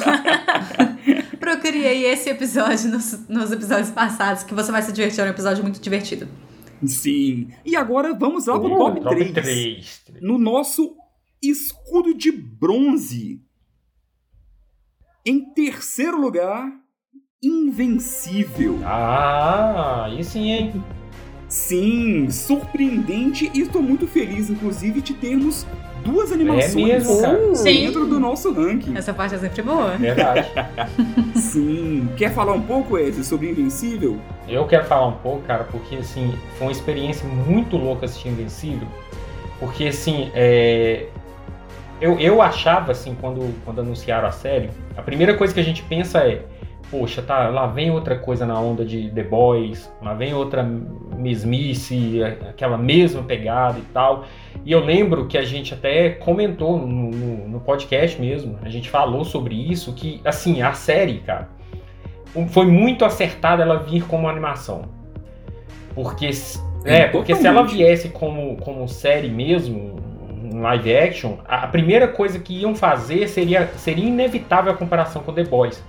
Procriei 1.46 2.06
esse 2.06 2.28
episódio 2.28 2.90
nos, 2.90 3.28
nos 3.28 3.52
episódios 3.52 3.90
passados, 3.90 4.42
que 4.42 4.52
você 4.52 4.72
vai 4.72 4.82
se 4.82 4.92
divertir, 4.92 5.20
é 5.20 5.26
um 5.26 5.28
episódio 5.28 5.62
muito 5.62 5.80
divertido. 5.80 6.26
Sim. 6.84 7.52
E 7.64 7.76
agora 7.76 8.12
vamos 8.14 8.46
lá 8.46 8.58
pro 8.58 8.74
Uh, 8.74 8.76
top, 8.76 9.00
top 9.00 9.32
3. 9.32 10.02
3. 10.06 10.22
No 10.22 10.38
nosso 10.38 10.96
escudo 11.40 12.12
de 12.12 12.32
bronze. 12.32 13.40
Em 15.24 15.52
terceiro 15.54 16.20
lugar, 16.20 16.68
Invencível. 17.40 18.80
Ah, 18.84 20.06
aí 20.06 20.24
sim, 20.24 20.50
hein? 20.50 20.84
Sim, 21.48 22.28
surpreendente 22.30 23.50
e 23.54 23.60
estou 23.60 23.80
muito 23.80 24.06
feliz, 24.06 24.50
inclusive, 24.50 25.00
de 25.00 25.14
termos 25.14 25.66
duas 26.04 26.32
animações 26.32 26.74
mesmo, 26.74 27.20
cara. 27.20 27.54
Sim. 27.54 27.86
dentro 27.86 28.06
do 28.06 28.18
nosso 28.18 28.52
ranking. 28.52 28.96
Essa 28.96 29.12
parte 29.12 29.34
é 29.34 29.38
sempre 29.38 29.62
boa. 29.62 29.96
Verdade. 29.96 30.48
Sim. 31.34 32.08
Quer 32.16 32.32
falar 32.32 32.52
um 32.52 32.62
pouco, 32.62 32.94
Wesley, 32.94 33.24
sobre 33.24 33.50
Invencível? 33.50 34.18
Eu 34.48 34.66
quero 34.66 34.84
falar 34.84 35.08
um 35.08 35.12
pouco, 35.12 35.42
cara, 35.42 35.64
porque 35.64 35.96
assim, 35.96 36.34
foi 36.56 36.68
uma 36.68 36.72
experiência 36.72 37.28
muito 37.28 37.76
louca 37.76 38.06
assistir 38.06 38.28
Invencível. 38.28 38.88
Porque 39.58 39.86
assim, 39.86 40.30
é... 40.34 41.06
eu, 42.00 42.18
eu 42.20 42.42
achava 42.42 42.92
assim, 42.92 43.16
quando, 43.20 43.52
quando 43.64 43.80
anunciaram 43.80 44.28
a 44.28 44.32
série, 44.32 44.70
a 44.96 45.02
primeira 45.02 45.34
coisa 45.34 45.52
que 45.52 45.60
a 45.60 45.64
gente 45.64 45.82
pensa 45.82 46.18
é, 46.20 46.44
poxa, 46.90 47.20
tá, 47.22 47.48
lá 47.48 47.66
vem 47.66 47.90
outra 47.90 48.16
coisa 48.16 48.46
na 48.46 48.58
onda 48.60 48.84
de 48.84 49.10
The 49.10 49.22
Boys, 49.24 49.90
lá 50.02 50.14
vem 50.14 50.34
outra 50.34 50.62
mesmice, 51.16 52.22
aquela 52.48 52.78
mesma 52.78 53.22
pegada 53.22 53.78
e 53.78 53.82
tal. 53.92 54.24
E 54.64 54.72
eu 54.72 54.80
lembro 54.84 55.26
que 55.26 55.36
a 55.36 55.42
gente 55.44 55.74
até 55.74 56.10
comentou 56.10 56.78
no, 56.78 57.10
no, 57.10 57.48
no 57.48 57.60
podcast 57.60 58.20
mesmo, 58.20 58.58
a 58.62 58.68
gente 58.68 58.88
falou 58.88 59.24
sobre 59.24 59.54
isso, 59.54 59.92
que 59.94 60.20
assim, 60.24 60.62
a 60.62 60.72
série, 60.72 61.18
cara, 61.18 61.48
foi 62.48 62.66
muito 62.66 63.04
acertada 63.04 63.62
ela 63.62 63.78
vir 63.78 64.04
como 64.04 64.28
animação. 64.28 64.82
Porque, 65.94 66.32
se- 66.32 66.60
É, 66.84 66.98
é, 66.98 67.06
porque 67.08 67.34
se 67.34 67.46
ela 67.46 67.62
viesse 67.62 68.08
como, 68.10 68.56
como 68.58 68.86
série 68.88 69.28
mesmo, 69.30 69.96
um 70.52 70.60
live 70.60 70.94
action, 70.96 71.36
a, 71.48 71.64
a 71.64 71.66
primeira 71.68 72.06
coisa 72.08 72.38
que 72.38 72.60
iam 72.60 72.74
fazer 72.74 73.26
seria, 73.28 73.66
seria 73.76 74.04
inevitável 74.06 74.72
a 74.72 74.76
comparação 74.76 75.22
com 75.22 75.32
The 75.32 75.44
Boys. 75.44 75.82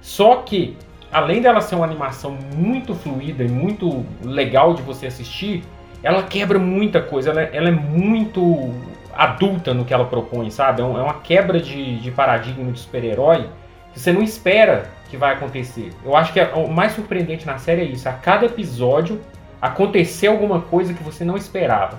Só 0.00 0.36
que, 0.36 0.76
além 1.12 1.42
dela 1.42 1.60
ser 1.60 1.74
uma 1.74 1.84
animação 1.84 2.36
muito 2.54 2.94
fluida 2.94 3.44
e 3.44 3.48
muito 3.48 4.04
legal 4.24 4.74
de 4.74 4.82
você 4.82 5.06
assistir, 5.06 5.62
ela 6.02 6.22
quebra 6.22 6.58
muita 6.58 7.00
coisa, 7.00 7.30
ela, 7.30 7.42
ela 7.42 7.68
é 7.68 7.72
muito 7.72 8.72
adulta 9.12 9.74
no 9.74 9.84
que 9.84 9.92
ela 9.92 10.04
propõe, 10.06 10.50
sabe? 10.50 10.80
É, 10.80 10.84
é 10.84 10.88
uma 10.88 11.20
quebra 11.20 11.60
de, 11.60 11.98
de 11.98 12.10
paradigma 12.10 12.70
de 12.72 12.78
super-herói 12.78 13.46
que 13.92 13.98
você 14.00 14.12
não 14.12 14.22
espera 14.22 14.88
que 15.10 15.16
vai 15.16 15.34
acontecer. 15.34 15.92
Eu 16.04 16.16
acho 16.16 16.32
que 16.32 16.40
é- 16.40 16.52
o 16.54 16.68
mais 16.68 16.92
surpreendente 16.92 17.44
na 17.44 17.58
série 17.58 17.82
é 17.82 17.84
isso. 17.84 18.08
A 18.08 18.12
cada 18.12 18.46
episódio 18.46 19.20
aconteceu 19.60 20.32
alguma 20.32 20.60
coisa 20.62 20.94
que 20.94 21.02
você 21.02 21.24
não 21.24 21.36
esperava. 21.36 21.98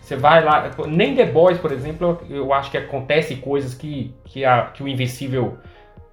Você 0.00 0.14
vai 0.14 0.44
lá. 0.44 0.70
Nem 0.86 1.14
The 1.16 1.24
Boys, 1.24 1.58
por 1.58 1.72
exemplo, 1.72 2.20
eu, 2.28 2.36
eu 2.36 2.52
acho 2.52 2.70
que 2.70 2.76
acontece 2.76 3.36
coisas 3.36 3.74
que, 3.74 4.14
que, 4.24 4.44
a- 4.44 4.70
que 4.74 4.82
o 4.82 4.88
Invencível 4.88 5.56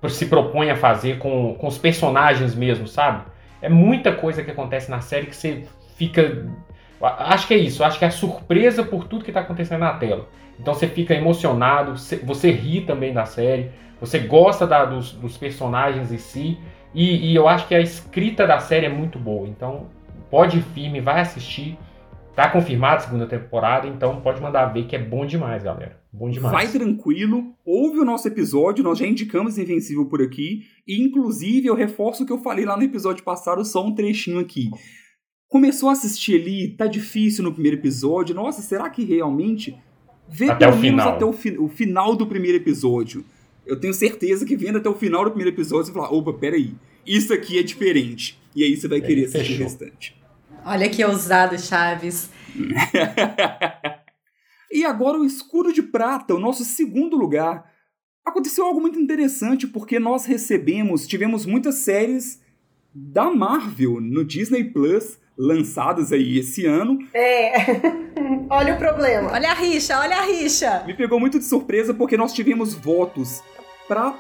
se 0.08 0.28
propõe 0.28 0.70
a 0.70 0.76
fazer 0.76 1.18
com, 1.18 1.56
com 1.56 1.68
os 1.68 1.78
personagens 1.78 2.56
mesmo, 2.56 2.88
sabe? 2.88 3.24
É 3.62 3.68
muita 3.68 4.14
coisa 4.14 4.44
que 4.44 4.52
acontece 4.52 4.90
na 4.90 5.02
série 5.02 5.26
que 5.28 5.36
você 5.36 5.66
fica. 5.96 6.46
Acho 7.02 7.48
que 7.48 7.54
é 7.54 7.58
isso, 7.58 7.84
acho 7.84 7.98
que 8.00 8.06
é 8.06 8.08
a 8.08 8.12
surpresa 8.12 8.84
por 8.84 9.06
tudo 9.06 9.24
que 9.26 9.32
tá 9.32 9.42
acontecendo 9.42 9.80
na 9.82 9.94
tela. 9.94 10.28
Então 10.60 10.74
você 10.74 10.88
fica 10.88 11.14
emocionado, 11.14 11.98
você- 11.98 12.18
você 12.18 12.52
ri 12.52 12.82
também 12.82 13.14
da 13.14 13.26
série, 13.26 13.72
você 14.00 14.20
gosta 14.20 14.68
da- 14.68 14.86
dos, 14.86 15.14
dos 15.14 15.38
personagens 15.38 16.12
em 16.12 16.18
si, 16.18 16.58
e, 16.94 17.32
e 17.32 17.36
eu 17.36 17.48
acho 17.48 17.68
que 17.68 17.76
a 17.76 17.80
escrita 17.80 18.46
da 18.46 18.60
série 18.60 18.86
é 18.86 18.90
muito 18.90 19.18
boa. 19.18 19.48
Então 19.48 19.88
pode 20.30 20.58
ir 20.60 20.62
firme, 20.62 21.00
vai 21.02 21.22
assistir. 21.22 21.78
Tá 22.40 22.50
confirmada 22.50 22.96
a 22.96 23.00
segunda 23.02 23.28
temporada, 23.28 23.86
então 23.86 24.22
pode 24.22 24.42
mandar 24.42 24.68
ver 24.68 24.88
que 24.88 24.96
é 24.96 25.00
bom 25.00 25.26
demais, 25.26 25.62
galera. 25.62 26.02
Bom 26.10 26.30
demais. 26.30 26.54
Vai 26.54 26.68
tranquilo, 26.70 27.54
ouve 27.66 28.00
o 28.00 28.06
nosso 28.06 28.30
episódio, 28.30 28.82
nós 28.82 28.98
já 28.98 29.06
indicamos 29.06 29.58
Invencível 29.58 30.06
por 30.06 30.22
aqui, 30.22 30.62
e 30.88 31.04
inclusive 31.04 31.68
eu 31.68 31.76
reforço 31.76 32.24
o 32.24 32.26
que 32.26 32.32
eu 32.32 32.38
falei 32.42 32.64
lá 32.64 32.78
no 32.78 32.84
episódio 32.84 33.26
passado, 33.26 33.66
só 33.66 33.86
um 33.86 33.94
trechinho 33.94 34.40
aqui. 34.40 34.70
Começou 35.50 35.90
a 35.90 35.92
assistir 35.92 36.40
ali, 36.40 36.70
tá 36.78 36.88
difícil 36.88 37.44
no 37.44 37.52
primeiro 37.52 37.76
episódio, 37.76 38.34
nossa, 38.34 38.62
será 38.62 38.90
que 38.90 39.04
realmente? 39.04 39.76
Vê 40.30 40.50
Até 40.50 40.66
o 40.66 40.70
pelo 40.70 40.82
menos 40.82 41.02
final. 41.02 41.16
até 41.16 41.26
o, 41.26 41.34
fi- 41.34 41.58
o 41.58 41.68
final 41.68 42.16
do 42.16 42.26
primeiro 42.26 42.56
episódio. 42.56 43.26
Eu 43.66 43.78
tenho 43.78 43.94
certeza 43.94 44.46
que 44.46 44.56
vendo 44.56 44.78
até 44.78 44.88
o 44.88 44.96
final 44.96 45.26
do 45.26 45.32
primeiro 45.32 45.54
episódio, 45.54 45.88
você 45.88 45.92
vai 45.92 46.04
falar, 46.06 46.18
opa, 46.18 46.32
peraí, 46.32 46.74
isso 47.06 47.34
aqui 47.34 47.60
é 47.60 47.64
diferente. 47.64 48.40
E 48.56 48.64
aí 48.64 48.78
você 48.78 48.88
vai 48.88 49.02
querer 49.02 49.26
assistir 49.26 49.56
o 49.56 49.64
restante. 49.66 50.19
Olha 50.66 50.90
que 50.90 51.04
ousado, 51.04 51.58
Chaves. 51.60 52.30
E 54.72 54.86
agora 54.86 55.18
o 55.18 55.26
Escudo 55.26 55.74
de 55.74 55.82
Prata, 55.82 56.36
o 56.36 56.40
nosso 56.40 56.64
segundo 56.64 57.18
lugar. 57.18 57.66
Aconteceu 58.24 58.64
algo 58.64 58.80
muito 58.80 59.00
interessante 59.00 59.66
porque 59.66 59.98
nós 60.00 60.26
recebemos, 60.26 61.08
tivemos 61.08 61.44
muitas 61.44 61.76
séries 61.76 62.40
da 62.94 63.32
Marvel 63.32 64.00
no 64.00 64.24
Disney 64.24 64.64
Plus 64.64 65.18
lançadas 65.36 66.12
aí 66.12 66.38
esse 66.38 66.68
ano. 66.68 67.00
É. 67.16 67.54
Olha 68.48 68.76
o 68.76 68.78
problema. 68.78 69.32
Olha 69.32 69.52
a 69.52 69.54
rixa, 69.54 70.00
olha 70.00 70.18
a 70.18 70.26
rixa. 70.26 70.84
Me 70.86 70.94
pegou 70.94 71.20
muito 71.20 71.40
de 71.40 71.46
surpresa 71.46 71.94
porque 71.94 72.18
nós 72.18 72.34
tivemos 72.34 72.74
votos 72.74 73.42
pra 73.88 74.16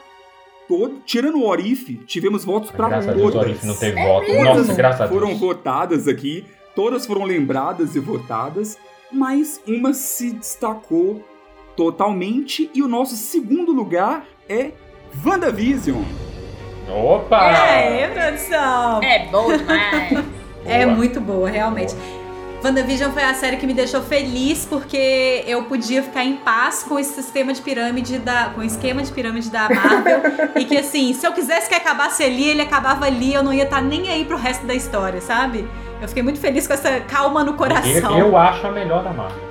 todo, 0.69 1.01
tirando 1.05 1.39
o 1.39 1.47
Orif, 1.47 1.95
tivemos 2.05 2.45
votos 2.45 2.69
pra 2.71 2.87
Graças 2.87 3.09
a 3.09 3.13
Deus, 3.13 3.27
o 3.27 3.31
todas. 3.31 3.47
Orif 3.49 3.65
não 3.65 3.75
teve 3.75 4.01
voto. 4.01 4.27
mesmo? 4.31 4.43
Nossa, 4.45 4.73
graças 4.75 5.01
a 5.01 5.07
Deus. 5.07 5.19
foram 5.19 5.35
votadas 5.35 6.07
aqui, 6.07 6.45
todas 6.75 7.05
foram 7.07 7.23
lembradas 7.25 7.95
e 7.95 7.99
votadas, 7.99 8.77
mas 9.11 9.59
uma 9.67 9.93
se 9.93 10.31
destacou 10.31 11.21
totalmente 11.75 12.69
e 12.73 12.83
o 12.83 12.87
nosso 12.87 13.15
segundo 13.15 13.71
lugar 13.71 14.25
é 14.47 14.71
WandaVision. 15.25 16.03
Opa! 16.87 17.51
É, 17.51 18.07
produção. 18.07 19.01
É 19.01 19.25
bom 19.27 19.57
demais. 19.57 20.39
É 20.65 20.83
Boa. 20.85 20.97
muito 20.97 21.21
boa, 21.21 21.49
realmente. 21.49 21.95
WandaVision 22.63 23.11
foi 23.13 23.23
a 23.23 23.33
série 23.33 23.55
que 23.55 23.65
me 23.65 23.73
deixou 23.73 24.01
feliz 24.01 24.65
porque 24.65 25.43
eu 25.47 25.63
podia 25.63 26.03
ficar 26.03 26.25
em 26.25 26.35
paz 26.35 26.83
com 26.83 26.99
esse 26.99 27.13
sistema 27.13 27.53
de 27.53 27.61
pirâmide 27.61 28.19
da. 28.19 28.49
com 28.53 28.59
o 28.59 28.63
esquema 28.63 29.01
de 29.01 29.11
pirâmide 29.11 29.49
da 29.49 29.69
Marvel. 29.69 30.21
e 30.57 30.65
que 30.65 30.77
assim, 30.77 31.13
se 31.13 31.25
eu 31.25 31.31
quisesse 31.31 31.69
que 31.69 31.75
acabasse 31.75 32.21
ali, 32.21 32.49
ele 32.49 32.61
acabava 32.61 33.05
ali, 33.05 33.33
eu 33.33 33.41
não 33.43 33.53
ia 33.53 33.63
estar 33.63 33.81
nem 33.81 34.09
aí 34.09 34.25
pro 34.25 34.35
resto 34.35 34.65
da 34.67 34.73
história, 34.73 35.21
sabe? 35.21 35.65
Eu 36.01 36.07
fiquei 36.09 36.21
muito 36.21 36.39
feliz 36.39 36.67
com 36.67 36.73
essa 36.73 36.99
calma 37.01 37.43
no 37.45 37.53
coração. 37.53 38.17
Eu, 38.17 38.27
eu 38.27 38.37
acho 38.37 38.67
a 38.67 38.71
melhor 38.71 39.03
da 39.03 39.11
Marvel. 39.13 39.49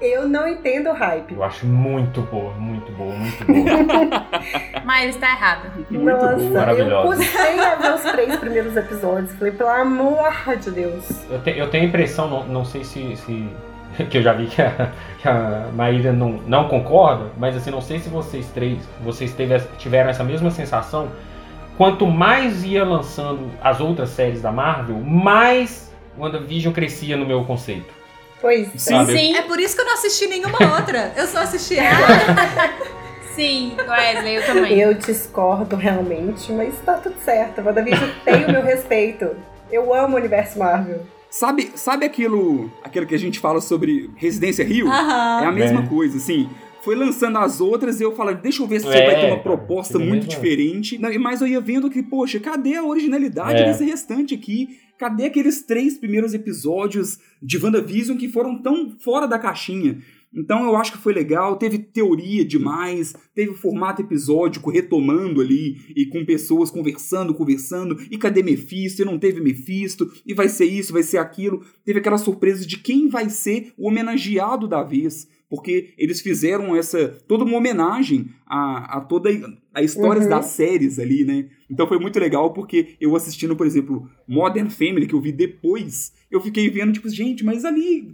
Eu 0.00 0.26
não 0.26 0.48
entendo 0.48 0.88
o 0.88 0.94
hype. 0.94 1.34
Eu 1.34 1.44
acho 1.44 1.66
muito 1.66 2.22
boa, 2.22 2.54
muito 2.54 2.90
boa, 2.92 3.14
muito 3.14 3.44
boa. 3.44 4.26
Mas 4.82 5.10
está 5.14 5.28
errado. 5.28 5.70
Muito 5.90 6.04
Nossa, 6.04 6.26
boa. 6.36 6.42
eu 6.42 6.52
Maravilhosa. 6.52 7.16
custei 7.16 7.60
a 7.60 7.76
três 8.26 8.40
primeiros 8.40 8.76
episódios. 8.76 9.32
Falei, 9.34 9.52
pelo 9.52 9.70
amor 9.70 10.32
de 10.60 10.70
Deus. 10.70 11.04
Eu, 11.30 11.40
te- 11.40 11.56
eu 11.58 11.68
tenho 11.70 11.84
a 11.84 11.86
impressão, 11.86 12.28
não, 12.28 12.44
não 12.44 12.64
sei 12.64 12.84
se, 12.84 13.16
se- 13.16 13.48
que 14.10 14.18
eu 14.18 14.22
já 14.22 14.32
vi 14.32 14.46
que 14.46 14.60
a, 14.62 14.90
que 15.20 15.28
a 15.28 15.68
Maíra 15.74 16.12
não, 16.12 16.32
não 16.46 16.68
concorda, 16.68 17.26
mas 17.36 17.56
assim, 17.56 17.70
não 17.70 17.80
sei 17.80 17.98
se 17.98 18.08
vocês 18.08 18.46
três, 18.54 18.78
vocês 19.02 19.32
teve- 19.32 19.60
tiveram 19.78 20.10
essa 20.10 20.22
mesma 20.24 20.50
sensação. 20.50 21.08
Quanto 21.76 22.06
mais 22.06 22.62
ia 22.64 22.84
lançando 22.84 23.50
as 23.62 23.80
outras 23.80 24.10
séries 24.10 24.42
da 24.42 24.52
Marvel, 24.52 24.96
mais 25.00 25.90
WandaVision 26.18 26.72
crescia 26.74 27.16
no 27.16 27.24
meu 27.24 27.44
conceito. 27.44 27.86
Pois 28.40 28.68
Sim. 28.68 28.94
é. 28.94 28.98
Sabe? 28.98 29.12
Sim, 29.18 29.36
É 29.36 29.42
por 29.42 29.58
isso 29.58 29.74
que 29.74 29.80
eu 29.82 29.86
não 29.86 29.94
assisti 29.94 30.26
nenhuma 30.26 30.58
outra. 30.76 31.12
Eu 31.16 31.26
só 31.26 31.38
assisti 31.40 31.78
ela. 31.78 32.06
sim, 33.40 33.72
Wesley, 33.88 34.34
eu 34.36 34.46
também. 34.46 34.78
Eu 34.80 34.94
discordo 34.94 35.76
realmente, 35.76 36.52
mas 36.52 36.74
tá 36.84 36.94
tudo 36.94 37.16
certo. 37.24 37.60
WandaVision 37.62 38.10
tem 38.24 38.44
o 38.44 38.52
meu 38.52 38.62
respeito. 38.62 39.28
Eu 39.72 39.94
amo 39.94 40.14
o 40.16 40.18
universo 40.18 40.58
Marvel. 40.58 41.00
Sabe, 41.30 41.70
sabe 41.76 42.04
aquilo, 42.04 42.70
aquilo 42.82 43.06
que 43.06 43.14
a 43.14 43.18
gente 43.18 43.38
fala 43.38 43.60
sobre 43.60 44.10
Residência 44.16 44.64
Rio? 44.64 44.86
É 44.88 44.90
Aham. 44.90 45.46
a 45.48 45.52
mesma 45.52 45.82
É. 45.82 45.86
coisa, 45.86 46.16
assim. 46.16 46.48
Foi 46.82 46.94
lançando 46.96 47.38
as 47.38 47.60
outras 47.60 48.00
e 48.00 48.02
eu 48.04 48.16
falei, 48.16 48.34
deixa 48.36 48.62
eu 48.62 48.66
ver 48.66 48.80
se 48.80 48.86
você 48.86 48.96
É, 48.98 49.06
vai 49.06 49.14
ter 49.14 49.20
uma 49.26 49.30
cara, 49.36 49.42
proposta 49.42 49.96
aquilo 49.98 50.08
muito 50.10 50.26
mesmo. 50.26 50.40
diferente. 50.40 50.98
Mas 51.18 51.40
eu 51.40 51.46
ia 51.46 51.60
vendo 51.60 51.88
que, 51.90 52.02
poxa, 52.02 52.40
cadê 52.40 52.74
a 52.74 52.82
originalidade 52.84 53.62
É. 53.62 53.64
desse 53.66 53.84
restante 53.84 54.34
aqui? 54.34 54.78
Cadê 54.98 55.26
aqueles 55.26 55.62
três 55.62 55.96
primeiros 55.98 56.34
episódios 56.34 57.18
de 57.40 57.58
WandaVision 57.62 58.16
que 58.18 58.28
foram 58.28 58.60
tão 58.60 58.90
fora 58.98 59.26
da 59.28 59.38
caixinha? 59.38 59.98
Então 60.32 60.64
eu 60.64 60.76
acho 60.76 60.92
que 60.92 60.98
foi 60.98 61.12
legal, 61.12 61.56
teve 61.56 61.78
teoria 61.78 62.44
demais, 62.44 63.14
teve 63.34 63.50
o 63.50 63.56
formato 63.56 64.00
episódico 64.00 64.70
retomando 64.70 65.40
ali 65.40 65.76
e 65.96 66.06
com 66.06 66.24
pessoas 66.24 66.70
conversando, 66.70 67.34
conversando, 67.34 67.98
e 68.10 68.16
cadê 68.16 68.42
Mephisto? 68.42 69.02
E 69.02 69.04
não 69.04 69.18
teve 69.18 69.40
Mephisto, 69.40 70.10
e 70.24 70.32
vai 70.32 70.48
ser 70.48 70.66
isso, 70.66 70.92
vai 70.92 71.02
ser 71.02 71.18
aquilo. 71.18 71.62
Teve 71.84 71.98
aquela 71.98 72.18
surpresa 72.18 72.64
de 72.64 72.78
quem 72.78 73.08
vai 73.08 73.28
ser 73.28 73.72
o 73.76 73.88
homenageado 73.88 74.68
da 74.68 74.82
vez, 74.84 75.26
porque 75.48 75.94
eles 75.98 76.20
fizeram 76.20 76.76
essa 76.76 77.08
toda 77.26 77.42
uma 77.42 77.56
homenagem 77.56 78.28
a, 78.46 78.98
a 78.98 79.00
toda 79.00 79.28
a 79.74 79.82
histórias 79.82 80.24
Uhum. 80.24 80.30
das 80.30 80.46
séries 80.46 81.00
ali, 81.00 81.24
né? 81.24 81.48
Então 81.68 81.88
foi 81.88 81.98
muito 81.98 82.20
legal 82.20 82.52
porque 82.52 82.94
eu 83.00 83.16
assistindo, 83.16 83.56
por 83.56 83.66
exemplo, 83.66 84.08
Modern 84.28 84.68
Family, 84.70 85.08
que 85.08 85.14
eu 85.14 85.20
vi 85.20 85.32
depois, 85.32 86.12
eu 86.30 86.40
fiquei 86.40 86.70
vendo, 86.70 86.92
tipo, 86.92 87.08
gente, 87.08 87.44
mas 87.44 87.64
ali, 87.64 88.12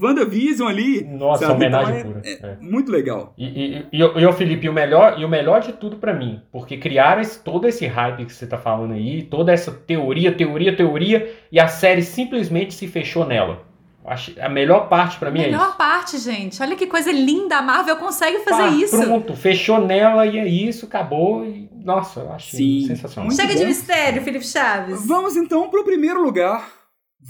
WandaVision 0.00 0.68
ali, 0.68 1.02
Nossa, 1.04 1.46
Sabe, 1.46 1.54
homenagem 1.54 1.98
então 2.00 2.12
pura. 2.12 2.22
É. 2.26 2.56
muito 2.60 2.90
legal. 2.92 3.32
E, 3.36 3.46
e, 3.46 3.86
e, 3.92 4.04
o- 4.04 4.18
e 4.18 4.32
Felipe, 4.32 4.66
e 4.66 4.68
o 4.68 4.72
melhor, 4.72 5.18
e 5.18 5.24
o 5.24 5.28
melhor 5.28 5.60
de 5.60 5.72
tudo 5.72 5.96
pra 5.96 6.12
mim, 6.14 6.40
porque 6.52 6.76
criaram 6.76 7.20
esse- 7.20 7.42
todo 7.42 7.66
esse 7.66 7.86
hype 7.86 8.24
que 8.24 8.32
você 8.32 8.46
tá 8.46 8.58
falando 8.58 8.94
aí, 8.94 9.22
toda 9.22 9.52
essa 9.52 9.72
teoria, 9.72 10.32
teoria, 10.32 10.74
teoria, 10.76 11.32
e 11.50 11.58
a 11.58 11.68
série 11.68 12.02
simplesmente 12.02 12.74
se 12.74 12.86
fechou 12.86 13.26
nela. 13.26 13.66
Acho, 14.06 14.32
a 14.40 14.48
melhor 14.48 14.88
parte 14.88 15.18
pra 15.18 15.30
mim 15.30 15.40
é 15.40 15.46
Melhor 15.48 15.68
isso. 15.68 15.76
parte, 15.76 16.16
gente. 16.18 16.62
Olha 16.62 16.74
que 16.74 16.86
coisa 16.86 17.12
linda. 17.12 17.58
A 17.58 17.62
Marvel 17.62 17.94
consegue 17.96 18.38
fazer 18.38 18.62
Pá, 18.62 18.68
isso. 18.70 18.96
Pronto, 19.02 19.34
fechou 19.36 19.84
nela 19.84 20.24
e 20.26 20.38
é 20.38 20.46
isso, 20.48 20.86
acabou. 20.86 21.44
E, 21.44 21.68
nossa, 21.84 22.20
eu 22.20 22.32
achei 22.32 22.58
Sim, 22.58 22.86
sensacional. 22.86 23.26
muito 23.26 23.38
Chega 23.38 23.52
de 23.54 23.60
bom. 23.60 23.66
mistério, 23.66 24.22
Felipe 24.22 24.46
Chaves. 24.46 25.06
Vamos 25.06 25.36
então 25.36 25.68
para 25.68 25.80
o 25.80 25.84
primeiro 25.84 26.22
lugar. 26.22 26.77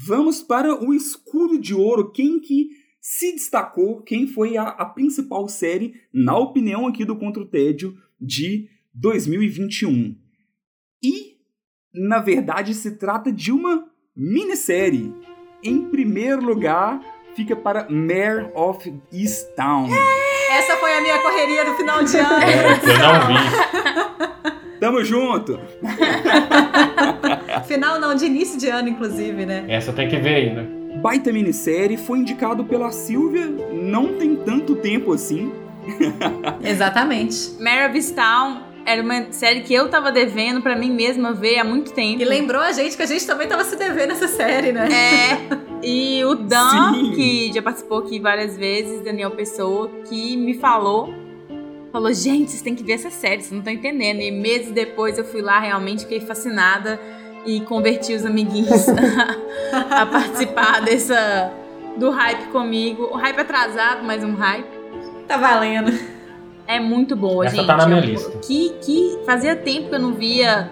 Vamos 0.07 0.43
para 0.43 0.75
o 0.75 0.95
escudo 0.95 1.59
de 1.59 1.75
ouro. 1.75 2.13
Quem 2.13 2.39
que 2.39 2.69
se 3.01 3.33
destacou? 3.33 4.03
Quem 4.03 4.27
foi 4.27 4.57
a, 4.57 4.65
a 4.65 4.85
principal 4.85 5.49
série, 5.49 5.95
na 6.13 6.37
opinião 6.37 6.87
aqui 6.87 7.05
do 7.05 7.17
Contra 7.17 7.43
o 7.43 7.47
Tédio, 7.47 7.97
de 8.21 8.69
2021? 8.95 10.17
E, 11.03 11.37
na 11.93 12.21
verdade, 12.21 12.75
se 12.75 12.93
trata 12.93 13.33
de 13.33 13.51
uma 13.51 13.89
minissérie. 14.15 15.13
Em 15.63 15.83
primeiro 15.91 16.45
lugar, 16.45 17.01
fica 17.35 17.57
para 17.57 17.89
Mare 17.91 18.51
of 18.55 18.93
Easttown. 19.13 19.89
Essa 20.51 20.77
foi 20.77 20.93
a 20.97 21.01
minha 21.01 21.19
correria 21.21 21.65
do 21.65 21.75
final 21.75 22.05
de 22.05 22.17
ano. 22.17 22.45
É, 22.45 22.73
eu 22.73 22.99
não 22.99 23.27
vi. 23.27 24.79
Tamo 24.79 25.05
junto! 25.05 25.59
Final 27.69 28.01
não, 28.01 28.15
de 28.15 28.25
início 28.25 28.59
de 28.59 28.67
ano, 28.69 28.89
inclusive, 28.89 29.45
né? 29.45 29.67
Essa 29.69 29.93
tem 29.93 30.09
que 30.09 30.17
ver 30.17 30.35
ainda. 30.35 30.67
Baita 31.03 31.31
minissérie, 31.31 31.99
foi 31.99 32.19
indicado 32.19 32.65
pela 32.65 32.91
Silvia, 32.91 33.47
não 33.47 34.15
tem 34.15 34.35
tanto 34.37 34.75
tempo 34.77 35.13
assim. 35.13 35.53
Exatamente. 36.65 37.61
Mare 37.61 37.91
of 37.91 38.13
Town 38.15 38.63
era 38.87 39.03
uma 39.03 39.31
série 39.33 39.61
que 39.61 39.75
eu 39.75 39.91
tava 39.91 40.11
devendo 40.11 40.63
pra 40.63 40.75
mim 40.75 40.91
mesma 40.91 41.35
ver 41.35 41.59
há 41.59 41.65
muito 41.65 41.93
tempo. 41.93 42.23
E 42.23 42.25
lembrou 42.25 42.63
a 42.63 42.73
gente 42.73 42.97
que 42.97 43.03
a 43.03 43.07
gente 43.07 43.27
também 43.27 43.47
tava 43.47 43.63
se 43.65 43.77
devendo 43.77 44.13
essa 44.13 44.27
série, 44.27 44.73
né? 44.73 44.89
É. 44.91 45.87
E 45.87 46.25
o 46.25 46.35
Dan, 46.35 46.95
Sim. 46.95 47.13
que 47.13 47.53
já 47.53 47.61
participou 47.61 47.99
aqui 47.99 48.19
várias 48.19 48.57
vezes, 48.57 49.05
Daniel 49.05 49.33
Pessoa, 49.33 49.91
que 50.09 50.39
me 50.39 50.55
falou. 50.55 51.13
Falou, 51.93 52.13
gente, 52.15 52.51
vocês 52.51 52.63
têm 52.63 52.75
que 52.75 52.83
ver 52.83 52.95
essa 52.95 53.11
série, 53.11 53.43
vocês 53.43 53.53
não 53.53 53.59
estão 53.59 53.73
entendendo. 53.75 54.21
E 54.21 54.31
meses 54.31 54.73
depois 54.73 55.19
eu 55.19 55.25
fui 55.25 55.43
lá, 55.43 55.61
realmente 55.61 56.03
fiquei 56.03 56.21
fascinada 56.21 56.99
e 57.49 57.61
converti 57.63 58.15
os 58.15 58.25
amiguinhos 58.27 58.87
a, 58.89 60.03
a 60.03 60.07
participar 60.07 60.83
dessa 60.83 61.51
do 61.97 62.11
hype 62.11 62.49
comigo. 62.49 63.09
O 63.11 63.17
hype 63.17 63.41
atrasado, 63.41 64.05
mas 64.05 64.23
um 64.23 64.35
hype. 64.35 64.69
Tá 65.27 65.37
valendo. 65.37 65.93
É 66.67 66.79
muito 66.79 67.17
boa, 67.17 67.47
Essa 67.47 67.57
gente. 67.57 67.67
tá 67.67 67.77
na 67.77 67.87
minha 67.87 68.01
lista. 68.01 68.39
Que, 68.39 68.71
que 68.83 69.19
fazia 69.25 69.57
tempo 69.57 69.89
que 69.89 69.95
eu 69.95 69.99
não 69.99 70.13
via 70.13 70.71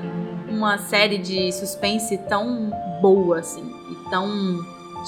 uma 0.49 0.79
série 0.79 1.19
de 1.19 1.51
suspense 1.53 2.19
tão 2.29 2.71
boa, 3.01 3.39
assim. 3.39 3.65
E 3.91 4.11
tão 4.11 4.61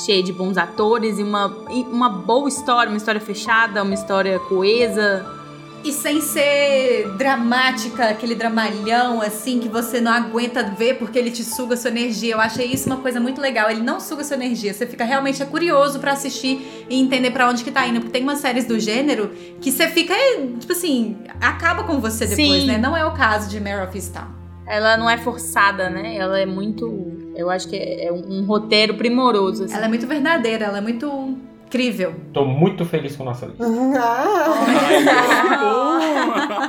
cheia 0.05 0.23
de 0.23 0.33
bons 0.33 0.57
atores 0.57 1.19
e 1.19 1.23
uma, 1.23 1.55
e 1.71 1.83
uma 1.83 2.09
boa 2.09 2.49
história, 2.49 2.89
uma 2.89 2.97
história 2.97 3.21
fechada, 3.21 3.83
uma 3.83 3.95
história 3.95 4.39
coesa. 4.41 5.38
E 5.85 5.93
sem 5.93 6.21
ser 6.21 7.09
dramática, 7.17 8.09
aquele 8.09 8.35
dramalhão 8.35 9.23
assim 9.23 9.61
que 9.61 9.69
você 9.69 10.01
não 10.01 10.13
aguenta 10.13 10.63
ver 10.63 10.99
porque 10.99 11.19
ele 11.19 11.31
te 11.31 11.45
suga 11.45 11.77
sua 11.77 11.91
energia. 11.91 12.35
Eu 12.35 12.41
achei 12.41 12.67
isso 12.67 12.87
uma 12.89 12.99
coisa 12.99 13.21
muito 13.21 13.41
legal. 13.41 13.71
Ele 13.71 13.81
não 13.81 14.01
suga 14.01 14.25
sua 14.25 14.37
energia, 14.37 14.75
você 14.75 14.87
fica 14.87 15.05
realmente 15.05 15.43
é 15.43 15.47
curioso 15.47 16.01
pra 16.01 16.13
assistir 16.13 16.85
e 16.91 17.01
entender 17.01 17.31
pra 17.31 17.49
onde 17.49 17.63
que 17.63 17.71
tá 17.71 17.87
indo, 17.87 18.01
porque 18.01 18.13
tem 18.13 18.23
umas 18.23 18.39
séries 18.41 18.67
do 18.67 18.79
gênero 18.79 19.31
que 19.61 19.71
você 19.71 19.89
fica 19.89 20.15
tipo 20.59 20.73
assim, 20.73 21.17
acaba 21.41 21.85
com 21.85 22.01
você 22.01 22.27
depois, 22.27 22.63
Sim. 22.63 22.67
né? 22.67 22.77
Não 22.79 22.97
é 22.97 23.05
o 23.05 23.13
caso 23.13 23.49
de 23.49 23.61
Mare 23.61 23.87
of 23.87 23.97
Easttown. 23.97 24.27
Ela 24.67 24.99
não 24.99 25.09
é 25.09 25.17
forçada, 25.17 25.89
né? 25.89 26.17
Ela 26.17 26.39
é 26.41 26.45
muito. 26.47 27.33
Eu 27.35 27.49
acho 27.49 27.69
que 27.69 27.77
é 27.77 28.07
é 28.07 28.13
um, 28.13 28.41
um 28.41 28.45
roteiro 28.45 28.95
primoroso. 28.95 29.65
assim. 29.65 29.75
Ela 29.75 29.87
é 29.87 29.89
muito 29.89 30.07
verdadeira, 30.07 30.67
ela 30.67 30.79
é 30.79 30.81
muito 30.81 31.39
incrível. 31.69 32.15
Tô 32.33 32.45
muito 32.45 32.85
feliz 32.85 33.15
com 33.15 33.23
a 33.23 33.27
nossa 33.27 33.47
lista. 33.47 33.65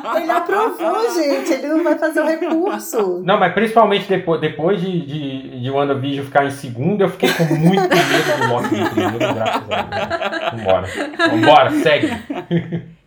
Ah, 0.01 0.19
ele 0.21 0.31
aprovou, 0.31 1.13
gente. 1.13 1.51
Ele 1.53 1.67
não 1.67 1.83
vai 1.83 1.97
fazer 1.97 2.21
o 2.21 2.25
recurso. 2.25 3.21
Não, 3.23 3.39
mas 3.39 3.53
principalmente 3.53 4.07
depois, 4.07 4.41
depois 4.41 4.81
de, 4.81 5.05
de, 5.05 5.61
de 5.61 5.69
WandaVision 5.69 6.25
ficar 6.25 6.45
em 6.45 6.51
segundo, 6.51 7.01
eu 7.01 7.09
fiquei 7.09 7.31
com 7.33 7.43
muito 7.43 7.81
medo 7.81 8.37
do 8.37 8.53
Loki 8.53 8.75
em 8.75 8.85
primeiro, 8.89 9.17
graças 9.17 9.63
a 9.69 10.49
Deus. 10.49 10.63
Vambora. 10.63 10.87
Vambora, 11.29 11.71
segue. 11.71 12.09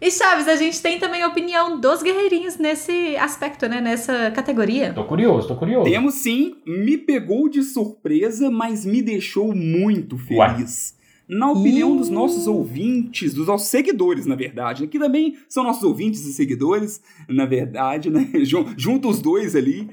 E 0.00 0.10
Chaves, 0.10 0.48
a 0.48 0.56
gente 0.56 0.80
tem 0.82 0.98
também 0.98 1.22
a 1.22 1.28
opinião 1.28 1.78
dos 1.80 2.02
guerreirinhos 2.02 2.58
nesse 2.58 3.16
aspecto, 3.16 3.68
né? 3.68 3.80
Nessa 3.80 4.30
categoria. 4.30 4.92
Tô 4.92 5.04
curioso, 5.04 5.48
tô 5.48 5.56
curioso. 5.56 5.90
Temos 5.90 6.14
sim, 6.14 6.56
me 6.66 6.96
pegou 6.96 7.48
de 7.48 7.62
surpresa, 7.62 8.50
mas 8.50 8.84
me 8.84 9.02
deixou 9.02 9.54
muito 9.54 10.18
feliz. 10.18 11.00
Na 11.28 11.50
opinião 11.50 11.96
dos 11.96 12.08
nossos 12.08 12.46
ouvintes, 12.46 13.32
dos 13.34 13.46
nossos 13.46 13.68
seguidores, 13.68 14.26
na 14.26 14.34
verdade, 14.34 14.82
né, 14.82 14.88
que 14.88 14.98
também 14.98 15.36
são 15.48 15.64
nossos 15.64 15.82
ouvintes 15.82 16.24
e 16.26 16.32
seguidores, 16.32 17.00
na 17.28 17.46
verdade, 17.46 18.10
né? 18.10 18.28
Jun- 18.44 18.74
Junto 18.76 19.08
os 19.08 19.22
dois 19.22 19.56
ali, 19.56 19.88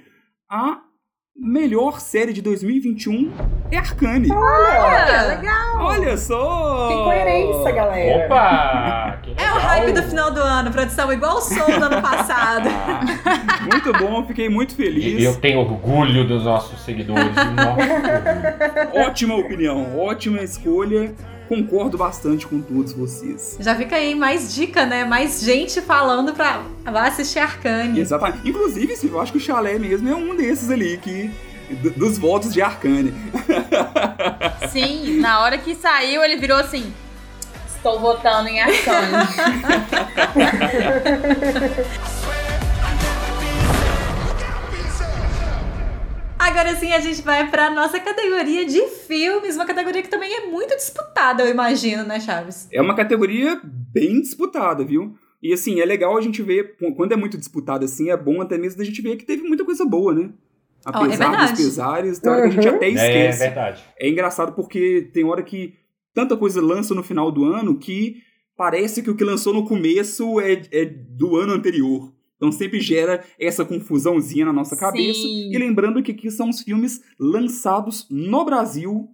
a 0.49 0.81
melhor 1.41 2.01
série 2.01 2.33
de 2.33 2.41
2021 2.41 3.31
é 3.71 3.77
Arcane. 3.77 4.29
Olha, 4.31 5.27
legal! 5.37 5.77
Olha 5.85 6.17
só! 6.17 6.87
Que 6.89 6.95
coerência, 7.03 7.71
galera. 7.71 8.25
Opa! 8.25 9.18
É 9.49 9.53
o 9.53 9.57
hype 9.57 9.93
do 9.93 10.03
final 10.03 10.29
do 10.29 10.39
ano, 10.41 10.69
produção, 10.71 11.11
igual 11.11 11.37
o 11.37 11.41
som 11.41 11.65
do 11.65 11.83
ano 11.83 12.01
passado. 12.03 12.69
Muito 13.71 13.91
bom, 13.93 14.23
fiquei 14.27 14.47
muito 14.47 14.73
E 14.73 14.75
feliz. 14.75 15.23
Eu 15.23 15.35
tenho 15.37 15.59
orgulho 15.59 16.27
dos 16.27 16.43
nossos 16.43 16.79
seguidores. 16.81 17.35
Nossa, 17.35 18.89
Ótima 18.93 19.35
opinião, 19.35 19.97
ótima 19.97 20.43
escolha. 20.43 21.13
Concordo 21.47 21.97
bastante 21.97 22.45
com 22.45 22.61
todos 22.61 22.93
vocês. 22.93 23.57
Já 23.59 23.75
fica 23.75 23.95
aí 23.95 24.13
mais 24.13 24.53
dica, 24.53 24.85
né? 24.85 25.03
Mais 25.03 25.41
gente 25.41 25.81
falando 25.81 26.31
pra 26.31 26.61
vai 26.85 27.07
assistir 27.09 27.39
Arcane. 27.39 27.99
Exatamente. 27.99 28.47
Inclusive, 28.47 28.93
eu 29.03 29.19
acho 29.19 29.31
que 29.31 29.39
o 29.39 29.41
Chalé 29.41 29.79
mesmo 29.79 30.07
é 30.07 30.15
um 30.15 30.35
desses 30.35 30.69
ali 30.69 30.97
que. 30.97 31.31
Dos 31.95 32.17
votos 32.17 32.51
de 32.51 32.61
Arcane. 32.63 33.13
Sim, 34.71 35.19
na 35.19 35.41
hora 35.41 35.57
que 35.57 35.75
saiu, 35.75 36.23
ele 36.23 36.35
virou 36.37 36.57
assim. 36.57 36.91
Estou 37.79 37.99
votando 37.99 38.49
em 38.49 38.59
Arcane. 38.59 39.13
Agora 46.37 46.73
sim 46.75 46.91
a 46.93 46.99
gente 46.99 47.21
vai 47.21 47.49
pra 47.49 47.69
nossa 47.69 47.99
categoria 47.99 48.65
de 48.65 48.81
filmes, 48.87 49.55
uma 49.55 49.65
categoria 49.65 50.01
que 50.01 50.07
também 50.09 50.33
é 50.33 50.45
muito 50.47 50.75
disputada, 50.75 51.43
eu 51.43 51.49
imagino, 51.49 52.03
né, 52.03 52.19
Chaves? 52.19 52.67
É 52.71 52.81
uma 52.81 52.95
categoria 52.95 53.59
bem 53.63 54.21
disputada, 54.21 54.83
viu? 54.83 55.15
E 55.43 55.53
assim, 55.53 55.79
é 55.79 55.85
legal 55.85 56.17
a 56.17 56.21
gente 56.21 56.41
ver, 56.41 56.75
quando 56.95 57.11
é 57.11 57.15
muito 57.15 57.37
disputada 57.37 57.85
assim, 57.85 58.09
é 58.09 58.17
bom 58.17 58.41
até 58.41 58.57
mesmo 58.57 58.77
da 58.79 58.85
gente 58.85 59.01
ver 59.01 59.15
que 59.17 59.25
teve 59.25 59.43
muita 59.43 59.63
coisa 59.65 59.85
boa, 59.85 60.13
né? 60.13 60.29
É 60.85 60.89
Apesar 60.89 61.07
dos 61.07 61.17
verdade. 61.37 61.57
pesares, 61.63 62.19
tem 62.19 62.31
hora 62.31 62.41
que 62.43 62.47
a 62.47 62.51
gente 62.51 62.67
Uhum. 62.69 62.75
até 62.75 62.85
é 62.85 62.89
esquece. 62.89 63.39
verdade. 63.39 63.83
É 63.99 64.09
engraçado 64.09 64.53
porque 64.53 65.09
tem 65.13 65.25
hora 65.25 65.43
que 65.43 65.73
tanta 66.19 66.35
coisa 66.35 66.61
lança 66.61 66.93
no 66.93 67.01
final 67.01 67.31
do 67.31 67.45
ano 67.45 67.77
que 67.77 68.17
parece 68.57 69.01
que 69.01 69.09
o 69.09 69.15
que 69.15 69.23
lançou 69.23 69.53
no 69.53 69.65
começo 69.65 70.37
é, 70.41 70.61
é 70.69 70.85
do 70.85 71.37
ano 71.37 71.53
anterior. 71.53 72.13
Então 72.35 72.51
sempre 72.51 72.81
gera 72.81 73.23
essa 73.39 73.63
confusãozinha 73.63 74.45
na 74.45 74.51
nossa 74.51 74.75
cabeça. 74.75 75.21
Sim. 75.21 75.49
E 75.53 75.57
lembrando 75.57 76.03
que 76.03 76.11
aqui 76.11 76.29
são 76.29 76.49
os 76.49 76.59
filmes 76.59 77.01
lançados 77.17 78.05
no 78.09 78.43
Brasil 78.43 79.07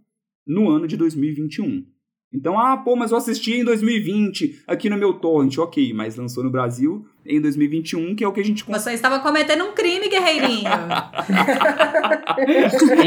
no 0.47 0.67
ano 0.67 0.87
de 0.87 0.97
2021. 0.97 1.85
Então, 2.33 2.59
ah, 2.59 2.75
pô, 2.75 2.95
mas 2.95 3.11
eu 3.11 3.17
assisti 3.17 3.53
em 3.53 3.63
2020 3.63 4.63
aqui 4.65 4.89
no 4.89 4.97
meu 4.97 5.13
torrent. 5.13 5.57
Ok, 5.59 5.93
mas 5.93 6.15
lançou 6.15 6.43
no 6.43 6.49
Brasil 6.49 7.05
em 7.25 7.41
2021, 7.41 8.15
que 8.15 8.23
é 8.23 8.27
o 8.27 8.31
que 8.31 8.39
a 8.39 8.43
gente 8.43 8.63
Você 8.63 8.91
estava 8.91 9.19
cometendo 9.19 9.63
um 9.65 9.73
crime, 9.73 10.07
guerreirinho. 10.07 10.69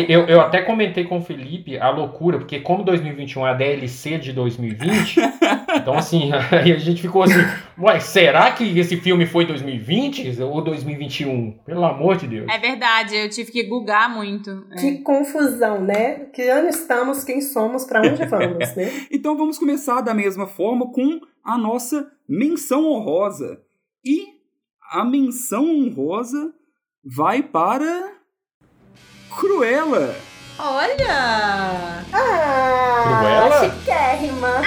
Eu, 0.08 0.26
eu 0.26 0.40
até 0.40 0.62
comentei 0.62 1.04
com 1.04 1.18
o 1.18 1.20
Felipe 1.20 1.78
a 1.78 1.90
loucura, 1.90 2.38
porque 2.38 2.60
como 2.60 2.82
2021 2.82 3.46
é 3.46 3.50
a 3.50 3.54
DLC 3.54 4.18
de 4.18 4.32
2020, 4.32 5.20
então 5.76 5.94
assim, 5.94 6.30
aí 6.50 6.72
a 6.72 6.78
gente 6.78 7.02
ficou 7.02 7.22
assim, 7.22 7.40
ué, 7.78 8.00
será 8.00 8.50
que 8.52 8.78
esse 8.78 8.96
filme 8.96 9.26
foi 9.26 9.44
2020 9.46 10.40
ou 10.42 10.62
2021? 10.62 11.58
Pelo 11.64 11.84
amor 11.84 12.16
de 12.16 12.26
Deus. 12.26 12.46
É 12.48 12.58
verdade, 12.58 13.16
eu 13.16 13.28
tive 13.28 13.50
que 13.52 13.62
googar 13.64 14.12
muito. 14.12 14.64
É. 14.72 14.76
Que 14.76 14.98
confusão, 14.98 15.80
né? 15.80 16.26
Que 16.32 16.42
ano 16.48 16.68
estamos, 16.68 17.24
quem 17.24 17.40
somos, 17.40 17.84
pra 17.84 18.00
onde 18.00 18.24
vamos, 18.26 18.74
né? 18.74 19.06
Então 19.10 19.36
vamos 19.36 19.58
começar 19.58 20.00
da 20.00 20.14
mesma 20.14 20.46
forma 20.46 20.90
com 20.90 21.20
a 21.44 21.56
nossa 21.58 22.10
menção 22.28 22.86
honrosa. 22.86 23.60
E 24.04 24.26
a 24.92 25.04
menção 25.04 25.64
honrosa 25.68 26.52
vai 27.04 27.42
para 27.42 28.12
Cruella. 29.38 30.14
Olha! 30.58 32.04
Ah, 32.12 33.18
Cruella? 33.18 33.70
chiquérrima. 33.70 34.62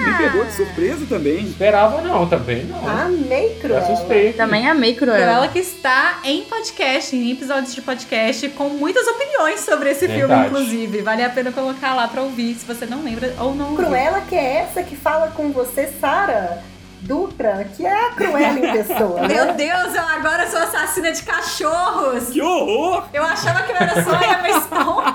Me 0.00 0.18
pegou 0.18 0.44
de 0.44 0.52
surpresa 0.52 1.06
também. 1.06 1.44
Esperava 1.44 2.00
não, 2.02 2.28
também 2.28 2.64
não. 2.64 2.86
Amei 2.88 3.54
Me 3.54 3.60
Cruella. 3.60 3.82
assustei. 3.84 4.32
Também 4.32 4.68
amei 4.68 4.94
Cruella. 4.94 5.18
Cruella 5.22 5.48
que 5.48 5.58
está 5.60 6.20
em 6.24 6.42
podcast, 6.44 7.14
em 7.14 7.30
episódios 7.30 7.74
de 7.74 7.80
podcast, 7.80 8.48
com 8.50 8.68
muitas 8.70 9.06
opiniões 9.06 9.60
sobre 9.60 9.90
esse 9.90 10.06
filme, 10.06 10.20
Verdade. 10.26 10.46
inclusive. 10.48 11.00
Vale 11.02 11.22
a 11.22 11.30
pena 11.30 11.52
colocar 11.52 11.94
lá 11.94 12.08
pra 12.08 12.22
ouvir, 12.22 12.54
se 12.54 12.64
você 12.66 12.86
não 12.86 13.02
lembra 13.04 13.34
ou 13.38 13.54
não. 13.54 13.76
Cruella 13.76 14.20
que 14.22 14.34
é 14.34 14.56
essa 14.56 14.82
que 14.82 14.96
fala 14.96 15.28
com 15.30 15.52
você, 15.52 15.86
Sara 16.00 16.62
Dutra, 17.04 17.66
que 17.76 17.84
é 17.84 18.06
a 18.06 18.10
Cruella 18.12 18.58
em 18.58 18.72
pessoa, 18.72 19.20
né? 19.20 19.28
Meu 19.28 19.52
Deus, 19.52 19.94
eu 19.94 20.02
agora 20.02 20.48
sou 20.48 20.58
assassina 20.58 21.12
de 21.12 21.22
cachorros! 21.22 22.30
Que 22.30 22.40
horror! 22.40 23.04
Eu 23.12 23.22
achava 23.22 23.62
que 23.62 23.72
eu 23.72 23.76
era 23.76 24.02
só 24.02 24.10
Emma 24.10 24.60
Stone. 24.62 25.14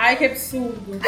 Ai, 0.00 0.14
que 0.14 0.26
absurdo. 0.26 1.00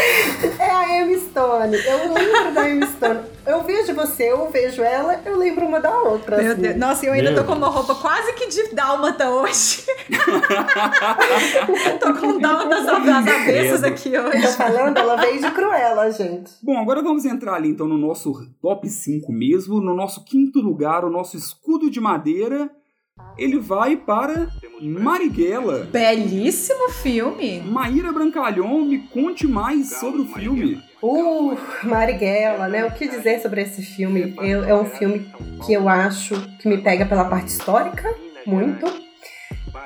É 0.59 0.69
a 0.69 1.01
Emma 1.01 1.17
Stone. 1.17 1.77
Eu 1.77 2.13
lembro 2.13 2.53
da 2.53 2.69
Emma 2.69 2.87
Stone. 2.89 3.21
Eu 3.47 3.63
vejo 3.63 3.95
você, 3.95 4.33
eu 4.33 4.51
vejo 4.51 4.83
ela, 4.83 5.21
eu 5.25 5.39
lembro 5.39 5.65
uma 5.65 5.79
da 5.79 5.97
outra. 5.97 6.39
Meu 6.43 6.53
assim. 6.53 6.61
Deus. 6.61 6.77
Nossa, 6.77 7.07
eu 7.07 7.13
ainda 7.13 7.31
Meu 7.31 7.41
tô 7.41 7.47
com 7.47 7.57
uma 7.57 7.69
roupa 7.69 7.95
quase 7.95 8.33
que 8.33 8.49
de 8.49 8.75
dálmata 8.75 9.31
hoje. 9.31 9.87
tô 12.01 12.15
com 12.15 12.39
dálmatas 12.41 12.89
às 12.89 13.29
avessas 13.29 13.85
aqui 13.85 14.11
Tô 14.11 14.23
hoje. 14.23 14.57
falando, 14.57 14.99
ela 14.99 15.15
veio 15.17 15.41
de 15.41 15.51
Cruella, 15.53 16.11
gente. 16.11 16.51
Bom, 16.61 16.77
agora 16.77 17.01
vamos 17.01 17.25
entrar 17.25 17.55
ali 17.55 17.69
então 17.69 17.87
no 17.87 17.97
nosso 17.97 18.33
top 18.61 18.89
5 18.89 19.33
mesmo. 19.33 19.81
No 19.81 19.95
nosso 19.95 20.25
quinto 20.25 20.59
lugar, 20.59 21.05
o 21.05 21.11
nosso 21.11 21.37
escudo 21.37 21.89
de 21.89 22.01
madeira. 22.01 22.69
Ele 23.41 23.59
vai 23.59 23.97
para 23.97 24.49
Marighella. 24.83 25.89
Belíssimo 25.91 26.91
filme. 26.91 27.61
Maíra 27.63 28.13
Brancalhon, 28.13 28.83
me 28.85 28.99
conte 28.99 29.47
mais 29.47 29.99
sobre 29.99 30.21
o 30.21 30.27
filme. 30.27 30.79
Uh, 31.03 31.57
Marighella, 31.83 32.69
né? 32.69 32.85
O 32.85 32.91
que 32.91 33.09
dizer 33.09 33.41
sobre 33.41 33.63
esse 33.63 33.81
filme? 33.83 34.35
Eu- 34.43 34.65
é 34.65 34.75
um 34.75 34.85
filme 34.85 35.27
que 35.65 35.73
eu 35.73 35.89
acho 35.89 36.35
que 36.59 36.69
me 36.69 36.77
pega 36.79 37.07
pela 37.07 37.25
parte 37.25 37.49
histórica, 37.49 38.15
muito. 38.47 38.85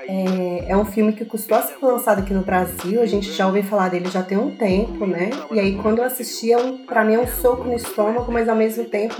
É, 0.08 0.70
é 0.72 0.76
um 0.76 0.84
filme 0.84 1.12
que 1.12 1.24
custou 1.24 1.56
a 1.56 1.62
ser 1.62 1.76
lançado 1.80 2.18
aqui 2.20 2.34
no 2.34 2.42
Brasil, 2.42 3.00
a 3.00 3.06
gente 3.06 3.30
já 3.32 3.46
ouviu 3.46 3.62
falar 3.62 3.88
dele 3.88 4.08
já 4.10 4.22
tem 4.22 4.36
um 4.36 4.50
tempo, 4.50 5.06
né? 5.06 5.30
E 5.52 5.60
aí 5.60 5.76
quando 5.80 5.98
eu 5.98 6.04
assisti, 6.04 6.52
é 6.52 6.58
um, 6.58 6.78
pra 6.78 7.04
mim 7.04 7.14
é 7.14 7.20
um 7.20 7.26
soco 7.26 7.64
no 7.64 7.74
estômago, 7.74 8.30
mas 8.32 8.48
ao 8.48 8.56
mesmo 8.56 8.84
tempo 8.84 9.16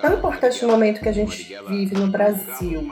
tão 0.00 0.14
importante 0.14 0.62
no 0.64 0.72
momento 0.72 1.00
que 1.00 1.08
a 1.08 1.12
gente 1.12 1.56
vive 1.68 1.94
no 1.94 2.08
Brasil. 2.08 2.82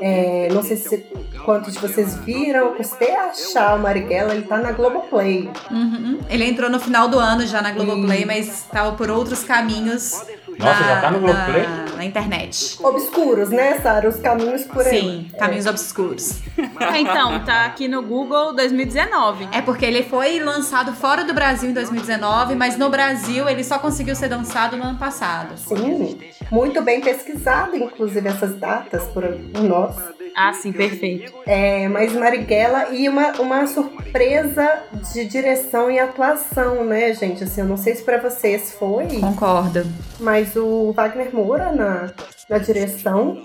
É, 0.00 0.48
não 0.52 0.62
sei 0.62 0.76
se 0.76 0.98
quantos 1.44 1.74
de 1.74 1.78
vocês 1.80 2.16
viram, 2.18 2.66
eu 2.66 2.74
custei 2.74 3.14
achar 3.14 3.76
o 3.76 3.78
Marighella, 3.80 4.34
ele 4.34 4.46
tá 4.46 4.58
na 4.58 4.72
Globoplay. 4.72 5.50
Uhum. 5.70 6.18
Ele 6.28 6.44
entrou 6.44 6.70
no 6.70 6.78
final 6.78 7.08
do 7.08 7.18
ano 7.18 7.46
já 7.46 7.62
na 7.62 7.72
Globoplay, 7.72 8.24
mas 8.24 8.48
estava 8.48 8.96
por 8.96 9.10
outros 9.10 9.44
caminhos. 9.44 10.22
Nossa, 10.58 10.80
na, 10.80 10.86
já 10.86 11.00
tá 11.00 11.10
no 11.10 11.20
Globoplay? 11.20 11.62
Na, 11.62 11.96
na 11.96 12.04
internet. 12.04 12.78
Obscuros, 12.82 13.50
né, 13.50 13.78
Sara? 13.80 14.08
Os 14.08 14.16
caminhos 14.16 14.62
por 14.64 14.84
aí. 14.86 15.00
Sim, 15.00 15.30
caminhos 15.38 15.66
obscuros. 15.66 16.40
É, 16.56 16.98
então, 17.00 17.44
tá 17.44 17.64
aqui 17.64 17.88
no 17.88 18.02
Google 18.02 18.54
2019. 18.54 19.48
É 19.52 19.60
porque 19.60 19.84
ele 19.84 20.02
foi 20.02 20.40
lançado 20.40 20.92
fora 20.92 21.24
do 21.24 21.32
Brasil 21.32 21.70
em 21.70 21.72
2019, 21.72 22.54
mas 22.54 22.76
no 22.76 22.90
Brasil 22.90 23.48
ele 23.48 23.62
só 23.62 23.78
conseguiu 23.78 24.14
ser 24.14 24.28
lançado 24.28 24.76
no 24.76 24.84
ano 24.84 24.98
passado. 24.98 25.56
Sim, 25.56 26.18
muito 26.50 26.82
bem 26.82 27.00
pesquisado, 27.00 27.76
inclusive, 27.76 28.28
essas 28.28 28.56
datas 28.56 29.04
por 29.04 29.24
nós. 29.62 29.96
Ah, 30.36 30.52
sim, 30.52 30.72
perfeito. 30.72 31.32
É, 31.46 31.88
mas 31.88 32.12
Marighella 32.12 32.90
e 32.92 33.08
uma, 33.08 33.32
uma 33.40 33.66
surpresa 33.66 34.84
de 35.12 35.24
direção 35.24 35.90
e 35.90 35.98
atuação, 35.98 36.84
né, 36.84 37.12
gente? 37.12 37.42
Assim, 37.42 37.62
eu 37.62 37.66
não 37.66 37.76
sei 37.76 37.96
se 37.96 38.02
pra 38.04 38.18
vocês 38.18 38.72
foi, 38.78 39.06
Concordo. 39.20 39.84
mas 40.20 40.47
o 40.56 40.92
Wagner 40.92 41.34
Moura 41.34 41.72
na, 41.72 42.12
na 42.48 42.58
direção 42.58 43.42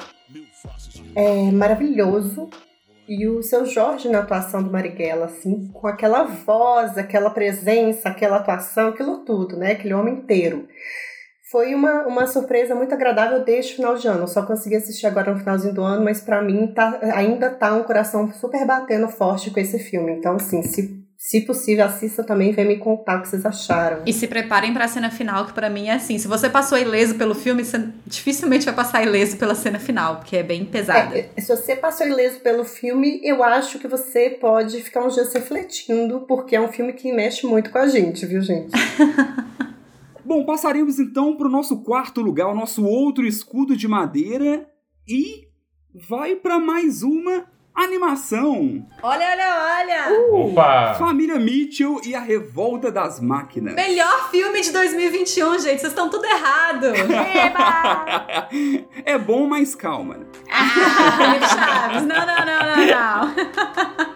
é 1.15 1.51
maravilhoso. 1.51 2.49
E 3.07 3.27
o 3.27 3.43
seu 3.43 3.65
Jorge 3.65 4.07
na 4.07 4.19
atuação 4.19 4.63
do 4.63 4.71
Marighella, 4.71 5.25
assim, 5.25 5.67
com 5.73 5.87
aquela 5.87 6.23
voz, 6.23 6.97
aquela 6.97 7.29
presença, 7.29 8.07
aquela 8.07 8.37
atuação, 8.37 8.89
aquilo 8.89 9.25
tudo, 9.25 9.57
né? 9.57 9.73
Aquele 9.73 9.93
homem 9.93 10.15
inteiro. 10.15 10.67
Foi 11.51 11.75
uma, 11.75 12.07
uma 12.07 12.25
surpresa 12.25 12.73
muito 12.73 12.95
agradável 12.95 13.43
desde 13.43 13.73
o 13.73 13.75
final 13.75 13.95
de 13.95 14.07
ano. 14.07 14.21
Eu 14.23 14.27
só 14.27 14.43
consegui 14.43 14.77
assistir 14.77 15.05
agora 15.05 15.33
no 15.33 15.39
finalzinho 15.39 15.73
do 15.73 15.83
ano, 15.83 16.03
mas 16.03 16.21
pra 16.21 16.41
mim 16.41 16.73
tá, 16.73 16.97
ainda 17.13 17.49
tá 17.49 17.73
um 17.73 17.83
coração 17.83 18.31
super 18.31 18.65
batendo 18.65 19.09
forte 19.09 19.51
com 19.51 19.59
esse 19.59 19.77
filme. 19.77 20.13
Então, 20.13 20.35
assim, 20.37 20.63
se, 20.63 21.02
se 21.23 21.39
possível, 21.39 21.85
assista 21.85 22.21
também 22.21 22.49
e 22.49 22.51
vem 22.51 22.67
me 22.67 22.77
contar 22.77 23.17
o 23.17 23.21
que 23.21 23.29
vocês 23.29 23.45
acharam. 23.45 24.01
E 24.05 24.11
se 24.11 24.27
preparem 24.27 24.73
pra 24.73 24.89
cena 24.89 25.09
final, 25.09 25.45
que 25.45 25.53
pra 25.53 25.69
mim 25.69 25.87
é 25.87 25.93
assim: 25.93 26.17
se 26.17 26.27
você 26.27 26.49
passou 26.49 26.77
ileso 26.77 27.15
pelo 27.15 27.33
filme, 27.33 27.63
você 27.63 27.87
dificilmente 28.05 28.65
vai 28.65 28.73
passar 28.73 29.01
ileso 29.03 29.37
pela 29.37 29.55
cena 29.55 29.79
final, 29.79 30.17
porque 30.17 30.35
é 30.35 30.43
bem 30.43 30.65
pesada. 30.65 31.17
É, 31.17 31.29
se 31.39 31.47
você 31.47 31.77
passou 31.77 32.05
ileso 32.05 32.41
pelo 32.41 32.65
filme, 32.65 33.21
eu 33.23 33.41
acho 33.41 33.79
que 33.79 33.87
você 33.87 34.31
pode 34.31 34.81
ficar 34.81 35.05
uns 35.05 35.13
dias 35.13 35.33
refletindo, 35.33 36.25
porque 36.27 36.57
é 36.57 36.61
um 36.61 36.67
filme 36.67 36.91
que 36.91 37.09
mexe 37.13 37.47
muito 37.47 37.71
com 37.71 37.77
a 37.77 37.87
gente, 37.87 38.25
viu, 38.25 38.41
gente? 38.41 38.73
Bom, 40.25 40.43
passaremos 40.43 40.99
então 40.99 41.37
para 41.37 41.47
o 41.47 41.51
nosso 41.51 41.83
quarto 41.83 42.19
lugar, 42.19 42.49
o 42.49 42.55
nosso 42.55 42.85
outro 42.85 43.25
escudo 43.25 43.77
de 43.77 43.87
madeira 43.87 44.67
e 45.07 45.47
vai 46.09 46.35
para 46.35 46.59
mais 46.59 47.01
uma 47.01 47.45
animação. 47.75 48.85
Olha, 49.01 49.25
olha, 49.31 49.79
olha! 49.79 50.29
Opa! 50.31 50.93
Família 50.93 51.39
Mitchell 51.39 51.99
e 52.05 52.13
a 52.13 52.19
Revolta 52.19 52.91
das 52.91 53.19
Máquinas. 53.19 53.73
Melhor 53.73 54.29
filme 54.29 54.61
de 54.61 54.71
2021, 54.71 55.59
gente. 55.59 55.81
Vocês 55.81 55.83
estão 55.83 56.09
tudo 56.09 56.25
errado. 56.25 56.87
é 59.03 59.17
bom, 59.17 59.47
mas 59.47 59.73
calma. 59.73 60.19
Felipe 61.17 61.47
Chaves. 61.47 62.03
Não, 62.03 62.25
não, 62.25 62.45
não, 62.45 62.59
não, 62.59 62.75
não. 62.75 63.35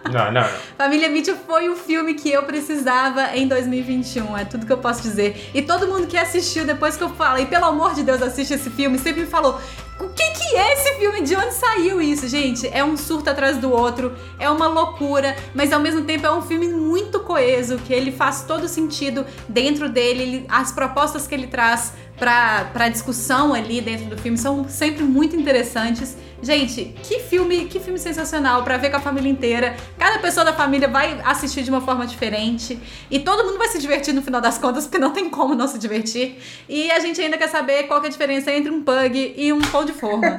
Não, 0.07 0.13
não, 0.13 0.31
não. 0.31 0.43
Família 0.77 1.09
Mitchell 1.09 1.35
foi 1.35 1.67
o 1.69 1.75
filme 1.75 2.13
que 2.13 2.31
eu 2.31 2.43
precisava 2.43 3.35
em 3.35 3.47
2021. 3.47 4.37
É 4.37 4.45
tudo 4.45 4.65
que 4.65 4.71
eu 4.73 4.77
posso 4.77 5.01
dizer. 5.01 5.49
E 5.53 5.61
todo 5.61 5.87
mundo 5.87 6.07
que 6.07 6.17
assistiu, 6.17 6.63
depois 6.63 6.95
que 6.95 7.03
eu 7.03 7.09
falei, 7.09 7.45
pelo 7.47 7.65
amor 7.65 7.95
de 7.95 8.03
Deus, 8.03 8.21
assiste 8.21 8.53
esse 8.53 8.69
filme, 8.69 8.99
sempre 8.99 9.21
me 9.21 9.27
falou. 9.27 9.59
O 9.99 10.09
que, 10.09 10.23
que 10.31 10.55
é 10.55 10.73
esse 10.73 10.93
filme? 10.99 11.21
De 11.21 11.35
onde 11.35 11.53
saiu 11.53 11.99
isso, 11.99 12.27
gente? 12.27 12.67
É 12.71 12.83
um 12.83 12.95
surto 12.95 13.29
atrás 13.31 13.57
do 13.57 13.71
outro, 13.71 14.13
é 14.37 14.47
uma 14.49 14.67
loucura, 14.67 15.35
mas 15.55 15.73
ao 15.73 15.79
mesmo 15.79 16.03
tempo 16.03 16.25
é 16.25 16.31
um 16.31 16.41
filme 16.41 16.67
muito 16.67 17.19
coeso, 17.21 17.77
que 17.79 17.91
ele 17.93 18.11
faz 18.11 18.43
todo 18.43 18.67
sentido 18.67 19.25
dentro 19.49 19.89
dele, 19.89 20.21
ele- 20.21 20.45
as 20.47 20.71
propostas 20.71 21.25
que 21.25 21.33
ele 21.33 21.47
traz 21.47 21.93
pra, 22.15 22.65
pra 22.73 22.89
discussão 22.89 23.53
ali 23.55 23.81
dentro 23.81 24.05
do 24.05 24.17
filme 24.17 24.37
são 24.37 24.67
sempre 24.69 25.03
muito 25.03 25.35
interessantes. 25.35 26.15
Gente, 26.41 26.93
que 27.03 27.19
filme, 27.19 27.65
que 27.65 27.79
filme 27.79 27.97
sensacional 27.97 28.63
pra 28.63 28.77
ver 28.77 28.91
com 28.91 28.97
a 28.97 28.99
família 28.99 29.29
inteira. 29.29 29.75
Cada 29.97 30.19
pessoa 30.19 30.45
da 30.45 30.53
família 30.53 30.87
vai 30.87 31.19
assistir 31.25 31.63
de 31.63 31.69
uma 31.71 31.81
forma 31.81 32.05
diferente 32.05 32.77
e 33.09 33.17
todo 33.19 33.43
mundo 33.43 33.57
vai 33.57 33.67
se 33.69 33.79
divertir 33.79 34.13
no 34.13 34.21
final 34.21 34.39
das 34.39 34.57
contas, 34.57 34.85
porque 34.85 34.99
não 34.99 35.11
tem 35.11 35.29
como 35.29 35.55
não 35.55 35.67
se 35.67 35.79
divertir. 35.79 36.35
E 36.69 36.91
a 36.91 36.99
gente 36.99 37.19
ainda 37.19 37.37
quer 37.37 37.47
saber 37.49 37.83
qual 37.87 37.99
que 37.99 38.05
é 38.05 38.09
a 38.09 38.11
diferença 38.11 38.51
entre 38.51 38.69
um 38.71 38.83
pug 38.83 39.33
e 39.35 39.51
um 39.51 39.59
pão 39.61 39.83
de 39.83 39.93
forma. 39.93 40.27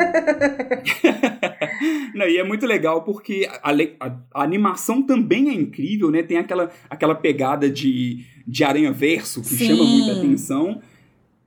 Não, 2.15 2.27
e 2.27 2.37
é 2.39 2.45
muito 2.45 2.67
legal 2.67 3.03
porque 3.03 3.49
a, 3.63 3.71
a- 3.71 4.17
a 4.35 4.43
animação 4.43 5.03
também 5.03 5.49
é 5.51 5.53
incrível, 5.55 6.11
né? 6.11 6.23
Tem 6.23 6.39
aquela, 6.39 6.71
aquela 6.89 7.15
pegada 7.15 7.69
de, 7.71 8.25
de 8.47 8.65
aranha 8.65 8.93
verso 8.93 9.41
que 9.43 9.49
Sim. 9.49 9.67
chama 9.69 9.85
muita 9.85 10.13
atenção. 10.19 10.81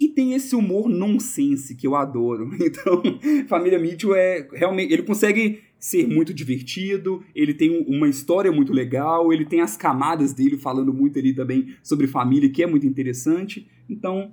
E 0.02 0.10
tem 0.10 0.34
esse 0.34 0.56
humor 0.56 0.90
nonsense 0.90 1.76
que 1.76 1.86
eu 1.86 1.96
adoro. 1.96 2.50
Então, 2.60 3.04
Família 3.48 3.78
Mitchell 3.78 4.16
é 4.16 4.48
realmente. 4.54 4.92
Ele 4.92 5.04
consegue 5.04 5.62
ser 5.78 6.08
muito 6.08 6.34
divertido, 6.34 7.24
ele 7.36 7.54
tem 7.54 7.70
um- 7.72 7.98
uma 7.98 8.08
história 8.10 8.52
muito 8.52 8.72
legal, 8.74 9.32
ele 9.34 9.46
tem 9.46 9.62
as 9.62 9.78
camadas 9.78 10.34
dele 10.34 10.58
falando 10.58 10.92
muito 10.94 11.18
ali 11.20 11.34
também 11.34 11.76
sobre 11.84 12.08
família, 12.08 12.50
que 12.50 12.62
é 12.64 12.68
muito 12.68 12.86
interessante. 12.88 13.68
Então, 13.90 14.32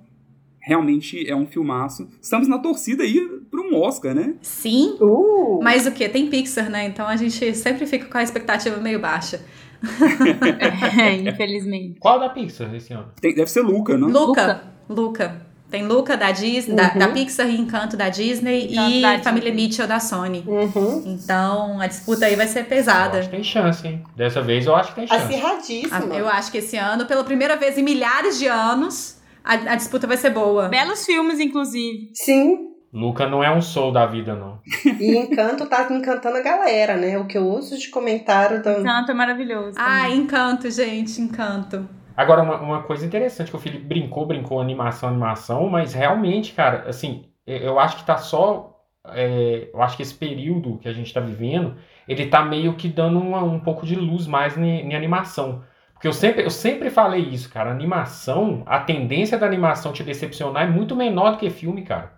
realmente 0.61 1.27
é 1.27 1.35
um 1.35 1.45
filmaço. 1.47 2.07
Estamos 2.21 2.47
na 2.47 2.59
torcida 2.59 3.03
aí 3.03 3.19
para 3.49 3.61
um 3.61 3.75
Oscar, 3.75 4.13
né? 4.13 4.35
Sim, 4.41 4.95
Uh! 5.01 5.59
mas 5.63 5.85
o 5.87 5.91
que? 5.91 6.07
Tem 6.09 6.29
Pixar, 6.29 6.69
né? 6.69 6.85
Então 6.85 7.07
a 7.07 7.15
gente 7.15 7.55
sempre 7.55 7.85
fica 7.87 8.05
com 8.05 8.17
a 8.17 8.23
expectativa 8.23 8.77
meio 8.77 8.99
baixa. 8.99 9.43
É, 10.99 11.15
infelizmente. 11.15 11.99
Qual 11.99 12.19
da 12.19 12.29
Pixar 12.29 12.73
esse 12.75 12.93
ano? 12.93 13.07
Tem- 13.21 13.33
deve 13.33 13.49
ser 13.49 13.61
Luca, 13.61 13.97
não? 13.97 14.09
Luca. 14.09 14.63
Luca. 14.89 15.48
Tem 15.69 15.85
Luca 15.85 16.17
da 16.17 16.31
Disney, 16.31 16.75
da, 16.75 16.91
Uhum. 16.93 16.97
da 16.99 17.07
Pixar 17.09 17.47
e 17.47 17.55
Encanto 17.55 17.95
da 17.95 18.09
Disney 18.09 18.71
Encanto 18.71 18.73
e 18.91 19.01
da 19.01 19.09
Disney. 19.11 19.23
Família 19.23 19.53
Mitchell 19.53 19.87
da 19.87 19.99
Sony. 19.99 20.43
Uhum. 20.47 21.03
Então 21.05 21.79
a 21.79 21.85
disputa 21.87 22.25
aí 22.25 22.35
vai 22.35 22.47
ser 22.47 22.61
Eu 22.61 22.65
pesada. 22.65 23.19
acho 23.19 23.29
que 23.29 23.35
tem 23.35 23.43
chance, 23.43 23.87
hein? 23.87 24.03
Dessa 24.15 24.41
vez 24.41 24.65
eu 24.65 24.75
acho 24.75 24.89
que 24.89 24.95
tem 24.95 25.07
chance. 25.07 25.23
Acirradíssima. 25.25 26.15
Eu 26.15 26.27
acho 26.27 26.51
que 26.51 26.57
esse 26.57 26.75
ano, 26.75 27.05
pela 27.05 27.23
primeira 27.23 27.55
vez 27.55 27.77
em 27.77 27.83
milhares 27.83 28.39
de 28.39 28.47
anos, 28.47 29.17
a, 29.43 29.53
a 29.53 29.75
disputa 29.75 30.07
vai 30.07 30.17
ser 30.17 30.31
boa. 30.31 30.69
Belos 30.69 31.05
filmes, 31.05 31.39
inclusive. 31.39 32.09
Sim, 32.13 32.67
Luca 32.91 33.27
não 33.29 33.43
é 33.43 33.55
um 33.55 33.61
soul 33.61 33.91
da 33.91 34.07
vida, 34.07 34.35
não. 34.35 34.59
e 34.99 35.15
Encanto 35.15 35.67
tá 35.67 35.87
encantando 35.91 36.37
a 36.37 36.41
galera, 36.41 36.97
né? 36.97 37.19
O 37.19 37.25
que 37.27 37.37
eu 37.37 37.45
ouço 37.45 37.77
de 37.77 37.89
comentário 37.89 38.57
do... 38.63 38.83
Tanto 38.83 39.11
é 39.11 39.13
maravilhoso. 39.13 39.75
Ah, 39.77 40.09
encanto, 40.09 40.71
gente, 40.71 41.21
encanto. 41.21 41.87
Agora, 42.19 42.43
uma, 42.43 42.57
uma 42.61 42.83
coisa 42.83 43.05
interessante 43.05 43.49
que 43.49 43.55
o 43.55 43.59
Felipe 43.59 43.85
brincou, 43.85 44.25
brincou 44.25 44.59
animação, 44.59 45.09
animação, 45.09 45.69
mas 45.69 45.93
realmente, 45.93 46.53
cara, 46.53 46.83
assim, 46.89 47.25
eu- 47.47 47.79
acho 47.79 47.97
que 47.97 48.03
tá 48.05 48.17
só. 48.17 48.75
é, 49.11 49.69
eu 49.73 49.81
acho 49.81 49.95
que 49.95 50.03
esse 50.03 50.13
período 50.13 50.77
que 50.77 50.87
a 50.89 50.93
gente 50.93 51.13
tá 51.13 51.21
vivendo, 51.21 51.77
ele 52.07 52.27
tá 52.27 52.43
meio 52.43 52.75
que 52.75 52.87
dando 52.89 53.17
uma- 53.19 53.41
um 53.43 53.59
pouco 53.59 53.85
de 53.85 53.95
luz 53.95 54.27
mais 54.27 54.57
em 54.57 54.93
animação. 54.93 55.63
Porque 55.93 56.07
eu 56.07 56.13
sempre, 56.13 56.43
eu 56.43 56.49
sempre 56.49 56.89
falei 56.89 57.21
isso, 57.21 57.49
cara. 57.49 57.71
Animação, 57.71 58.61
a 58.65 58.79
tendência 58.79 59.37
da 59.37 59.45
animação 59.47 59.93
te 59.93 60.03
decepcionar 60.03 60.63
é 60.63 60.69
muito 60.69 60.95
menor 60.97 61.31
do 61.31 61.37
que 61.37 61.49
filme, 61.49 61.83
cara. 61.83 62.11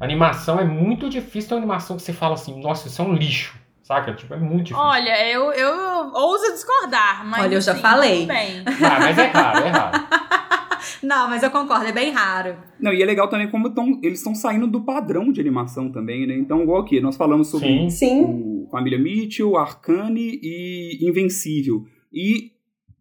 Animação 0.00 0.58
é 0.60 0.64
muito 0.64 1.08
difícil 1.10 1.50
ter 1.50 1.54
uma 1.56 1.60
animação 1.62 1.96
que 1.96 2.02
você 2.02 2.12
fala 2.12 2.34
assim, 2.34 2.60
nossa, 2.60 2.88
isso 2.88 3.02
é 3.02 3.04
um 3.04 3.14
lixo. 3.14 3.58
Saca? 3.88 4.12
Tipo, 4.12 4.34
é 4.34 4.38
muito 4.38 4.66
difícil. 4.66 4.84
Olha, 4.86 5.26
eu, 5.32 5.50
eu 5.50 6.12
ouso 6.12 6.52
discordar, 6.52 7.24
mas. 7.26 7.44
Olha, 7.44 7.54
eu 7.54 7.60
já 7.62 7.72
assim, 7.72 7.80
falei. 7.80 8.16
tudo 8.18 8.28
bem. 8.28 8.62
Ah, 8.66 9.00
mas 9.00 9.16
é 9.18 9.26
raro, 9.28 9.64
é 9.64 9.68
raro. 9.70 10.08
Não, 11.02 11.28
mas 11.28 11.42
eu 11.42 11.50
concordo, 11.50 11.86
é 11.86 11.92
bem 11.92 12.10
raro. 12.10 12.56
Não, 12.78 12.92
e 12.92 13.02
é 13.02 13.06
legal 13.06 13.28
também 13.28 13.50
como 13.50 13.70
tão, 13.70 13.98
eles 14.02 14.18
estão 14.18 14.34
saindo 14.34 14.66
do 14.66 14.82
padrão 14.82 15.32
de 15.32 15.40
animação 15.40 15.90
também, 15.90 16.26
né? 16.26 16.34
Então, 16.36 16.62
igual 16.62 16.82
aqui, 16.82 17.00
nós 17.00 17.16
falamos 17.16 17.48
sobre 17.48 17.66
Sim. 17.68 17.90
Sim, 17.90 18.22
o 18.24 18.68
Família 18.70 18.98
Mitchell, 18.98 19.56
Arcane 19.56 20.38
e 20.42 20.98
Invencível. 21.08 21.84
E 22.12 22.52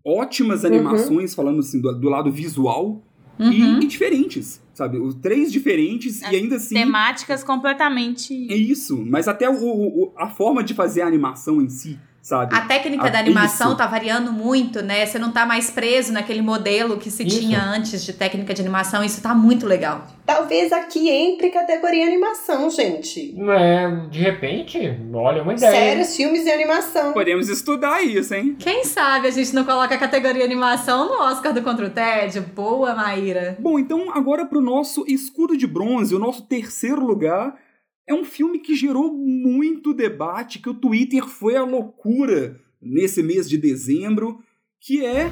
ótimas 0.06 0.64
animações, 0.64 1.36
falando 1.36 1.60
assim, 1.60 1.82
do, 1.82 1.92
do 2.00 2.08
lado 2.10 2.32
visual, 2.32 3.04
Uhum. 3.40 3.52
e, 3.52 3.84
e 3.84 3.88
diferentes, 3.88 4.60
sabe? 4.78 4.98
Os 4.98 5.16
três 5.16 5.52
diferentes, 5.52 6.22
e 6.22 6.26
ainda 6.36 6.56
assim... 6.56 6.76
Temáticas 6.76 7.44
completamente. 7.44 8.34
É 8.52 8.56
isso, 8.56 9.04
mas 9.06 9.28
até 9.28 9.50
o- 9.50 9.54
o- 9.56 10.14
a 10.16 10.30
forma 10.30 10.64
de 10.64 10.74
fazer 10.74 11.02
a 11.02 11.08
animação 11.08 11.62
em 11.62 11.68
si 11.70 11.98
sabe? 12.22 12.56
A 12.56 12.62
técnica 12.62 13.06
Ah, 13.08 13.10
da 13.10 13.20
animação 13.20 13.70
isso. 13.70 13.78
tá 13.78 13.88
variando 13.88 14.32
muito, 14.34 14.82
né? 14.82 15.06
Você 15.06 15.18
não 15.18 15.32
tá 15.32 15.46
mais 15.46 15.70
preso 15.70 16.12
naquele 16.12 16.42
modelo 16.42 16.98
que 16.98 17.10
se 17.10 17.24
Isso. 17.26 17.40
tinha 17.40 17.62
antes 17.64 18.04
de 18.06 18.14
técnica 18.14 18.54
de 18.54 18.62
animação. 18.62 19.04
Isso 19.04 19.22
tá 19.22 19.34
muito 19.34 19.66
legal. 19.66 20.06
Talvez 20.26 20.74
aqui 20.74 21.10
entre 21.10 21.50
categoria 21.50 22.06
animação, 22.06 22.70
gente. 22.70 23.34
Não 23.38 23.54
é, 23.54 24.08
de 24.10 24.20
repente, 24.20 24.78
olha, 25.14 25.40
é 25.40 25.42
uma 25.42 25.54
ideia. 25.54 25.72
Sérios 25.72 26.16
filmes 26.18 26.44
de 26.44 26.52
animação. 26.52 27.14
Podemos 27.14 27.48
estudar 27.48 28.02
isso, 28.04 28.34
hein? 28.34 28.56
Quem 28.60 28.84
sabe 28.84 29.28
a 29.28 29.32
gente 29.32 29.56
não 29.56 29.64
coloca 29.64 29.96
a 29.96 29.98
categoria 29.98 30.44
animação 30.44 31.08
no 31.08 31.24
Oscar 31.24 31.54
do 31.54 31.62
Contra 31.62 31.86
o 31.86 31.90
Tédio? 31.90 32.42
Boa, 32.54 32.94
Maíra. 32.94 33.56
Bom, 33.60 33.80
então 33.80 34.12
agora 34.14 34.46
pro 34.46 34.60
nosso 34.62 35.06
escudo 35.08 35.56
de 35.56 35.66
bronze, 35.66 36.14
o 36.14 36.20
nosso 36.20 36.42
terceiro 36.44 37.06
lugar. 37.06 37.56
É 38.08 38.14
um 38.14 38.24
filme 38.24 38.60
que 38.60 38.74
gerou 38.74 39.12
muito 39.14 39.94
debate, 39.94 40.60
que 40.60 40.70
o 40.70 40.74
Twitter 40.74 41.28
foi 41.28 41.58
a 41.58 41.64
loucura 41.64 42.58
nesse 42.82 43.22
mês 43.22 43.50
de 43.50 43.58
dezembro, 43.58 44.40
que 44.80 45.06
é 45.06 45.30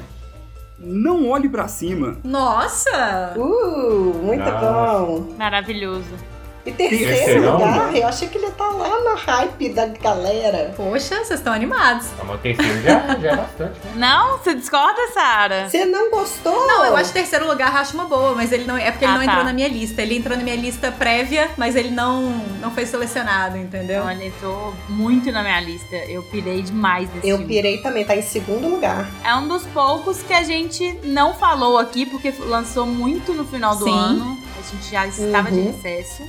Não 0.78 1.26
Olhe 1.26 1.48
Pra 1.48 1.68
Cima. 1.68 2.20
Nossa! 2.22 3.34
Uh, 3.34 4.12
muito 4.22 4.44
Nossa. 4.44 5.06
bom. 5.06 5.34
Maravilhoso. 5.38 6.35
E 6.66 6.72
terceiro 6.72 7.06
Terceirão, 7.14 7.52
lugar, 7.52 7.94
eu 7.96 8.08
achei 8.08 8.26
que 8.28 8.38
ele 8.38 8.50
tá 8.50 8.66
lá 8.68 9.00
na 9.04 9.14
hype 9.14 9.68
da 9.70 9.86
galera. 9.86 10.74
Poxa, 10.76 11.14
vocês 11.24 11.30
estão 11.38 11.52
animados. 11.52 12.08
Ah, 12.20 12.24
mas 12.24 12.34
o 12.36 12.38
terceiro 12.38 12.82
já, 12.82 13.16
já 13.20 13.30
é 13.30 13.36
bastante, 13.36 13.78
né? 13.84 13.92
Não? 13.94 14.36
Você 14.38 14.54
discorda, 14.54 15.00
Sara? 15.14 15.68
Você 15.70 15.84
não 15.84 16.10
gostou? 16.10 16.66
Não, 16.66 16.84
eu 16.84 16.96
acho 16.96 17.12
terceiro 17.12 17.46
lugar, 17.46 17.70
eu 17.72 17.78
acho 17.78 17.94
uma 17.94 18.06
boa, 18.06 18.34
mas 18.34 18.50
ele 18.50 18.64
não 18.64 18.76
é 18.76 18.90
porque 18.90 19.04
ele 19.04 19.12
Ah, 19.12 19.18
não 19.18 19.24
tá. 19.24 19.30
entrou 19.30 19.44
na 19.44 19.52
minha 19.52 19.68
lista. 19.68 20.02
Ele 20.02 20.16
entrou 20.16 20.36
na 20.36 20.42
minha 20.42 20.56
lista 20.56 20.90
prévia, 20.90 21.50
mas 21.56 21.76
ele 21.76 21.90
não 21.90 22.22
não 22.60 22.70
foi 22.72 22.84
selecionado, 22.84 23.56
entendeu? 23.56 24.02
Olha, 24.02 24.24
entrou 24.24 24.74
muito 24.88 25.30
na 25.30 25.42
minha 25.42 25.60
lista. 25.60 25.94
Eu 26.08 26.22
pirei 26.24 26.62
demais 26.62 27.08
desse 27.10 27.28
Eu 27.28 27.38
filme. 27.38 27.54
pirei 27.54 27.78
também, 27.80 28.04
tá 28.04 28.16
em 28.16 28.22
segundo 28.22 28.66
lugar. 28.68 29.08
É 29.22 29.32
um 29.36 29.46
dos 29.46 29.64
poucos 29.66 30.20
que 30.22 30.32
a 30.34 30.42
gente 30.42 30.98
não 31.04 31.32
falou 31.34 31.78
aqui, 31.78 32.06
porque 32.06 32.34
lançou 32.40 32.86
muito 32.86 33.32
no 33.32 33.44
final 33.44 33.76
do 33.76 33.84
Sim. 33.84 33.96
ano. 33.96 34.36
A 34.58 34.74
gente 34.74 34.90
já 34.90 35.06
estava 35.06 35.48
de 35.50 35.58
Uhum. 35.60 35.66
recesso. 35.72 36.22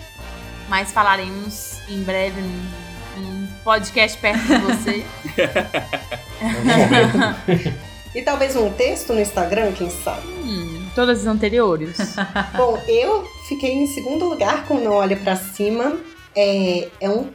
Mas 0.67 0.91
falaremos 0.91 1.77
em 1.89 2.03
breve 2.03 2.41
num, 2.41 2.65
num 3.17 3.47
podcast 3.63 4.17
perto 4.17 4.45
de 4.45 4.57
você. 4.57 5.05
E 8.17 8.23
talvez 8.23 8.55
um 8.55 8.71
texto 8.71 9.13
no 9.13 9.21
Instagram, 9.21 9.73
quem 9.73 9.91
sabe? 9.91 10.27
hum, 10.27 10.87
todas 10.95 11.19
as 11.19 11.27
anteriores. 11.27 12.15
Bom, 12.57 12.81
eu 12.87 13.23
fiquei 13.47 13.73
em 13.73 13.85
segundo 13.85 14.27
lugar 14.27 14.65
com 14.65 14.79
Não 14.79 14.93
Olha 14.93 15.15
Pra 15.15 15.35
Cima. 15.35 15.95
É, 16.35 16.87
é, 16.99 17.07
um, 17.07 17.29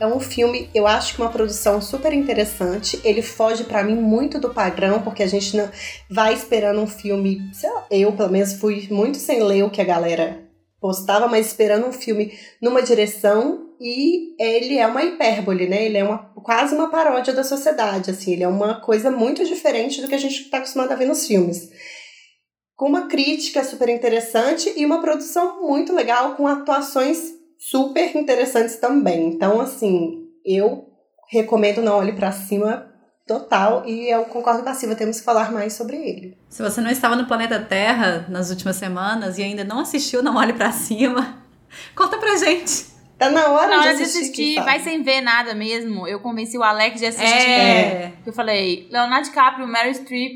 é 0.00 0.06
um 0.06 0.18
filme, 0.18 0.68
eu 0.74 0.88
acho 0.88 1.14
que 1.14 1.22
uma 1.22 1.30
produção 1.30 1.80
super 1.80 2.12
interessante. 2.12 3.00
Ele 3.04 3.22
foge 3.22 3.62
pra 3.62 3.84
mim 3.84 3.94
muito 3.94 4.40
do 4.40 4.50
padrão, 4.50 5.02
porque 5.02 5.22
a 5.22 5.28
gente 5.28 5.56
não 5.56 5.70
vai 6.10 6.34
esperando 6.34 6.80
um 6.80 6.86
filme. 6.88 7.40
sei 7.52 7.70
lá, 7.70 7.84
eu, 7.88 8.10
pelo 8.10 8.30
menos, 8.30 8.54
fui 8.54 8.88
muito 8.90 9.18
sem 9.18 9.40
ler 9.40 9.62
o 9.62 9.70
que 9.70 9.80
a 9.80 9.84
galera 9.84 10.42
postava, 10.84 11.26
mas 11.26 11.46
esperando 11.46 11.86
um 11.86 11.92
filme 11.92 12.38
numa 12.60 12.82
direção. 12.82 13.70
E 13.80 14.36
ele 14.38 14.76
é 14.76 14.86
uma 14.86 15.02
hipérbole, 15.02 15.66
né? 15.66 15.86
Ele 15.86 15.96
é 15.96 16.04
uma, 16.04 16.18
quase 16.42 16.74
uma 16.74 16.90
paródia 16.90 17.32
da 17.32 17.42
sociedade, 17.42 18.10
assim. 18.10 18.34
Ele 18.34 18.44
é 18.44 18.48
uma 18.48 18.82
coisa 18.82 19.10
muito 19.10 19.42
diferente 19.46 20.02
do 20.02 20.08
que 20.08 20.14
a 20.14 20.18
gente 20.18 20.42
está 20.42 20.58
acostumado 20.58 20.92
a 20.92 20.94
ver 20.94 21.06
nos 21.06 21.26
filmes 21.26 21.70
com 22.76 22.86
uma 22.86 23.06
crítica 23.06 23.64
super 23.64 23.88
interessante 23.88 24.72
e 24.76 24.84
uma 24.84 25.00
produção 25.00 25.62
muito 25.62 25.94
legal 25.94 26.34
com 26.34 26.46
atuações 26.46 27.32
super 27.56 28.14
interessantes 28.14 28.76
também. 28.76 29.28
Então, 29.28 29.60
assim, 29.60 30.26
eu 30.44 30.84
recomendo 31.30 31.80
Não 31.80 31.96
Olhe 31.98 32.12
Pra 32.12 32.30
Cima 32.30 32.92
total 33.26 33.84
e 33.86 34.08
eu 34.10 34.24
concordo 34.26 34.62
com 34.62 34.68
a 34.68 34.74
Silva, 34.74 34.94
temos 34.94 35.18
que 35.18 35.24
falar 35.24 35.50
mais 35.52 35.72
sobre 35.72 35.96
ele. 35.96 36.38
Se 36.48 36.62
você 36.62 36.80
não 36.80 36.90
estava 36.90 37.16
no 37.16 37.26
planeta 37.26 37.58
Terra 37.60 38.26
nas 38.28 38.50
últimas 38.50 38.76
semanas 38.76 39.38
e 39.38 39.42
ainda 39.42 39.64
não 39.64 39.80
assistiu 39.80 40.22
Não 40.22 40.36
Olhe 40.36 40.52
Pra 40.52 40.72
Cima, 40.72 41.42
conta 41.96 42.18
pra 42.18 42.36
gente. 42.36 42.92
Tá 43.18 43.30
na 43.30 43.48
hora, 43.48 43.68
Na 43.68 43.80
hora 43.82 43.92
de 43.92 43.98
de 43.98 44.02
assistir, 44.02 44.22
assistir, 44.24 44.64
vai 44.64 44.80
sem 44.80 45.02
ver 45.02 45.20
nada 45.20 45.54
mesmo. 45.54 46.06
Eu 46.06 46.18
convenci 46.20 46.58
o 46.58 46.62
Alex 46.64 46.98
de 46.98 47.06
assistir. 47.06 47.48
É. 47.48 48.12
Eu 48.26 48.32
falei, 48.32 48.88
Leonardo 48.90 49.28
DiCaprio, 49.28 49.68
Meryl 49.68 49.94
Streep 49.94 50.32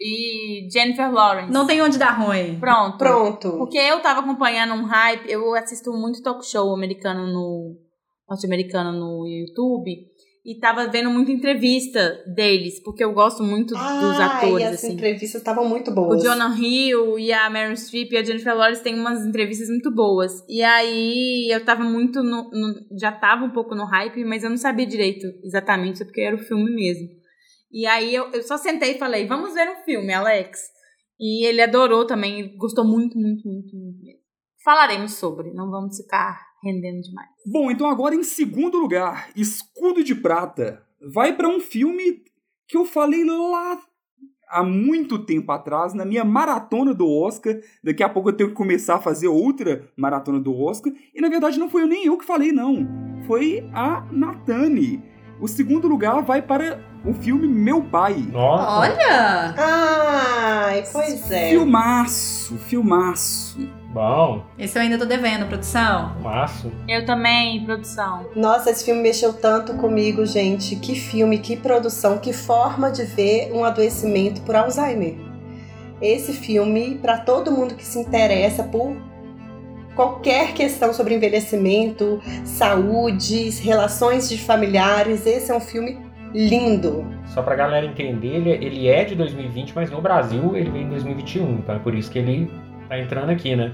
e 0.00 0.66
Jennifer 0.72 1.12
Lawrence. 1.12 1.52
Não 1.52 1.66
tem 1.66 1.82
onde 1.82 1.98
dar 1.98 2.18
ruim. 2.18 2.58
Pronto. 2.58 2.96
Pronto. 2.96 3.50
Porque 3.58 3.76
eu 3.76 4.00
tava 4.00 4.20
acompanhando 4.20 4.72
um 4.72 4.84
hype, 4.84 5.30
eu 5.30 5.54
assisto 5.54 5.92
muito 5.92 6.22
talk 6.22 6.44
show 6.46 6.74
americano 6.74 7.26
no. 7.26 7.76
norte-americano 8.28 8.90
no 8.92 9.26
YouTube. 9.26 9.94
E 10.46 10.58
tava 10.58 10.86
vendo 10.88 11.08
muita 11.08 11.32
entrevista 11.32 12.22
deles, 12.26 12.78
porque 12.82 13.02
eu 13.02 13.14
gosto 13.14 13.42
muito 13.42 13.70
dos 13.72 13.80
Ah, 13.82 14.26
atores, 14.38 14.60
e 14.60 14.68
as 14.68 14.74
assim. 14.74 14.92
entrevistas 14.92 15.40
estavam 15.40 15.66
muito 15.66 15.90
O 15.90 15.94
boas. 15.94 16.22
Jonah 16.22 16.54
Hill 16.58 17.18
e 17.18 17.32
a 17.32 17.48
Meryl 17.48 17.74
Streep 17.76 18.12
e 18.12 18.16
a 18.18 18.22
Jennifer 18.22 18.54
Lawrence 18.54 18.82
têm 18.82 18.94
umas 18.94 19.24
entrevistas 19.24 19.68
muito 19.70 19.90
boas. 19.90 20.44
E 20.46 20.62
aí 20.62 21.48
eu 21.50 21.64
tava 21.64 21.82
muito 21.84 22.22
no, 22.22 22.50
no- 22.50 22.74
Já 23.00 23.10
tava 23.10 23.44
um 23.44 23.52
pouco 23.52 23.74
no 23.74 23.86
hype, 23.86 24.22
mas 24.24 24.44
eu 24.44 24.50
não 24.50 24.58
sabia 24.58 24.84
direito 24.86 25.26
exatamente 25.42 26.04
porque 26.04 26.20
era 26.20 26.36
o 26.36 26.44
filme 26.44 26.70
mesmo. 26.74 27.08
E 27.72 27.86
aí 27.86 28.14
eu, 28.14 28.30
eu 28.32 28.42
só 28.42 28.58
sentei 28.58 28.96
e 28.96 28.98
falei, 28.98 29.26
vamos 29.26 29.54
ver 29.54 29.68
um 29.70 29.82
filme, 29.82 30.12
Alex. 30.12 30.60
E 31.18 31.46
ele 31.46 31.62
adorou 31.62 32.06
também, 32.06 32.54
gostou 32.58 32.84
muito, 32.84 33.16
muito, 33.18 33.48
muito, 33.48 33.74
muito 33.74 34.02
mesmo. 34.04 34.20
Falaremos 34.62 35.14
sobre, 35.14 35.52
não 35.54 35.70
vamos 35.70 35.96
ficar 35.96 36.38
rendendo 36.64 37.02
demais. 37.02 37.28
Bom, 37.46 37.70
então 37.70 37.88
agora 37.88 38.14
em 38.14 38.24
segundo 38.24 38.78
lugar, 38.78 39.28
Escudo 39.36 40.02
de 40.02 40.14
Prata. 40.14 40.82
Vai 41.12 41.36
pra 41.36 41.48
um 41.48 41.60
filme 41.60 42.22
que 42.66 42.76
eu 42.76 42.86
falei 42.86 43.24
lá 43.24 43.78
há 44.48 44.62
muito 44.62 45.18
tempo 45.18 45.50
atrás, 45.52 45.94
na 45.94 46.04
minha 46.04 46.24
maratona 46.24 46.94
do 46.94 47.08
Oscar. 47.08 47.58
Daqui 47.82 48.02
a 48.02 48.08
pouco 48.08 48.30
eu 48.30 48.36
tenho 48.36 48.50
que 48.50 48.54
começar 48.54 48.96
a 48.96 49.00
fazer 49.00 49.28
outra 49.28 49.90
maratona 49.96 50.40
do 50.40 50.56
Oscar. 50.56 50.92
E 51.14 51.20
na 51.20 51.28
verdade 51.28 51.58
não 51.58 51.68
foi 51.68 51.86
nem 51.86 52.06
eu 52.06 52.16
que 52.16 52.24
falei, 52.24 52.52
não. 52.52 52.86
Foi 53.26 53.68
a 53.74 54.06
Natane. 54.10 55.02
O 55.40 55.48
segundo 55.48 55.88
lugar 55.88 56.22
vai 56.22 56.40
para 56.40 56.93
o 57.04 57.12
filme 57.12 57.46
Meu 57.46 57.82
Pai. 57.82 58.14
Nossa. 58.32 58.70
Olha! 58.78 59.54
Ai, 59.56 60.84
pois 60.92 61.30
é. 61.30 61.50
Filmaço, 61.50 62.56
filmaço. 62.56 63.68
Bom, 63.92 64.42
Esse 64.58 64.76
eu 64.76 64.82
ainda 64.82 64.98
tô 64.98 65.04
devendo, 65.04 65.46
produção. 65.46 66.16
maço. 66.20 66.72
Eu 66.88 67.06
também, 67.06 67.64
produção. 67.64 68.26
Nossa, 68.34 68.70
esse 68.70 68.84
filme 68.84 69.00
mexeu 69.00 69.32
tanto 69.32 69.74
comigo, 69.74 70.26
gente. 70.26 70.74
Que 70.76 70.96
filme, 70.96 71.38
que 71.38 71.56
produção, 71.56 72.18
que 72.18 72.32
forma 72.32 72.90
de 72.90 73.04
ver 73.04 73.52
um 73.52 73.64
adoecimento 73.64 74.40
por 74.40 74.56
Alzheimer. 74.56 75.14
Esse 76.02 76.32
filme, 76.32 76.98
para 77.00 77.18
todo 77.18 77.52
mundo 77.52 77.76
que 77.76 77.86
se 77.86 77.98
interessa 78.00 78.64
por 78.64 78.96
qualquer 79.94 80.54
questão 80.54 80.92
sobre 80.92 81.14
envelhecimento, 81.14 82.20
saúde, 82.44 83.50
relações 83.60 84.28
de 84.28 84.36
familiares, 84.38 85.24
esse 85.24 85.52
é 85.52 85.54
um 85.54 85.60
filme 85.60 86.03
lindo. 86.34 87.06
Só 87.26 87.42
pra 87.42 87.54
galera 87.54 87.86
entender, 87.86 88.28
ele, 88.28 88.50
ele 88.50 88.88
é 88.88 89.04
de 89.04 89.14
2020, 89.14 89.72
mas 89.74 89.90
no 89.90 90.00
Brasil 90.00 90.56
ele 90.56 90.70
veio 90.70 90.84
em 90.84 90.90
2021, 90.90 91.58
então 91.58 91.76
é 91.76 91.78
por 91.78 91.94
isso 91.94 92.10
que 92.10 92.18
ele 92.18 92.50
tá 92.88 92.98
entrando 92.98 93.30
aqui, 93.30 93.54
né? 93.54 93.72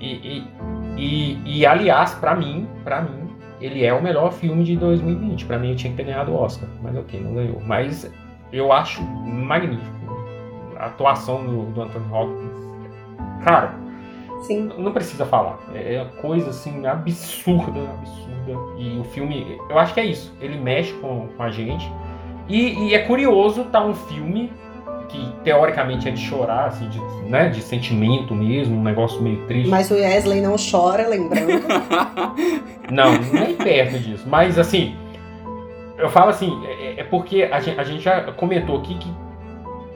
E, 0.00 0.06
e, 0.06 0.44
e, 0.96 1.58
e, 1.58 1.66
aliás, 1.66 2.14
pra 2.14 2.34
mim, 2.34 2.66
pra 2.84 3.02
mim, 3.02 3.28
ele 3.60 3.84
é 3.84 3.92
o 3.92 4.02
melhor 4.02 4.32
filme 4.32 4.64
de 4.64 4.76
2020. 4.76 5.44
Pra 5.44 5.58
mim, 5.58 5.70
eu 5.70 5.76
tinha 5.76 5.90
que 5.90 5.96
ter 5.96 6.04
ganhado 6.04 6.32
o 6.32 6.36
Oscar, 6.36 6.68
mas 6.82 6.96
ok, 6.96 7.20
não 7.20 7.34
ganhou. 7.34 7.60
Mas 7.60 8.10
eu 8.52 8.72
acho 8.72 9.02
magnífico 9.02 9.98
a 10.78 10.86
atuação 10.86 11.44
do, 11.44 11.66
do 11.72 11.82
Anthony 11.82 12.12
Hopkins. 12.12 12.68
Cara, 13.44 13.74
Sim. 14.40 14.70
não 14.78 14.92
precisa 14.92 15.26
falar. 15.26 15.58
É 15.74 16.04
coisa 16.20 16.50
assim 16.50 16.86
absurda, 16.86 17.80
absurda. 17.80 18.78
E 18.78 18.98
o 18.98 19.04
filme, 19.04 19.58
eu 19.68 19.78
acho 19.78 19.94
que 19.94 20.00
é 20.00 20.04
isso. 20.04 20.32
Ele 20.40 20.56
mexe 20.56 20.92
com, 20.94 21.28
com 21.36 21.42
a 21.42 21.50
gente. 21.50 21.90
E, 22.48 22.88
e 22.88 22.94
é 22.94 23.00
curioso 23.00 23.64
tá 23.64 23.84
um 23.84 23.94
filme 23.94 24.50
que 25.08 25.32
teoricamente 25.42 26.08
é 26.08 26.10
de 26.10 26.20
chorar, 26.20 26.66
assim, 26.66 26.88
de, 26.88 27.00
né, 27.28 27.48
de 27.48 27.62
sentimento 27.62 28.34
mesmo, 28.34 28.76
um 28.76 28.82
negócio 28.82 29.20
meio 29.22 29.46
triste. 29.46 29.68
Mas 29.68 29.90
o 29.90 29.94
Wesley 29.94 30.40
não 30.40 30.56
chora, 30.56 31.08
lembrando. 31.08 31.48
Não, 32.90 33.12
nem 33.18 33.54
perto 33.54 33.98
disso. 33.98 34.24
Mas 34.26 34.58
assim, 34.58 34.96
eu 35.98 36.08
falo 36.08 36.30
assim, 36.30 36.58
é, 36.64 37.00
é 37.00 37.04
porque 37.04 37.42
a 37.42 37.60
gente, 37.60 37.78
a 37.78 37.84
gente 37.84 38.02
já 38.02 38.32
comentou 38.32 38.78
aqui 38.78 38.94
que 38.94 39.12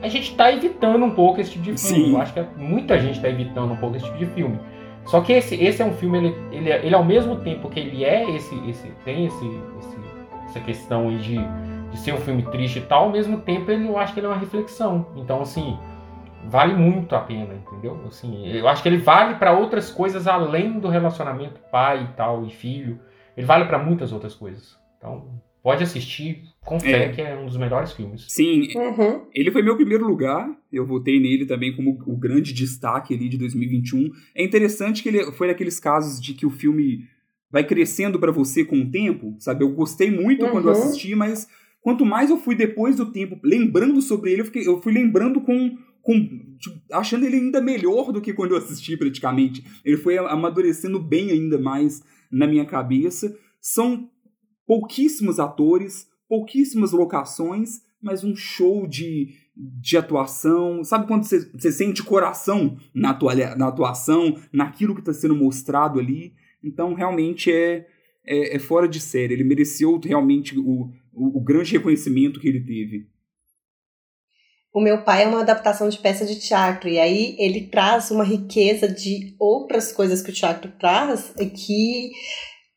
a 0.03 0.07
gente 0.09 0.35
tá 0.35 0.51
evitando 0.51 1.03
um 1.03 1.11
pouco 1.11 1.39
esse 1.41 1.51
tipo 1.51 1.63
de 1.63 1.71
filme. 1.77 2.05
Sim. 2.05 2.11
Eu 2.13 2.21
acho 2.21 2.33
que 2.33 2.41
muita 2.57 2.99
gente 2.99 3.19
tá 3.21 3.29
evitando 3.29 3.71
um 3.73 3.77
pouco 3.77 3.95
esse 3.95 4.05
tipo 4.05 4.17
de 4.17 4.25
filme. 4.27 4.59
Só 5.05 5.19
que 5.21 5.33
esse, 5.33 5.55
esse 5.55 5.81
é 5.81 5.85
um 5.85 5.93
filme, 5.93 6.17
ele, 6.17 6.35
ele, 6.51 6.69
é- 6.69 6.85
ele 6.85 6.95
ao 6.95 7.03
mesmo 7.03 7.37
tempo 7.37 7.69
que 7.69 7.79
ele 7.79 8.05
é 8.05 8.29
esse, 8.35 8.55
esse 8.69 8.87
tem 9.03 9.25
esse, 9.25 9.45
esse- 9.79 9.97
essa 10.45 10.59
questão 10.59 11.09
aí 11.09 11.17
de, 11.17 11.37
de 11.91 11.97
ser 11.97 12.13
um 12.13 12.17
filme 12.17 12.43
triste 12.43 12.79
e 12.79 12.81
tal, 12.83 13.05
ao 13.05 13.09
mesmo 13.11 13.39
tempo 13.39 13.69
ele, 13.71 13.87
eu 13.87 13.97
acho 13.97 14.13
que 14.13 14.19
ele 14.19 14.27
é 14.27 14.29
uma 14.29 14.37
reflexão. 14.37 15.07
Então, 15.15 15.41
assim, 15.41 15.77
vale 16.49 16.73
muito 16.73 17.15
a 17.15 17.19
pena, 17.19 17.53
entendeu? 17.53 17.99
Assim, 18.07 18.47
eu 18.47 18.67
acho 18.67 18.81
que 18.83 18.87
ele 18.89 18.97
vale 18.97 19.35
para 19.35 19.51
outras 19.51 19.89
coisas 19.89 20.27
além 20.27 20.79
do 20.79 20.87
relacionamento 20.87 21.59
pai 21.71 22.03
e 22.03 22.07
tal 22.15 22.45
e 22.45 22.49
filho. 22.49 22.99
Ele 23.35 23.45
vale 23.45 23.65
para 23.65 23.79
muitas 23.79 24.11
outras 24.13 24.33
coisas. 24.35 24.77
Então, 24.97 25.23
pode 25.63 25.81
assistir 25.81 26.43
com 26.65 26.77
fé, 26.77 27.05
é. 27.05 27.09
que 27.09 27.21
é 27.21 27.35
um 27.35 27.45
dos 27.45 27.55
melhores 27.55 27.93
filmes. 27.93 28.25
Sim, 28.27 28.67
uhum. 28.75 29.25
ele 29.33 29.49
foi 29.49 29.61
meu 29.61 29.77
primeiro 29.77 30.05
lugar, 30.05 30.53
eu 30.71 30.85
votei 30.85 31.19
nele 31.19 31.45
também 31.45 31.73
como 31.73 31.97
o 32.05 32.17
grande 32.17 32.53
destaque 32.53 33.13
ali 33.13 33.29
de 33.29 33.37
2021. 33.37 34.11
É 34.35 34.43
interessante 34.43 35.01
que 35.01 35.07
ele 35.07 35.31
foi 35.31 35.47
daqueles 35.47 35.79
casos 35.79 36.21
de 36.21 36.33
que 36.33 36.45
o 36.45 36.49
filme 36.49 37.07
vai 37.49 37.63
crescendo 37.63 38.19
para 38.19 38.31
você 38.31 38.65
com 38.65 38.81
o 38.81 38.91
tempo, 38.91 39.35
sabe? 39.39 39.63
Eu 39.63 39.69
gostei 39.69 40.11
muito 40.11 40.45
uhum. 40.45 40.51
quando 40.51 40.67
eu 40.67 40.73
assisti, 40.73 41.15
mas 41.15 41.47
quanto 41.81 42.05
mais 42.05 42.29
eu 42.29 42.37
fui 42.37 42.55
depois 42.55 42.97
do 42.97 43.11
tempo 43.11 43.39
lembrando 43.41 44.01
sobre 44.01 44.31
ele, 44.31 44.41
eu, 44.41 44.45
fiquei, 44.45 44.67
eu 44.67 44.81
fui 44.81 44.91
lembrando 44.91 45.39
com 45.39 45.77
com, 46.01 46.19
tipo, 46.59 46.81
achando 46.91 47.25
ele 47.25 47.37
ainda 47.37 47.61
melhor 47.61 48.11
do 48.11 48.19
que 48.19 48.33
quando 48.33 48.51
eu 48.51 48.57
assisti 48.57 48.97
praticamente. 48.97 49.63
Ele 49.85 49.95
foi 49.95 50.17
amadurecendo 50.17 50.99
bem 50.99 51.31
ainda 51.31 51.57
mais 51.57 52.03
na 52.29 52.45
minha 52.45 52.65
cabeça. 52.65 53.33
São 53.61 54.09
pouquíssimos 54.65 55.39
atores, 55.39 56.07
pouquíssimas 56.27 56.91
locações, 56.91 57.81
mas 58.01 58.23
um 58.23 58.35
show 58.35 58.87
de, 58.87 59.35
de 59.55 59.97
atuação. 59.97 60.83
Sabe 60.83 61.07
quando 61.07 61.23
você, 61.23 61.71
sente 61.71 62.03
coração 62.03 62.77
na, 62.93 63.11
atua, 63.11 63.35
na 63.55 63.67
atuação, 63.67 64.35
naquilo 64.51 64.93
que 64.93 65.01
está 65.01 65.13
sendo 65.13 65.35
mostrado 65.35 65.99
ali? 65.99 66.33
Então, 66.63 66.93
realmente 66.93 67.51
é, 67.51 67.87
é, 68.25 68.55
é, 68.55 68.59
fora 68.59 68.87
de 68.87 68.99
série. 68.99 69.33
Ele 69.33 69.43
mereceu 69.43 69.99
realmente 70.03 70.57
o, 70.57 70.89
o, 71.13 71.37
o 71.37 71.41
grande 71.41 71.71
reconhecimento 71.73 72.39
que 72.39 72.47
ele 72.47 72.61
teve 72.61 73.13
o 74.73 74.81
meu 74.81 75.03
pai 75.03 75.23
é 75.23 75.27
uma 75.27 75.41
adaptação 75.41 75.87
de 75.87 75.99
peça 75.99 76.25
de 76.25 76.39
teatro, 76.39 76.89
e 76.89 76.97
aí 76.97 77.35
ele 77.37 77.67
traz 77.67 78.09
uma 78.09 78.23
riqueza 78.23 78.87
de 78.87 79.35
outras 79.37 79.91
coisas 79.91 80.23
que 80.23 80.31
o 80.31 80.33
teatro 80.33 80.71
traz 80.79 81.31
que 81.55 82.11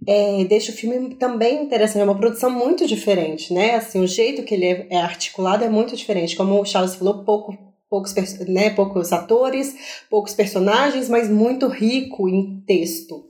é, 0.06 0.44
deixa 0.44 0.72
o 0.72 0.74
filme 0.74 1.14
também 1.14 1.62
interessante. 1.62 2.02
É 2.02 2.04
uma 2.04 2.18
produção 2.18 2.50
muito 2.50 2.86
diferente, 2.86 3.52
né? 3.52 3.76
Assim, 3.76 4.00
o 4.00 4.06
jeito 4.06 4.42
que 4.42 4.54
ele 4.54 4.66
é, 4.66 4.86
é 4.90 5.00
articulado 5.00 5.64
é 5.64 5.68
muito 5.68 5.96
diferente. 5.96 6.36
Como 6.36 6.60
o 6.60 6.64
Charles 6.64 6.96
falou, 6.96 7.24
pouco, 7.24 7.56
poucos, 7.88 8.14
né, 8.48 8.70
poucos 8.70 9.12
atores, 9.12 10.04
poucos 10.10 10.34
personagens, 10.34 11.08
mas 11.08 11.30
muito 11.30 11.68
rico 11.68 12.28
em 12.28 12.60
texto. 12.66 13.24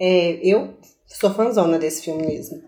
É, 0.00 0.38
eu 0.42 0.74
sou 1.06 1.30
fãzona 1.30 1.78
desse 1.78 2.04
filme 2.04 2.26
mesmo. 2.26 2.62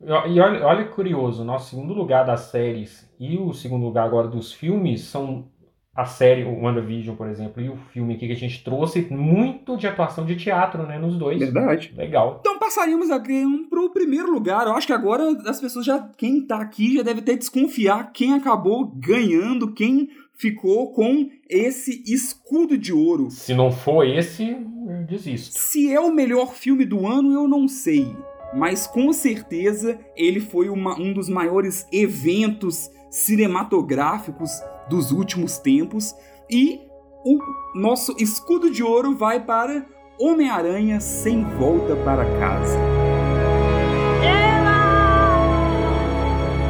E 0.00 0.40
olha, 0.40 0.64
olha 0.64 0.88
curioso, 0.88 1.44
nosso 1.44 1.70
segundo 1.70 1.92
lugar 1.92 2.24
das 2.24 2.42
séries 2.42 3.04
e 3.18 3.36
o 3.36 3.52
segundo 3.52 3.84
lugar 3.84 4.06
agora 4.06 4.28
dos 4.28 4.52
filmes 4.52 5.02
são 5.02 5.50
a 5.98 6.04
série, 6.04 6.44
o 6.44 6.62
WandaVision, 6.62 7.16
por 7.16 7.28
exemplo, 7.28 7.60
e 7.60 7.68
o 7.68 7.76
filme 7.92 8.14
aqui 8.14 8.28
que 8.28 8.32
a 8.32 8.36
gente 8.36 8.62
trouxe, 8.62 9.00
muito 9.10 9.76
de 9.76 9.84
atuação 9.84 10.24
de 10.24 10.36
teatro, 10.36 10.84
né, 10.84 10.96
nos 10.96 11.18
dois. 11.18 11.40
Verdade. 11.40 11.92
Legal. 11.96 12.36
Então 12.38 12.56
passaríamos 12.56 13.10
aqui 13.10 13.44
pro 13.68 13.90
primeiro 13.90 14.30
lugar. 14.30 14.68
Eu 14.68 14.74
acho 14.74 14.86
que 14.86 14.92
agora 14.92 15.24
as 15.44 15.60
pessoas 15.60 15.84
já, 15.84 15.98
quem 16.16 16.40
tá 16.40 16.60
aqui 16.60 16.94
já 16.94 17.02
deve 17.02 17.18
até 17.18 17.34
desconfiar 17.34 18.12
quem 18.12 18.32
acabou 18.32 18.92
ganhando, 18.94 19.74
quem 19.74 20.08
ficou 20.36 20.92
com 20.92 21.30
esse 21.50 22.00
escudo 22.06 22.78
de 22.78 22.92
ouro. 22.92 23.28
Se 23.28 23.52
não 23.52 23.72
for 23.72 24.06
esse, 24.06 24.50
eu 24.50 25.04
desisto. 25.04 25.58
Se 25.58 25.92
é 25.92 25.98
o 25.98 26.14
melhor 26.14 26.54
filme 26.54 26.84
do 26.84 27.08
ano, 27.08 27.32
eu 27.32 27.48
não 27.48 27.66
sei 27.66 28.14
mas 28.54 28.86
com 28.86 29.12
certeza 29.12 30.00
ele 30.16 30.40
foi 30.40 30.70
uma, 30.70 30.98
um 30.98 31.12
dos 31.12 31.28
maiores 31.28 31.86
eventos 31.92 32.90
cinematográficos 33.10 34.50
dos 34.88 35.10
últimos 35.10 35.58
tempos 35.58 36.14
e 36.50 36.80
o 37.24 37.38
nosso 37.74 38.14
escudo 38.18 38.70
de 38.70 38.82
ouro 38.82 39.16
vai 39.16 39.40
para 39.40 39.84
Homem-Aranha 40.18 41.00
sem 41.00 41.44
volta 41.44 41.94
para 41.96 42.24
casa. 42.38 42.78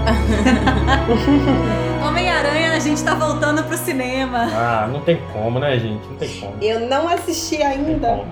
Homem-Aranha, 2.07 2.73
a 2.73 2.79
gente 2.79 3.03
tá 3.03 3.15
voltando 3.15 3.63
pro 3.65 3.77
cinema. 3.77 4.49
Ah, 4.53 4.89
não 4.91 5.01
tem 5.01 5.19
como, 5.33 5.59
né, 5.59 5.79
gente? 5.79 6.07
Não 6.09 6.17
tem 6.17 6.41
como. 6.41 6.55
Eu 6.63 6.89
não 6.89 7.09
assisti 7.09 7.63
ainda. 7.63 8.25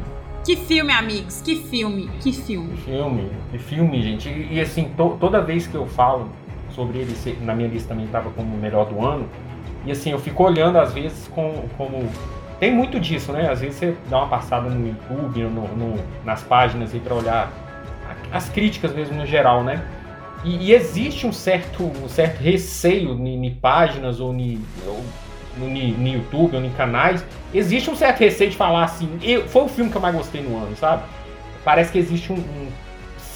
Que 0.44 0.54
filme, 0.54 0.92
amigos, 0.92 1.40
que 1.40 1.56
filme, 1.56 2.08
que 2.20 2.32
filme. 2.32 2.76
Filme, 2.76 3.30
que 3.50 3.58
filme, 3.58 4.00
gente. 4.00 4.28
E, 4.28 4.54
e 4.54 4.60
assim, 4.60 4.90
to, 4.96 5.16
toda 5.18 5.40
vez 5.40 5.66
que 5.66 5.74
eu 5.74 5.86
falo 5.86 6.30
sobre 6.70 6.98
ele, 6.98 7.14
na 7.40 7.54
minha 7.54 7.68
lista 7.68 7.88
também 7.88 8.04
estava 8.06 8.30
como 8.30 8.54
o 8.54 8.58
melhor 8.58 8.86
do 8.86 9.04
ano, 9.04 9.28
e 9.86 9.92
assim, 9.92 10.10
eu 10.10 10.18
fico 10.18 10.42
olhando 10.42 10.78
às 10.78 10.92
vezes 10.92 11.28
com, 11.28 11.64
como. 11.76 12.08
Tem 12.58 12.72
muito 12.72 12.98
disso, 12.98 13.32
né? 13.32 13.50
Às 13.50 13.60
vezes 13.60 13.76
você 13.76 13.96
dá 14.08 14.18
uma 14.18 14.28
passada 14.28 14.68
no 14.68 14.86
YouTube, 14.86 15.42
no, 15.42 15.68
no 15.68 16.04
nas 16.24 16.42
páginas 16.42 16.92
aí 16.92 17.00
para 17.00 17.14
olhar 17.14 17.52
as 18.32 18.48
críticas 18.48 18.92
mesmo 18.92 19.16
no 19.16 19.26
geral, 19.26 19.62
né? 19.62 19.84
E, 20.44 20.68
e, 20.68 20.72
existe 20.72 21.26
um 21.26 21.32
certo, 21.32 21.84
um 21.84 22.08
certo 22.08 22.40
receio 22.40 23.12
em 23.26 23.54
páginas 23.54 24.20
ou, 24.20 24.28
ou 24.28 25.04
no, 25.56 25.68
no 25.68 26.08
YouTube 26.08 26.56
ou 26.56 26.64
em 26.64 26.70
canais, 26.70 27.24
existe 27.52 27.90
um 27.90 27.96
certo 27.96 28.20
receio 28.20 28.50
de 28.50 28.56
falar 28.56 28.84
assim, 28.84 29.18
eu, 29.22 29.48
foi 29.48 29.62
o 29.62 29.68
filme 29.68 29.90
que 29.90 29.96
eu 29.96 30.00
mais 30.00 30.14
gostei 30.14 30.42
no 30.42 30.56
ano, 30.56 30.76
sabe? 30.76 31.02
Parece 31.64 31.90
que 31.90 31.98
existe 31.98 32.32
um, 32.32 32.36
um 32.36 32.68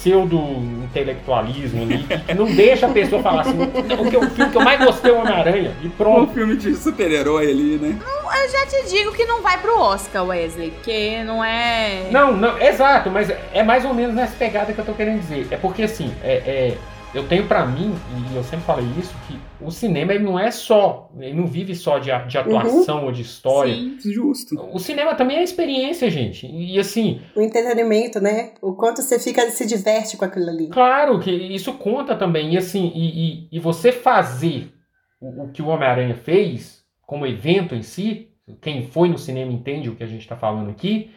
pseudo-intelectualismo 0.01 1.83
ali, 1.83 2.03
que 2.03 2.33
não 2.33 2.45
deixa 2.45 2.87
a 2.87 2.89
pessoa 2.89 3.21
falar 3.21 3.41
assim, 3.41 3.61
o, 3.61 4.09
que, 4.09 4.17
o 4.17 4.29
filme 4.29 4.51
que 4.51 4.57
eu 4.57 4.63
mais 4.63 4.83
gostei 4.83 5.11
é 5.11 5.13
o 5.13 5.19
Homem-Aranha, 5.19 5.75
e 5.83 5.89
pronto. 5.89 6.31
Um 6.31 6.33
filme 6.33 6.57
de 6.57 6.75
super-herói 6.75 7.51
ali, 7.51 7.77
né? 7.77 7.99
Não, 7.99 8.35
eu 8.35 8.49
já 8.49 8.65
te 8.65 8.89
digo 8.89 9.11
que 9.11 9.25
não 9.25 9.41
vai 9.41 9.59
pro 9.59 9.79
Oscar, 9.79 10.25
Wesley, 10.25 10.71
porque 10.71 11.23
não 11.23 11.43
é... 11.43 12.07
Não, 12.11 12.35
não, 12.35 12.59
exato, 12.59 13.09
mas 13.11 13.31
é 13.53 13.63
mais 13.63 13.85
ou 13.85 13.93
menos 13.93 14.15
nessa 14.15 14.35
pegada 14.35 14.73
que 14.73 14.79
eu 14.79 14.85
tô 14.85 14.93
querendo 14.93 15.19
dizer. 15.19 15.47
É 15.51 15.57
porque, 15.57 15.83
assim, 15.83 16.11
é, 16.23 16.33
é 16.33 16.77
eu 17.13 17.27
tenho 17.27 17.45
para 17.45 17.65
mim, 17.65 17.93
e 18.31 18.35
eu 18.35 18.43
sempre 18.43 18.65
falei 18.65 18.85
isso, 18.97 19.13
que 19.27 19.37
o 19.59 19.69
cinema 19.69 20.13
ele 20.13 20.23
não 20.23 20.39
é 20.39 20.49
só, 20.49 21.09
ele 21.19 21.33
não 21.33 21.45
vive 21.45 21.75
só 21.75 21.99
de, 21.99 22.09
de 22.27 22.37
atuação 22.37 22.99
uhum. 22.99 23.05
ou 23.05 23.11
de 23.11 23.21
história. 23.21 23.73
Sim, 23.73 23.97
justo. 23.99 24.55
O 24.73 24.79
cinema 24.79 25.13
também 25.13 25.37
é 25.37 25.43
experiência, 25.43 26.09
gente. 26.09 26.47
E 26.47 26.79
assim. 26.79 27.21
O 27.35 27.41
entretenimento, 27.41 28.21
né? 28.21 28.53
O 28.61 28.73
quanto 28.73 29.01
você 29.01 29.19
fica, 29.19 29.41
se 29.49 29.65
diverte 29.65 30.15
com 30.15 30.23
aquilo 30.23 30.49
ali. 30.49 30.69
Claro, 30.69 31.19
que 31.19 31.31
isso 31.31 31.73
conta 31.73 32.15
também. 32.15 32.53
E 32.53 32.57
assim, 32.57 32.91
e, 32.95 33.09
e, 33.09 33.47
e 33.51 33.59
você 33.59 33.91
fazer 33.91 34.71
o, 35.19 35.43
o 35.43 35.51
que 35.51 35.61
o 35.61 35.67
Homem-Aranha 35.67 36.15
fez, 36.15 36.81
como 37.05 37.27
evento 37.27 37.75
em 37.75 37.81
si, 37.81 38.29
quem 38.61 38.87
foi 38.87 39.09
no 39.09 39.17
cinema 39.17 39.51
entende 39.51 39.89
o 39.89 39.95
que 39.95 40.03
a 40.03 40.07
gente 40.07 40.21
está 40.21 40.37
falando 40.37 40.69
aqui, 40.69 41.11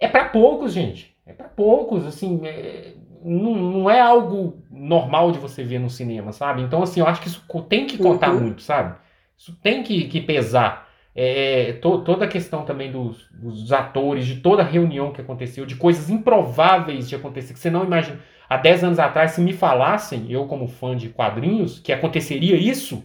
é 0.00 0.08
para 0.08 0.24
poucos, 0.24 0.72
gente. 0.72 1.14
É 1.24 1.32
para 1.32 1.48
poucos, 1.48 2.04
assim. 2.04 2.40
É 2.44 2.94
não, 3.24 3.54
não 3.54 3.90
é 3.90 4.00
algo 4.00 4.62
normal 4.70 5.32
de 5.32 5.38
você 5.38 5.62
ver 5.62 5.78
no 5.78 5.90
cinema, 5.90 6.32
sabe? 6.32 6.62
Então, 6.62 6.82
assim, 6.82 7.00
eu 7.00 7.06
acho 7.06 7.20
que 7.20 7.28
isso 7.28 7.44
tem 7.68 7.86
que 7.86 7.98
contar 7.98 8.30
uhum. 8.30 8.40
muito, 8.40 8.62
sabe? 8.62 8.96
Isso 9.36 9.56
tem 9.62 9.82
que, 9.82 10.04
que 10.08 10.20
pesar. 10.20 10.88
É, 11.14 11.74
to, 11.82 12.02
toda 12.02 12.24
a 12.24 12.28
questão 12.28 12.64
também 12.64 12.90
dos, 12.90 13.28
dos, 13.30 13.72
atores, 13.72 14.26
de 14.26 14.36
toda 14.36 14.62
a 14.62 14.64
reunião 14.64 15.12
que 15.12 15.20
aconteceu, 15.20 15.66
de 15.66 15.76
coisas 15.76 16.08
improváveis 16.08 17.08
de 17.08 17.14
acontecer, 17.14 17.52
que 17.52 17.58
você 17.58 17.70
não 17.70 17.84
imagina. 17.84 18.20
Há 18.48 18.56
10 18.56 18.84
anos 18.84 18.98
atrás, 18.98 19.32
se 19.32 19.40
me 19.40 19.52
falassem, 19.52 20.30
eu 20.30 20.46
como 20.46 20.66
fã 20.66 20.96
de 20.96 21.08
quadrinhos, 21.08 21.78
que 21.78 21.92
aconteceria 21.92 22.56
isso, 22.56 23.04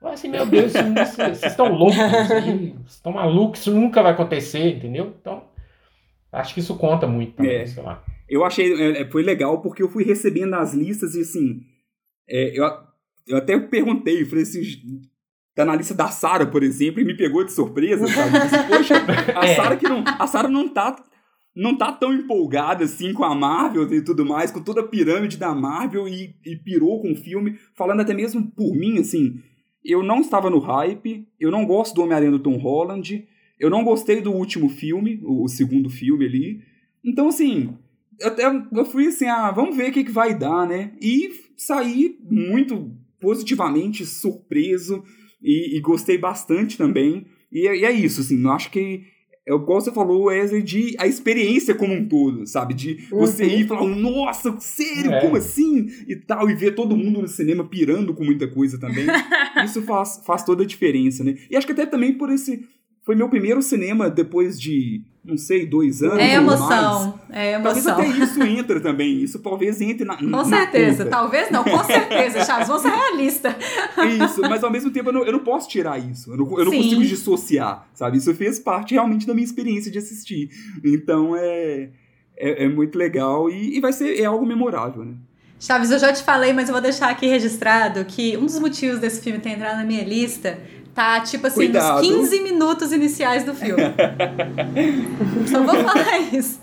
eu 0.00 0.08
assim, 0.08 0.28
meu 0.28 0.46
Deus, 0.46 0.72
vocês 0.72 1.42
estão 1.42 1.68
loucos, 1.68 1.96
vocês 1.96 2.74
estão 2.86 3.12
malucos, 3.12 3.60
isso 3.60 3.72
nunca 3.72 4.02
vai 4.02 4.12
acontecer, 4.12 4.76
entendeu? 4.76 5.14
Então, 5.20 5.44
acho 6.32 6.54
que 6.54 6.60
isso 6.60 6.76
conta 6.76 7.06
muito 7.06 7.34
também, 7.34 7.56
é. 7.56 7.66
sei 7.66 7.82
lá 7.82 8.02
eu 8.30 8.44
achei, 8.44 8.72
é, 8.72 9.02
é, 9.02 9.10
foi 9.10 9.22
legal 9.22 9.60
porque 9.60 9.82
eu 9.82 9.90
fui 9.90 10.04
recebendo 10.04 10.54
as 10.54 10.72
listas 10.72 11.14
e 11.16 11.20
assim, 11.22 11.60
é, 12.28 12.58
eu, 12.58 12.64
eu 13.26 13.36
até 13.36 13.58
perguntei, 13.58 14.24
falei 14.24 14.44
assim, 14.44 14.62
tá 15.54 15.64
na 15.64 15.74
lista 15.74 15.94
da 15.94 16.08
Sara, 16.08 16.46
por 16.46 16.62
exemplo, 16.62 17.00
e 17.00 17.04
me 17.04 17.16
pegou 17.16 17.44
de 17.44 17.52
surpresa, 17.52 18.06
sabe? 18.06 18.38
Disse, 18.38 18.68
Poxa, 18.68 18.94
a 19.36 19.44
é. 19.44 19.54
Sara 19.56 19.76
que 19.76 19.88
não, 19.88 20.04
a 20.06 20.26
Sara 20.28 20.48
não 20.48 20.68
tá 20.68 21.04
não 21.52 21.76
tá 21.76 21.90
tão 21.90 22.14
empolgada 22.14 22.84
assim 22.84 23.12
com 23.12 23.24
a 23.24 23.34
Marvel 23.34 23.92
e 23.92 24.02
tudo 24.02 24.24
mais, 24.24 24.52
com 24.52 24.62
toda 24.62 24.82
a 24.82 24.86
pirâmide 24.86 25.36
da 25.36 25.52
Marvel 25.52 26.06
e, 26.06 26.36
e 26.46 26.54
pirou 26.54 27.02
com 27.02 27.10
o 27.10 27.16
filme, 27.16 27.58
falando 27.74 28.00
até 28.00 28.14
mesmo 28.14 28.48
por 28.52 28.72
mim, 28.72 28.98
assim, 28.98 29.42
eu 29.84 30.02
não 30.02 30.20
estava 30.20 30.48
no 30.48 30.60
hype, 30.60 31.26
eu 31.40 31.50
não 31.50 31.66
gosto 31.66 31.94
do 31.94 32.02
Homem-Aranha 32.02 32.30
do 32.30 32.38
Tom 32.38 32.56
Holland, 32.56 33.26
eu 33.58 33.68
não 33.68 33.82
gostei 33.82 34.20
do 34.20 34.32
último 34.32 34.68
filme, 34.68 35.20
o, 35.24 35.44
o 35.44 35.48
segundo 35.48 35.90
filme 35.90 36.24
ali, 36.24 36.62
então 37.04 37.28
assim, 37.28 37.76
até 38.22 38.44
eu 38.46 38.84
fui 38.84 39.06
assim, 39.08 39.26
ah, 39.26 39.50
vamos 39.50 39.76
ver 39.76 39.90
o 39.90 39.92
que, 39.92 40.04
que 40.04 40.12
vai 40.12 40.36
dar, 40.36 40.66
né? 40.66 40.92
E 41.00 41.30
saí 41.56 42.18
muito 42.22 42.90
positivamente 43.20 44.06
surpreso 44.06 45.02
e, 45.42 45.76
e 45.76 45.80
gostei 45.80 46.18
bastante 46.18 46.76
também. 46.78 47.26
E, 47.52 47.66
e, 47.66 47.84
é 47.84 47.92
isso, 47.92 48.20
assim, 48.20 48.42
eu 48.42 48.50
acho 48.50 48.70
que 48.70 49.02
é 49.46 49.54
o 49.54 49.64
você 49.64 49.90
falou, 49.90 50.24
Wesley, 50.24 50.62
de 50.62 50.94
a 50.98 51.06
experiência 51.06 51.74
como 51.74 51.92
um 51.92 52.06
todo, 52.06 52.46
sabe? 52.46 52.74
De 52.74 53.06
você 53.10 53.44
uhum. 53.44 53.50
ir 53.50 53.60
e 53.62 53.66
falar, 53.66 53.86
nossa, 53.88 54.54
sério, 54.60 55.12
é. 55.12 55.20
como 55.20 55.36
assim? 55.36 55.88
E 56.06 56.14
tal, 56.14 56.48
e 56.48 56.54
ver 56.54 56.74
todo 56.74 56.96
mundo 56.96 57.22
no 57.22 57.28
cinema 57.28 57.64
pirando 57.64 58.14
com 58.14 58.22
muita 58.22 58.46
coisa 58.46 58.78
também. 58.78 59.06
Isso 59.64 59.82
faz, 59.82 60.22
faz 60.24 60.44
toda 60.44 60.62
a 60.62 60.66
diferença, 60.66 61.24
né? 61.24 61.36
E 61.50 61.56
acho 61.56 61.66
que 61.66 61.72
até 61.72 61.86
também 61.86 62.12
por 62.12 62.30
esse. 62.30 62.64
Foi 63.02 63.16
meu 63.16 63.28
primeiro 63.28 63.62
cinema 63.62 64.10
depois 64.10 64.60
de 64.60 65.02
não 65.22 65.36
sei, 65.36 65.66
dois 65.66 66.02
anos. 66.02 66.18
É 66.18 66.38
ou 66.38 66.44
emoção, 66.44 67.20
mais. 67.28 67.38
é 67.38 67.52
Talvez 67.60 67.86
emoção. 67.86 68.00
até 68.00 68.24
isso 68.24 68.42
entra 68.42 68.80
também. 68.80 69.22
Isso 69.22 69.38
talvez 69.38 69.80
entre 69.80 70.04
na. 70.04 70.16
Com 70.16 70.44
certeza, 70.44 71.04
talvez 71.04 71.50
não, 71.50 71.62
com 71.62 71.82
certeza, 71.84 72.44
Chaves, 72.44 72.68
vamos 72.68 72.82
ser 72.82 72.88
realista. 72.88 73.56
Isso, 74.24 74.40
mas 74.40 74.64
ao 74.64 74.70
mesmo 74.70 74.90
tempo 74.90 75.10
eu 75.10 75.12
não, 75.12 75.24
eu 75.24 75.32
não 75.32 75.40
posso 75.40 75.68
tirar 75.68 75.98
isso. 75.98 76.32
Eu 76.32 76.38
não, 76.38 76.58
eu 76.58 76.64
não 76.64 76.72
consigo 76.72 77.02
dissociar, 77.02 77.86
sabe? 77.92 78.16
Isso 78.16 78.34
fez 78.34 78.58
parte 78.58 78.94
realmente 78.94 79.26
da 79.26 79.34
minha 79.34 79.44
experiência 79.44 79.90
de 79.90 79.98
assistir. 79.98 80.48
Então 80.82 81.36
é, 81.36 81.90
é, 82.36 82.64
é 82.64 82.68
muito 82.68 82.96
legal 82.96 83.50
e, 83.50 83.76
e 83.76 83.80
vai 83.80 83.92
ser 83.92 84.18
é 84.18 84.24
algo 84.24 84.46
memorável, 84.46 85.04
né? 85.04 85.14
Chaves, 85.60 85.90
eu 85.90 85.98
já 85.98 86.10
te 86.10 86.22
falei, 86.22 86.54
mas 86.54 86.70
eu 86.70 86.72
vou 86.72 86.80
deixar 86.80 87.10
aqui 87.10 87.26
registrado 87.26 88.02
que 88.06 88.34
um 88.38 88.46
dos 88.46 88.58
motivos 88.58 88.98
desse 88.98 89.20
filme 89.20 89.38
ter 89.38 89.50
entrado 89.50 89.76
na 89.76 89.84
minha 89.84 90.02
lista 90.02 90.58
tá, 90.94 91.20
tipo 91.20 91.46
assim, 91.46 91.56
Cuidado. 91.56 92.02
nos 92.02 92.28
15 92.28 92.40
minutos 92.42 92.92
iniciais 92.92 93.44
do 93.44 93.54
filme. 93.54 93.82
Só 95.50 95.62
vou 95.62 95.74
falar 95.74 96.18
isso. 96.32 96.60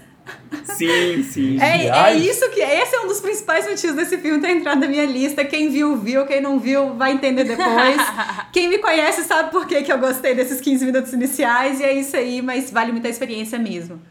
Sim, 0.63 1.23
sim. 1.23 1.57
É, 1.59 1.87
é 1.87 2.15
isso 2.15 2.49
que. 2.49 2.59
Esse 2.59 2.95
é 2.95 2.99
um 3.01 3.07
dos 3.07 3.19
principais 3.19 3.67
motivos 3.67 3.95
desse 3.95 4.17
filme 4.17 4.41
ter 4.41 4.51
entrado 4.51 4.79
na 4.79 4.87
minha 4.87 5.05
lista. 5.05 5.43
Quem 5.45 5.69
viu, 5.69 5.95
viu. 5.95 6.25
Quem 6.25 6.41
não 6.41 6.59
viu, 6.59 6.93
vai 6.95 7.13
entender 7.13 7.43
depois. 7.43 7.97
Quem 8.51 8.69
me 8.69 8.77
conhece 8.77 9.23
sabe 9.23 9.51
por 9.51 9.65
que, 9.65 9.83
que 9.83 9.91
eu 9.91 9.97
gostei 9.97 10.35
desses 10.35 10.59
15 10.59 10.85
minutos 10.85 11.13
iniciais. 11.13 11.79
E 11.79 11.83
é 11.83 11.93
isso 11.93 12.15
aí, 12.15 12.41
mas 12.41 12.71
vale 12.71 12.91
muito 12.91 13.07
a 13.07 13.09
experiência 13.09 13.57
mesmo. 13.57 14.01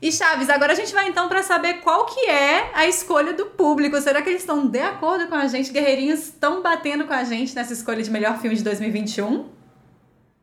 E 0.00 0.12
Chaves, 0.12 0.48
agora 0.48 0.72
a 0.72 0.76
gente 0.76 0.92
vai 0.94 1.08
então 1.08 1.28
para 1.28 1.42
saber 1.42 1.80
qual 1.80 2.06
que 2.06 2.20
é 2.28 2.70
a 2.72 2.86
escolha 2.86 3.32
do 3.32 3.46
público. 3.46 4.00
Será 4.00 4.22
que 4.22 4.28
eles 4.28 4.42
estão 4.42 4.64
de 4.68 4.78
acordo 4.78 5.26
com 5.26 5.34
a 5.34 5.48
gente? 5.48 5.72
Guerreirinhos 5.72 6.20
estão 6.20 6.62
batendo 6.62 7.04
com 7.04 7.12
a 7.12 7.24
gente 7.24 7.52
nessa 7.54 7.72
escolha 7.72 8.00
de 8.02 8.10
melhor 8.10 8.38
filme 8.38 8.54
de 8.54 8.62
2021? 8.62 9.46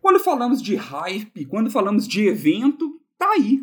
Quando 0.01 0.20
falamos 0.20 0.62
de 0.62 0.76
hype, 0.76 1.45
quando 1.45 1.72
falamos 1.72 2.06
de 2.06 2.28
evento, 2.28 2.99
tá 3.18 3.30
aí. 3.32 3.62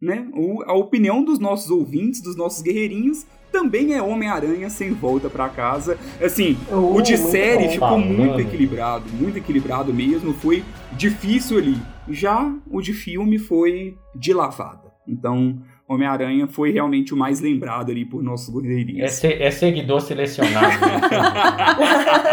Né? 0.00 0.26
O- 0.32 0.62
a 0.66 0.72
opinião 0.74 1.22
dos 1.22 1.38
nossos 1.38 1.70
ouvintes, 1.70 2.22
dos 2.22 2.36
nossos 2.36 2.62
guerreirinhos, 2.62 3.26
também 3.52 3.94
é 3.94 4.02
Homem-Aranha 4.02 4.68
sem 4.70 4.92
volta 4.92 5.28
pra 5.30 5.48
casa. 5.50 5.98
Assim, 6.22 6.56
Uh, 6.72 6.96
o 6.96 7.00
de 7.02 7.16
série 7.18 7.64
bom. 7.66 7.70
ficou 7.72 7.98
muito 7.98 8.40
equilibrado, 8.40 9.04
muito 9.12 9.38
equilibrado 9.38 9.92
mesmo. 9.94 10.32
Foi 10.34 10.64
difícil 10.92 11.58
ali. 11.58 11.76
Já 12.08 12.50
o 12.68 12.80
de 12.80 12.92
filme 12.94 13.38
foi 13.38 13.96
de 14.14 14.32
lavada. 14.34 14.83
Então, 15.06 15.60
Homem-Aranha 15.86 16.46
foi 16.46 16.72
realmente 16.72 17.12
o 17.12 17.16
mais 17.16 17.40
lembrado 17.40 17.90
ali 17.90 18.06
por 18.06 18.22
nossos 18.22 18.48
É, 18.56 18.60
guerreirinhos. 18.62 19.12
se- 19.12 19.34
é 19.42 19.50
seguidor 19.50 20.00
selecionado. 20.00 20.80
Né? 20.80 21.00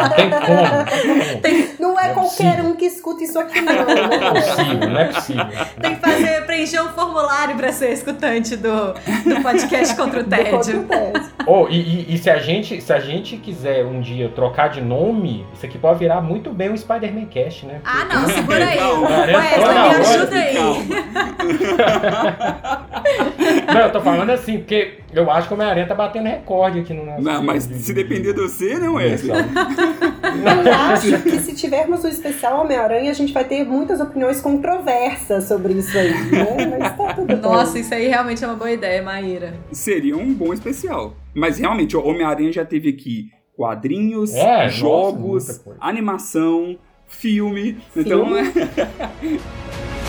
Não 0.02 0.10
tem 0.16 0.30
como. 0.30 1.26
Não 1.34 1.42
tem. 1.42 1.70
Não 1.80 2.00
é 2.00 2.12
É 2.12 2.14
qualquer 2.14 2.54
possível. 2.56 2.66
um 2.72 2.76
que 2.76 2.86
escuta 2.86 3.24
isso 3.26 3.38
aqui, 3.38 3.60
não. 3.60 3.74
Não 3.74 3.90
é 3.92 4.08
né? 4.20 4.32
possível, 4.32 4.90
não 4.90 5.00
é 5.00 5.06
possível. 5.06 5.46
Tem 5.82 5.96
que 5.96 6.02
fazer, 6.02 6.46
preencher 6.46 6.82
um 6.82 6.90
formulário 6.90 7.56
para 7.58 7.72
ser 7.74 7.92
escutante 7.92 8.56
do, 8.56 8.94
do 9.26 9.42
podcast 9.44 9.96
contra 9.98 10.22
o 10.22 10.24
tédio. 10.30 10.88
Oh, 11.46 11.68
e, 11.70 11.82
e- 11.82 12.14
e 12.14 12.18
se, 12.18 12.30
a 12.30 12.38
gente, 12.38 12.80
se 12.82 12.94
a 12.94 13.00
gente 13.00 13.36
quiser 13.38 13.86
um 13.86 14.00
dia 14.00 14.30
trocar 14.30 14.70
de 14.70 14.80
nome, 14.80 15.46
isso 15.54 15.66
aqui 15.66 15.78
pode 15.78 16.00
virar 16.00 16.22
muito 16.22 16.52
bem 16.52 16.70
um 16.72 16.78
Spider-Man 16.78 17.26
Cast, 17.26 17.66
né? 17.66 17.82
Ah, 17.84 18.06
não, 18.06 18.26
segura 18.30 18.66
aí. 18.66 18.78
Calma, 18.78 19.26
me 19.26 19.36
ajuda 19.36 20.38
aí. 20.38 20.56
Não, 23.74 23.82
eu 23.82 23.92
tô 23.92 24.02
falando 24.02 24.30
assim, 24.30 24.58
porque 24.60 25.00
eu 25.14 25.30
acho 25.32 25.48
que 25.48 25.54
o 25.54 25.58
Homem-Aranha 25.58 25.88
tá 25.88 25.96
batendo 25.96 26.26
recorde 26.28 26.80
aqui 26.80 26.94
no 26.94 27.06
nosso. 27.06 27.22
Não, 27.22 27.44
mas 27.44 27.68
de- 27.68 27.76
se 27.76 27.94
depender 27.94 28.34
de 28.34 28.42
você, 28.42 28.76
né, 28.80 28.88
Wesley? 28.90 29.32
Eu 30.66 30.74
acho 30.74 31.22
que 31.24 31.40
se 31.40 31.56
tivermos 31.56 32.04
o 32.04 32.08
especial 32.08 32.62
Homem-Aranha, 32.62 33.12
a 33.12 33.14
gente 33.14 33.34
vai 33.34 33.44
ter 33.44 33.64
muitas 33.66 34.00
opiniões 34.00 34.40
controversas 34.42 35.46
sobre 35.48 35.74
isso 35.74 35.98
aí, 35.98 36.12
né? 36.32 36.78
Mas 36.80 36.98
tá 36.98 37.14
tudo 37.14 37.28
bem. 37.28 37.38
Nossa, 37.38 37.78
isso 37.80 37.94
aí 37.94 38.08
realmente 38.08 38.44
é 38.44 38.48
uma 38.48 38.56
boa 38.56 38.72
ideia, 38.72 39.02
Maíra. 39.02 39.54
Seria 39.72 40.16
um 40.18 40.34
bom 40.34 40.54
especial. 40.54 41.16
Mas 41.34 41.58
realmente, 41.60 41.96
o 41.98 42.06
Homem-Aranha 42.06 42.52
já 42.52 42.66
teve 42.66 42.90
aqui 42.90 43.30
quadrinhos, 43.56 44.34
É, 44.34 44.64
nossa, 44.64 44.70
jogos, 44.70 45.58
coisa. 45.60 45.78
animação, 45.80 46.78
filme. 47.08 47.78
Então, 47.96 48.28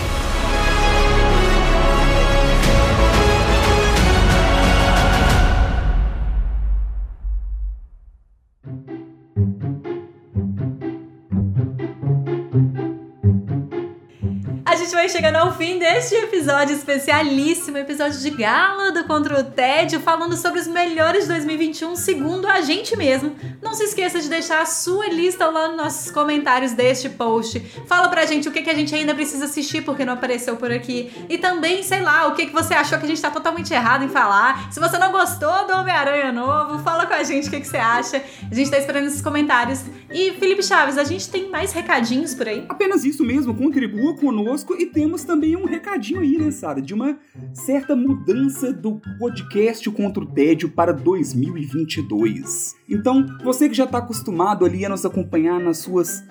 A 14.73 14.75
gente 14.75 14.93
vai 14.93 15.07
chegando 15.07 15.37
ao 15.37 15.55
fim 15.55 15.79
deste 15.79 16.15
episódio 16.15 16.75
especialíssimo, 16.75 17.77
episódio 17.77 18.19
de 18.19 18.31
gala 18.31 18.91
do 18.91 19.05
Contra 19.05 19.39
o 19.39 19.45
Tédio, 19.45 20.01
falando 20.01 20.35
sobre 20.35 20.61
os 20.61 20.67
melhores 20.67 21.25
de 21.25 21.29
2021 21.29 21.95
segundo 21.95 22.49
a 22.49 22.63
gente 22.63 22.97
mesmo. 22.97 23.37
Não 23.61 23.75
se 23.75 23.85
esqueça 23.85 24.19
de 24.19 24.31
deixar 24.31 24.63
a 24.63 24.65
sua 24.65 25.09
lista 25.09 25.47
lá 25.51 25.69
nos 25.69 25.77
nossos 25.77 26.11
comentários 26.11 26.73
deste 26.73 27.11
post. 27.11 27.61
Fala 27.87 28.09
pra 28.09 28.25
gente 28.25 28.49
o 28.49 28.51
que, 28.51 28.63
que 28.63 28.71
a 28.71 28.75
gente 28.75 28.95
ainda 28.95 29.15
precisa 29.15 29.45
assistir 29.45 29.83
porque 29.83 30.07
não 30.07 30.15
apareceu 30.15 30.57
por 30.57 30.73
aqui. 30.73 31.13
E 31.29 31.37
também, 31.37 31.83
sei 31.83 32.01
lá, 32.01 32.27
o 32.29 32.35
que, 32.35 32.47
que 32.47 32.53
você 32.55 32.73
achou 32.73 32.99
que 32.99 33.05
a 33.05 33.09
gente 33.09 33.21
tá 33.21 33.31
totalmente 33.31 33.75
errado 33.75 34.07
em 34.07 34.09
falar. 34.09 34.73
Se 34.73 34.81
você 34.81 34.97
não 34.97 35.13
gostou 35.13 35.67
do 35.67 35.75
Homem-Aranha 35.75 36.33
novo, 36.33 36.83
fala 36.83 37.05
com 37.05 37.13
a 37.13 37.23
gente 37.23 37.49
o 37.49 37.51
que, 37.51 37.61
que 37.61 37.69
você 37.69 37.77
acha. 37.77 38.25
A 38.51 38.55
gente 38.55 38.71
tá 38.71 38.79
esperando 38.79 39.07
esses 39.09 39.21
comentários. 39.21 39.81
E 40.15 40.33
Felipe 40.33 40.63
Chaves, 40.63 40.99
a 40.99 41.05
gente 41.05 41.31
tem 41.31 41.49
mais 41.49 41.73
recadinhos 41.73 42.35
por 42.35 42.47
aí? 42.47 42.67
Apenas 42.69 43.03
isso 43.05 43.25
mesmo, 43.25 43.55
contribua 43.55 44.15
conosco 44.17 44.75
e 44.79 44.85
temos 44.85 45.25
também 45.25 45.57
um 45.57 45.65
recadinho 45.65 46.21
aí, 46.21 46.37
né, 46.37 46.51
Sara? 46.51 46.83
De 46.83 46.93
uma 46.93 47.19
certa 47.55 47.97
mudança 47.97 48.73
do 48.73 49.01
podcast 49.19 49.89
Contra 49.91 50.23
o 50.23 50.27
Tédio 50.27 50.69
para 50.69 50.93
2022. 50.93 52.75
Então, 52.89 53.27
você 53.43 53.69
que 53.71 53.75
já 53.75 53.85
está 53.85 53.99
acostumado 53.99 54.67
ali 54.67 54.85
a 54.85 54.89
nos 54.91 55.07
acompanhar 55.07 55.59
nas 55.59 55.79
suas 55.79 56.23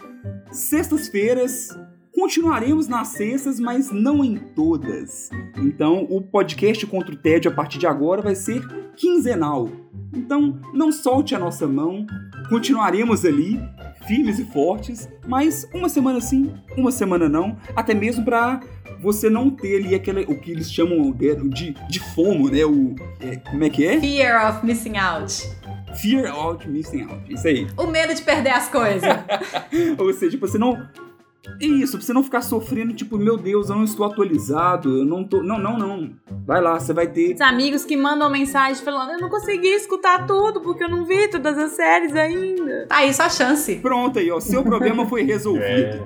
sextas-feiras, 0.51 1.69
continuaremos 2.13 2.87
nas 2.87 3.07
sextas, 3.07 3.59
mas 3.59 3.91
não 3.91 4.23
em 4.23 4.37
todas. 4.37 5.31
Então, 5.57 6.05
o 6.07 6.21
podcast 6.21 6.85
Contra 6.85 7.15
o 7.15 7.17
Tédio 7.17 7.49
a 7.49 7.53
partir 7.53 7.79
de 7.79 7.87
agora 7.87 8.21
vai 8.21 8.35
ser 8.35 8.61
quinzenal. 8.95 9.69
Então, 10.13 10.59
não 10.73 10.91
solte 10.91 11.33
a 11.35 11.39
nossa 11.39 11.67
mão, 11.67 12.05
continuaremos 12.49 13.25
ali 13.25 13.59
firmes 14.05 14.39
e 14.39 14.45
fortes, 14.45 15.09
mas 15.27 15.67
uma 15.73 15.87
semana 15.87 16.19
sim, 16.19 16.53
uma 16.77 16.91
semana 16.91 17.29
não, 17.29 17.57
até 17.75 17.93
mesmo 17.93 18.25
para 18.25 18.61
você 19.01 19.29
não 19.29 19.49
ter 19.49 19.77
ali 19.77 19.95
aquele, 19.95 20.21
o 20.21 20.39
que 20.39 20.51
eles 20.51 20.71
chamam 20.71 21.11
de, 21.11 21.35
de, 21.49 21.71
de 21.89 21.99
FOMO, 22.13 22.49
né? 22.49 22.65
O, 22.65 22.95
é, 23.19 23.37
como 23.37 23.63
é 23.63 23.69
que 23.69 23.85
é? 23.85 23.99
Fear 23.99 24.49
of 24.49 24.65
missing 24.65 24.97
out. 24.97 25.49
Fear 25.95 26.33
of 26.33 26.67
Missing 26.67 27.03
Out. 27.03 27.33
Isso 27.33 27.47
aí. 27.47 27.67
O 27.77 27.87
medo 27.87 28.13
de 28.13 28.21
perder 28.21 28.51
as 28.51 28.67
coisas. 28.69 29.09
Ou 29.97 30.13
seja, 30.13 30.37
você 30.37 30.57
não. 30.57 30.87
Isso, 31.59 31.97
pra 31.97 32.05
você 32.05 32.13
não 32.13 32.23
ficar 32.23 32.41
sofrendo, 32.41 32.93
tipo, 32.93 33.17
meu 33.17 33.35
Deus, 33.35 33.69
eu 33.69 33.75
não 33.75 33.83
estou 33.83 34.05
atualizado, 34.05 34.99
eu 34.99 35.05
não 35.05 35.23
tô. 35.23 35.41
Não, 35.41 35.57
não, 35.57 35.77
não. 35.77 36.11
Vai 36.45 36.61
lá, 36.61 36.79
você 36.79 36.93
vai 36.93 37.07
ter. 37.07 37.33
Os 37.33 37.41
amigos 37.41 37.83
que 37.83 37.97
mandam 37.97 38.29
mensagem 38.29 38.83
falando, 38.83 39.13
eu 39.13 39.19
não 39.19 39.29
consegui 39.29 39.69
escutar 39.69 40.27
tudo 40.27 40.61
porque 40.61 40.83
eu 40.83 40.89
não 40.89 41.03
vi 41.05 41.27
todas 41.29 41.57
as 41.57 41.71
séries 41.71 42.15
ainda. 42.15 42.85
Tá 42.87 42.97
aí 42.97 43.13
sua 43.13 43.29
chance. 43.29 43.75
Pronto 43.75 44.19
aí, 44.19 44.29
ó. 44.29 44.39
Seu 44.39 44.63
problema 44.63 45.07
foi 45.07 45.23
resolvido. 45.23 45.61
É, 45.65 46.03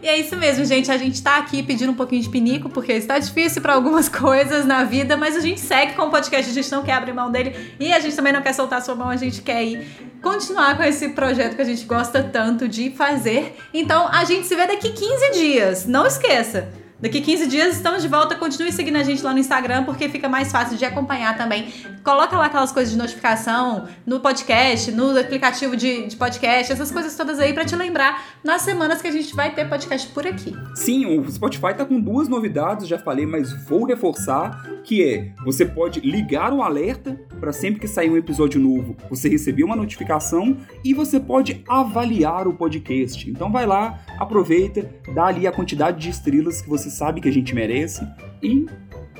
E 0.02 0.08
é 0.08 0.18
isso 0.18 0.36
mesmo, 0.36 0.64
gente. 0.64 0.90
A 0.90 0.98
gente 0.98 1.22
tá 1.22 1.38
aqui 1.38 1.62
pedindo 1.62 1.92
um 1.92 1.94
pouquinho 1.94 2.22
de 2.22 2.28
pinico, 2.28 2.68
porque 2.68 2.92
está 2.92 3.18
difícil 3.18 3.62
pra 3.62 3.74
algumas 3.74 4.08
coisas 4.10 4.66
na 4.66 4.84
vida, 4.84 5.16
mas 5.16 5.36
a 5.36 5.40
gente 5.40 5.60
segue 5.60 5.94
com 5.94 6.02
o 6.02 6.10
podcast, 6.10 6.50
a 6.50 6.54
gente 6.54 6.70
não 6.70 6.82
quer 6.82 6.94
abrir 6.94 7.12
mão 7.12 7.30
dele 7.30 7.54
e 7.78 7.92
a 7.92 8.00
gente 8.00 8.14
também 8.14 8.32
não 8.32 8.42
quer 8.42 8.52
soltar 8.52 8.78
a 8.78 8.82
sua 8.82 8.94
mão, 8.94 9.08
a 9.08 9.16
gente 9.16 9.42
quer 9.42 9.64
ir 9.64 9.86
continuar 10.22 10.76
com 10.76 10.82
esse 10.82 11.10
projeto 11.10 11.56
que 11.56 11.62
a 11.62 11.64
gente 11.64 11.84
gosta 11.84 12.22
tanto 12.22 12.68
de 12.68 12.90
fazer. 12.90 13.56
Então 13.72 14.08
a 14.08 14.24
gente 14.24 14.46
se 14.46 14.54
vê 14.54 14.66
daqui 14.66 14.90
15 14.90 15.30
dias. 15.32 15.86
Não 15.86 16.06
esqueça. 16.06 16.68
Daqui 17.00 17.22
15 17.22 17.46
dias 17.46 17.76
estamos 17.76 18.02
de 18.02 18.08
volta. 18.08 18.34
Continue 18.34 18.70
seguindo 18.70 18.96
a 18.96 19.02
gente 19.02 19.22
lá 19.22 19.32
no 19.32 19.38
Instagram, 19.38 19.84
porque 19.84 20.08
fica 20.10 20.28
mais 20.28 20.52
fácil 20.52 20.76
de 20.76 20.84
acompanhar 20.84 21.34
também. 21.36 21.72
Coloca 22.04 22.36
lá 22.36 22.46
aquelas 22.46 22.70
coisas 22.72 22.92
de 22.92 22.98
notificação 22.98 23.88
no 24.04 24.20
podcast, 24.20 24.92
no 24.92 25.18
aplicativo 25.18 25.74
de, 25.76 26.08
de 26.08 26.16
podcast, 26.16 26.70
essas 26.70 26.90
coisas 26.90 27.16
todas 27.16 27.38
aí 27.38 27.54
pra 27.54 27.64
te 27.64 27.74
lembrar 27.74 28.22
nas 28.44 28.62
semanas 28.62 29.00
que 29.00 29.08
a 29.08 29.10
gente 29.10 29.34
vai 29.34 29.54
ter 29.54 29.66
podcast 29.66 30.08
por 30.08 30.26
aqui. 30.26 30.54
Sim, 30.74 31.18
o 31.18 31.30
Spotify 31.30 31.74
tá 31.74 31.86
com 31.86 31.98
duas 31.98 32.28
novidades, 32.28 32.86
já 32.86 32.98
falei, 32.98 33.24
mas 33.24 33.50
vou 33.66 33.84
reforçar, 33.84 34.62
que 34.82 35.04
é, 35.04 35.32
você 35.44 35.64
pode 35.64 36.00
ligar 36.00 36.52
o 36.52 36.62
alerta 36.62 37.18
para 37.38 37.52
sempre 37.52 37.80
que 37.80 37.88
sair 37.88 38.10
um 38.10 38.16
episódio 38.16 38.60
novo, 38.60 38.96
você 39.08 39.28
receber 39.28 39.64
uma 39.64 39.76
notificação 39.76 40.56
e 40.84 40.92
você 40.92 41.18
pode 41.18 41.62
avaliar 41.68 42.46
o 42.46 42.54
podcast. 42.54 43.28
Então 43.28 43.50
vai 43.50 43.66
lá, 43.66 44.00
aproveita, 44.18 44.88
dá 45.14 45.26
ali 45.26 45.46
a 45.46 45.52
quantidade 45.52 45.98
de 45.98 46.10
estrelas 46.10 46.60
que 46.60 46.68
você 46.68 46.90
sabe 46.90 47.20
que 47.20 47.28
a 47.28 47.32
gente 47.32 47.54
merece 47.54 48.06
e 48.42 48.66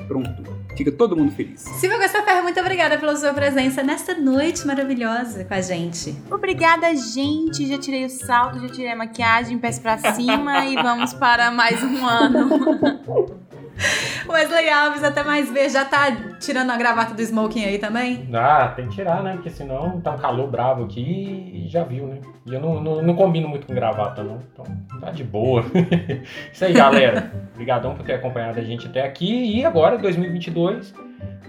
pronto. 0.07 0.43
Fica 0.75 0.91
todo 0.91 1.15
mundo 1.15 1.31
feliz. 1.31 1.61
Silvia 1.61 2.09
Ferro, 2.09 2.43
muito 2.43 2.59
obrigada 2.59 2.97
pela 2.97 3.15
sua 3.15 3.33
presença 3.33 3.83
nesta 3.83 4.15
noite 4.15 4.65
maravilhosa 4.65 5.43
com 5.43 5.53
a 5.53 5.61
gente. 5.61 6.15
Obrigada, 6.29 6.95
gente. 6.95 7.67
Já 7.67 7.77
tirei 7.77 8.05
o 8.05 8.09
salto, 8.09 8.59
já 8.59 8.69
tirei 8.69 8.91
a 8.91 8.95
maquiagem, 8.95 9.57
pés 9.57 9.79
pra 9.79 9.97
cima 9.97 10.65
e 10.65 10.75
vamos 10.75 11.13
para 11.13 11.51
mais 11.51 11.83
um 11.83 12.05
ano. 12.05 13.41
Wesley 14.27 14.69
Alves, 14.69 15.03
até 15.03 15.23
mais 15.23 15.49
ver. 15.51 15.69
Já 15.69 15.85
tá 15.85 16.11
tirando 16.39 16.69
a 16.71 16.77
gravata 16.77 17.13
do 17.13 17.21
smoking 17.21 17.65
aí 17.65 17.77
também? 17.77 18.29
Ah, 18.33 18.71
tem 18.75 18.87
que 18.87 18.95
tirar, 18.95 19.23
né? 19.23 19.33
Porque 19.33 19.49
senão 19.49 19.99
tá 20.01 20.11
um 20.11 20.17
calor 20.17 20.49
bravo 20.49 20.83
aqui 20.83 21.51
e 21.53 21.67
já 21.67 21.83
viu, 21.83 22.07
né? 22.07 22.19
E 22.45 22.53
eu 22.53 22.59
não, 22.59 22.81
não, 22.81 23.01
não 23.01 23.15
combino 23.15 23.47
muito 23.47 23.67
com 23.67 23.73
gravata, 23.73 24.23
não. 24.23 24.39
Então 24.53 24.65
tá 24.99 25.11
de 25.11 25.23
boa. 25.23 25.65
Isso 26.51 26.65
aí, 26.65 26.73
galera. 26.73 27.31
Obrigadão 27.53 27.95
por 27.95 28.05
ter 28.05 28.13
acompanhado 28.13 28.59
a 28.59 28.63
gente 28.63 28.87
até 28.87 29.03
aqui. 29.03 29.57
E 29.57 29.65
agora, 29.65 29.97
2022, 29.97 30.93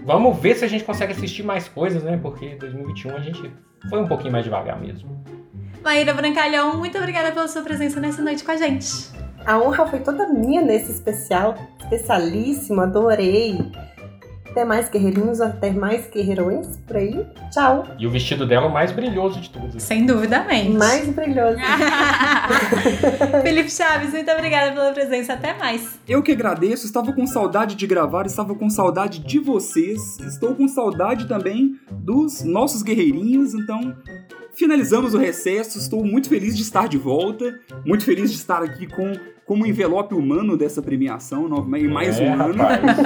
vamos 0.05 0.37
ver 0.37 0.55
se 0.55 0.65
a 0.65 0.67
gente 0.67 0.83
consegue 0.83 1.13
assistir 1.13 1.43
mais 1.43 1.67
coisas, 1.67 2.03
né? 2.03 2.19
Porque 2.21 2.55
2021 2.55 3.15
a 3.15 3.19
gente 3.19 3.51
foi 3.89 4.01
um 4.01 4.07
pouquinho 4.07 4.31
mais 4.31 4.43
devagar 4.43 4.79
mesmo. 4.79 5.23
Maíra 5.83 6.13
Brancalhão, 6.13 6.77
muito 6.77 6.97
obrigada 6.97 7.31
pela 7.33 7.47
sua 7.47 7.61
presença 7.61 7.99
nessa 7.99 8.21
noite 8.21 8.43
com 8.43 8.51
a 8.51 8.55
gente. 8.55 9.11
A 9.45 9.59
honra 9.59 9.85
foi 9.85 9.99
toda 9.99 10.29
minha 10.29 10.61
nesse 10.61 10.91
especial, 10.91 11.55
especialíssimo, 11.83 12.81
adorei. 12.81 13.59
Até 14.49 14.63
mais 14.63 14.87
guerreirinhos, 14.87 15.41
até 15.41 15.71
mais 15.71 16.07
guerreirões 16.11 16.77
por 16.85 16.95
aí. 16.95 17.25
Tchau. 17.51 17.87
E 17.97 18.05
o 18.05 18.11
vestido 18.11 18.45
dela 18.45 18.67
é 18.67 18.69
o 18.69 18.71
mais 18.71 18.91
brilhoso 18.91 19.41
de 19.41 19.49
todos. 19.49 19.81
Sem 19.81 20.05
duvidamente. 20.05 20.77
Mais 20.77 21.09
brilhoso. 21.09 21.57
Felipe 23.41 23.71
Chaves, 23.71 24.11
muito 24.11 24.29
obrigada 24.29 24.71
pela 24.71 24.91
presença. 24.91 25.33
Até 25.33 25.57
mais. 25.57 25.99
Eu 26.07 26.21
que 26.21 26.33
agradeço, 26.33 26.85
estava 26.85 27.11
com 27.11 27.25
saudade 27.25 27.73
de 27.73 27.87
gravar, 27.87 28.27
estava 28.27 28.53
com 28.53 28.69
saudade 28.69 29.21
de 29.21 29.39
vocês, 29.39 30.19
estou 30.19 30.53
com 30.53 30.67
saudade 30.67 31.27
também 31.27 31.79
dos 31.91 32.43
nossos 32.43 32.83
guerreirinhos, 32.83 33.55
então 33.55 33.95
finalizamos 34.53 35.13
o 35.13 35.17
recesso. 35.17 35.77
Estou 35.77 36.03
muito 36.05 36.29
feliz 36.29 36.55
de 36.55 36.61
estar 36.61 36.87
de 36.87 36.97
volta, 36.97 37.59
muito 37.85 38.03
feliz 38.03 38.31
de 38.31 38.37
estar 38.37 38.61
aqui 38.63 38.87
com 38.87 39.13
como 39.45 39.65
envelope 39.65 40.15
humano 40.15 40.55
dessa 40.55 40.81
premiação, 40.81 41.47
e 41.77 41.87
mais 41.87 42.17
É, 42.19 42.23
um 42.23 42.41
ano. 42.41 42.53
rapaz. 42.55 42.97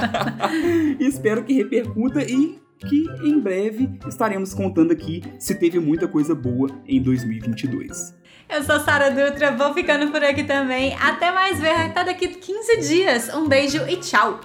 Espero 0.98 1.44
que 1.44 1.52
repercuta 1.52 2.22
e 2.22 2.58
que 2.88 3.06
em 3.22 3.38
breve 3.38 3.88
estaremos 4.08 4.54
contando 4.54 4.92
aqui 4.92 5.22
se 5.38 5.54
teve 5.54 5.78
muita 5.78 6.08
coisa 6.08 6.34
boa 6.34 6.68
em 6.86 7.00
2022. 7.02 8.14
Eu 8.48 8.62
sou 8.62 8.78
Sara 8.80 9.10
Dutra, 9.10 9.52
vou 9.52 9.72
ficando 9.72 10.10
por 10.10 10.22
aqui 10.22 10.44
também. 10.44 10.94
Até 11.00 11.32
mais 11.32 11.60
ver, 11.60 11.70
até 11.76 12.04
daqui 12.04 12.28
15 12.28 12.76
dias. 12.88 13.34
Um 13.34 13.48
beijo 13.48 13.78
e 13.88 13.96
tchau. 13.96 14.40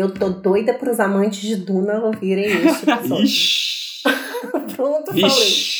Eu 0.00 0.10
tô 0.10 0.30
doida 0.30 0.72
pros 0.72 0.98
amantes 0.98 1.42
de 1.42 1.56
Duna 1.56 2.02
ouvirem 2.02 2.46
episódio. 2.46 3.22
Ixi, 3.22 4.02
Pronto, 4.74 5.08
falei. 5.08 5.24
Vixe. 5.24 5.79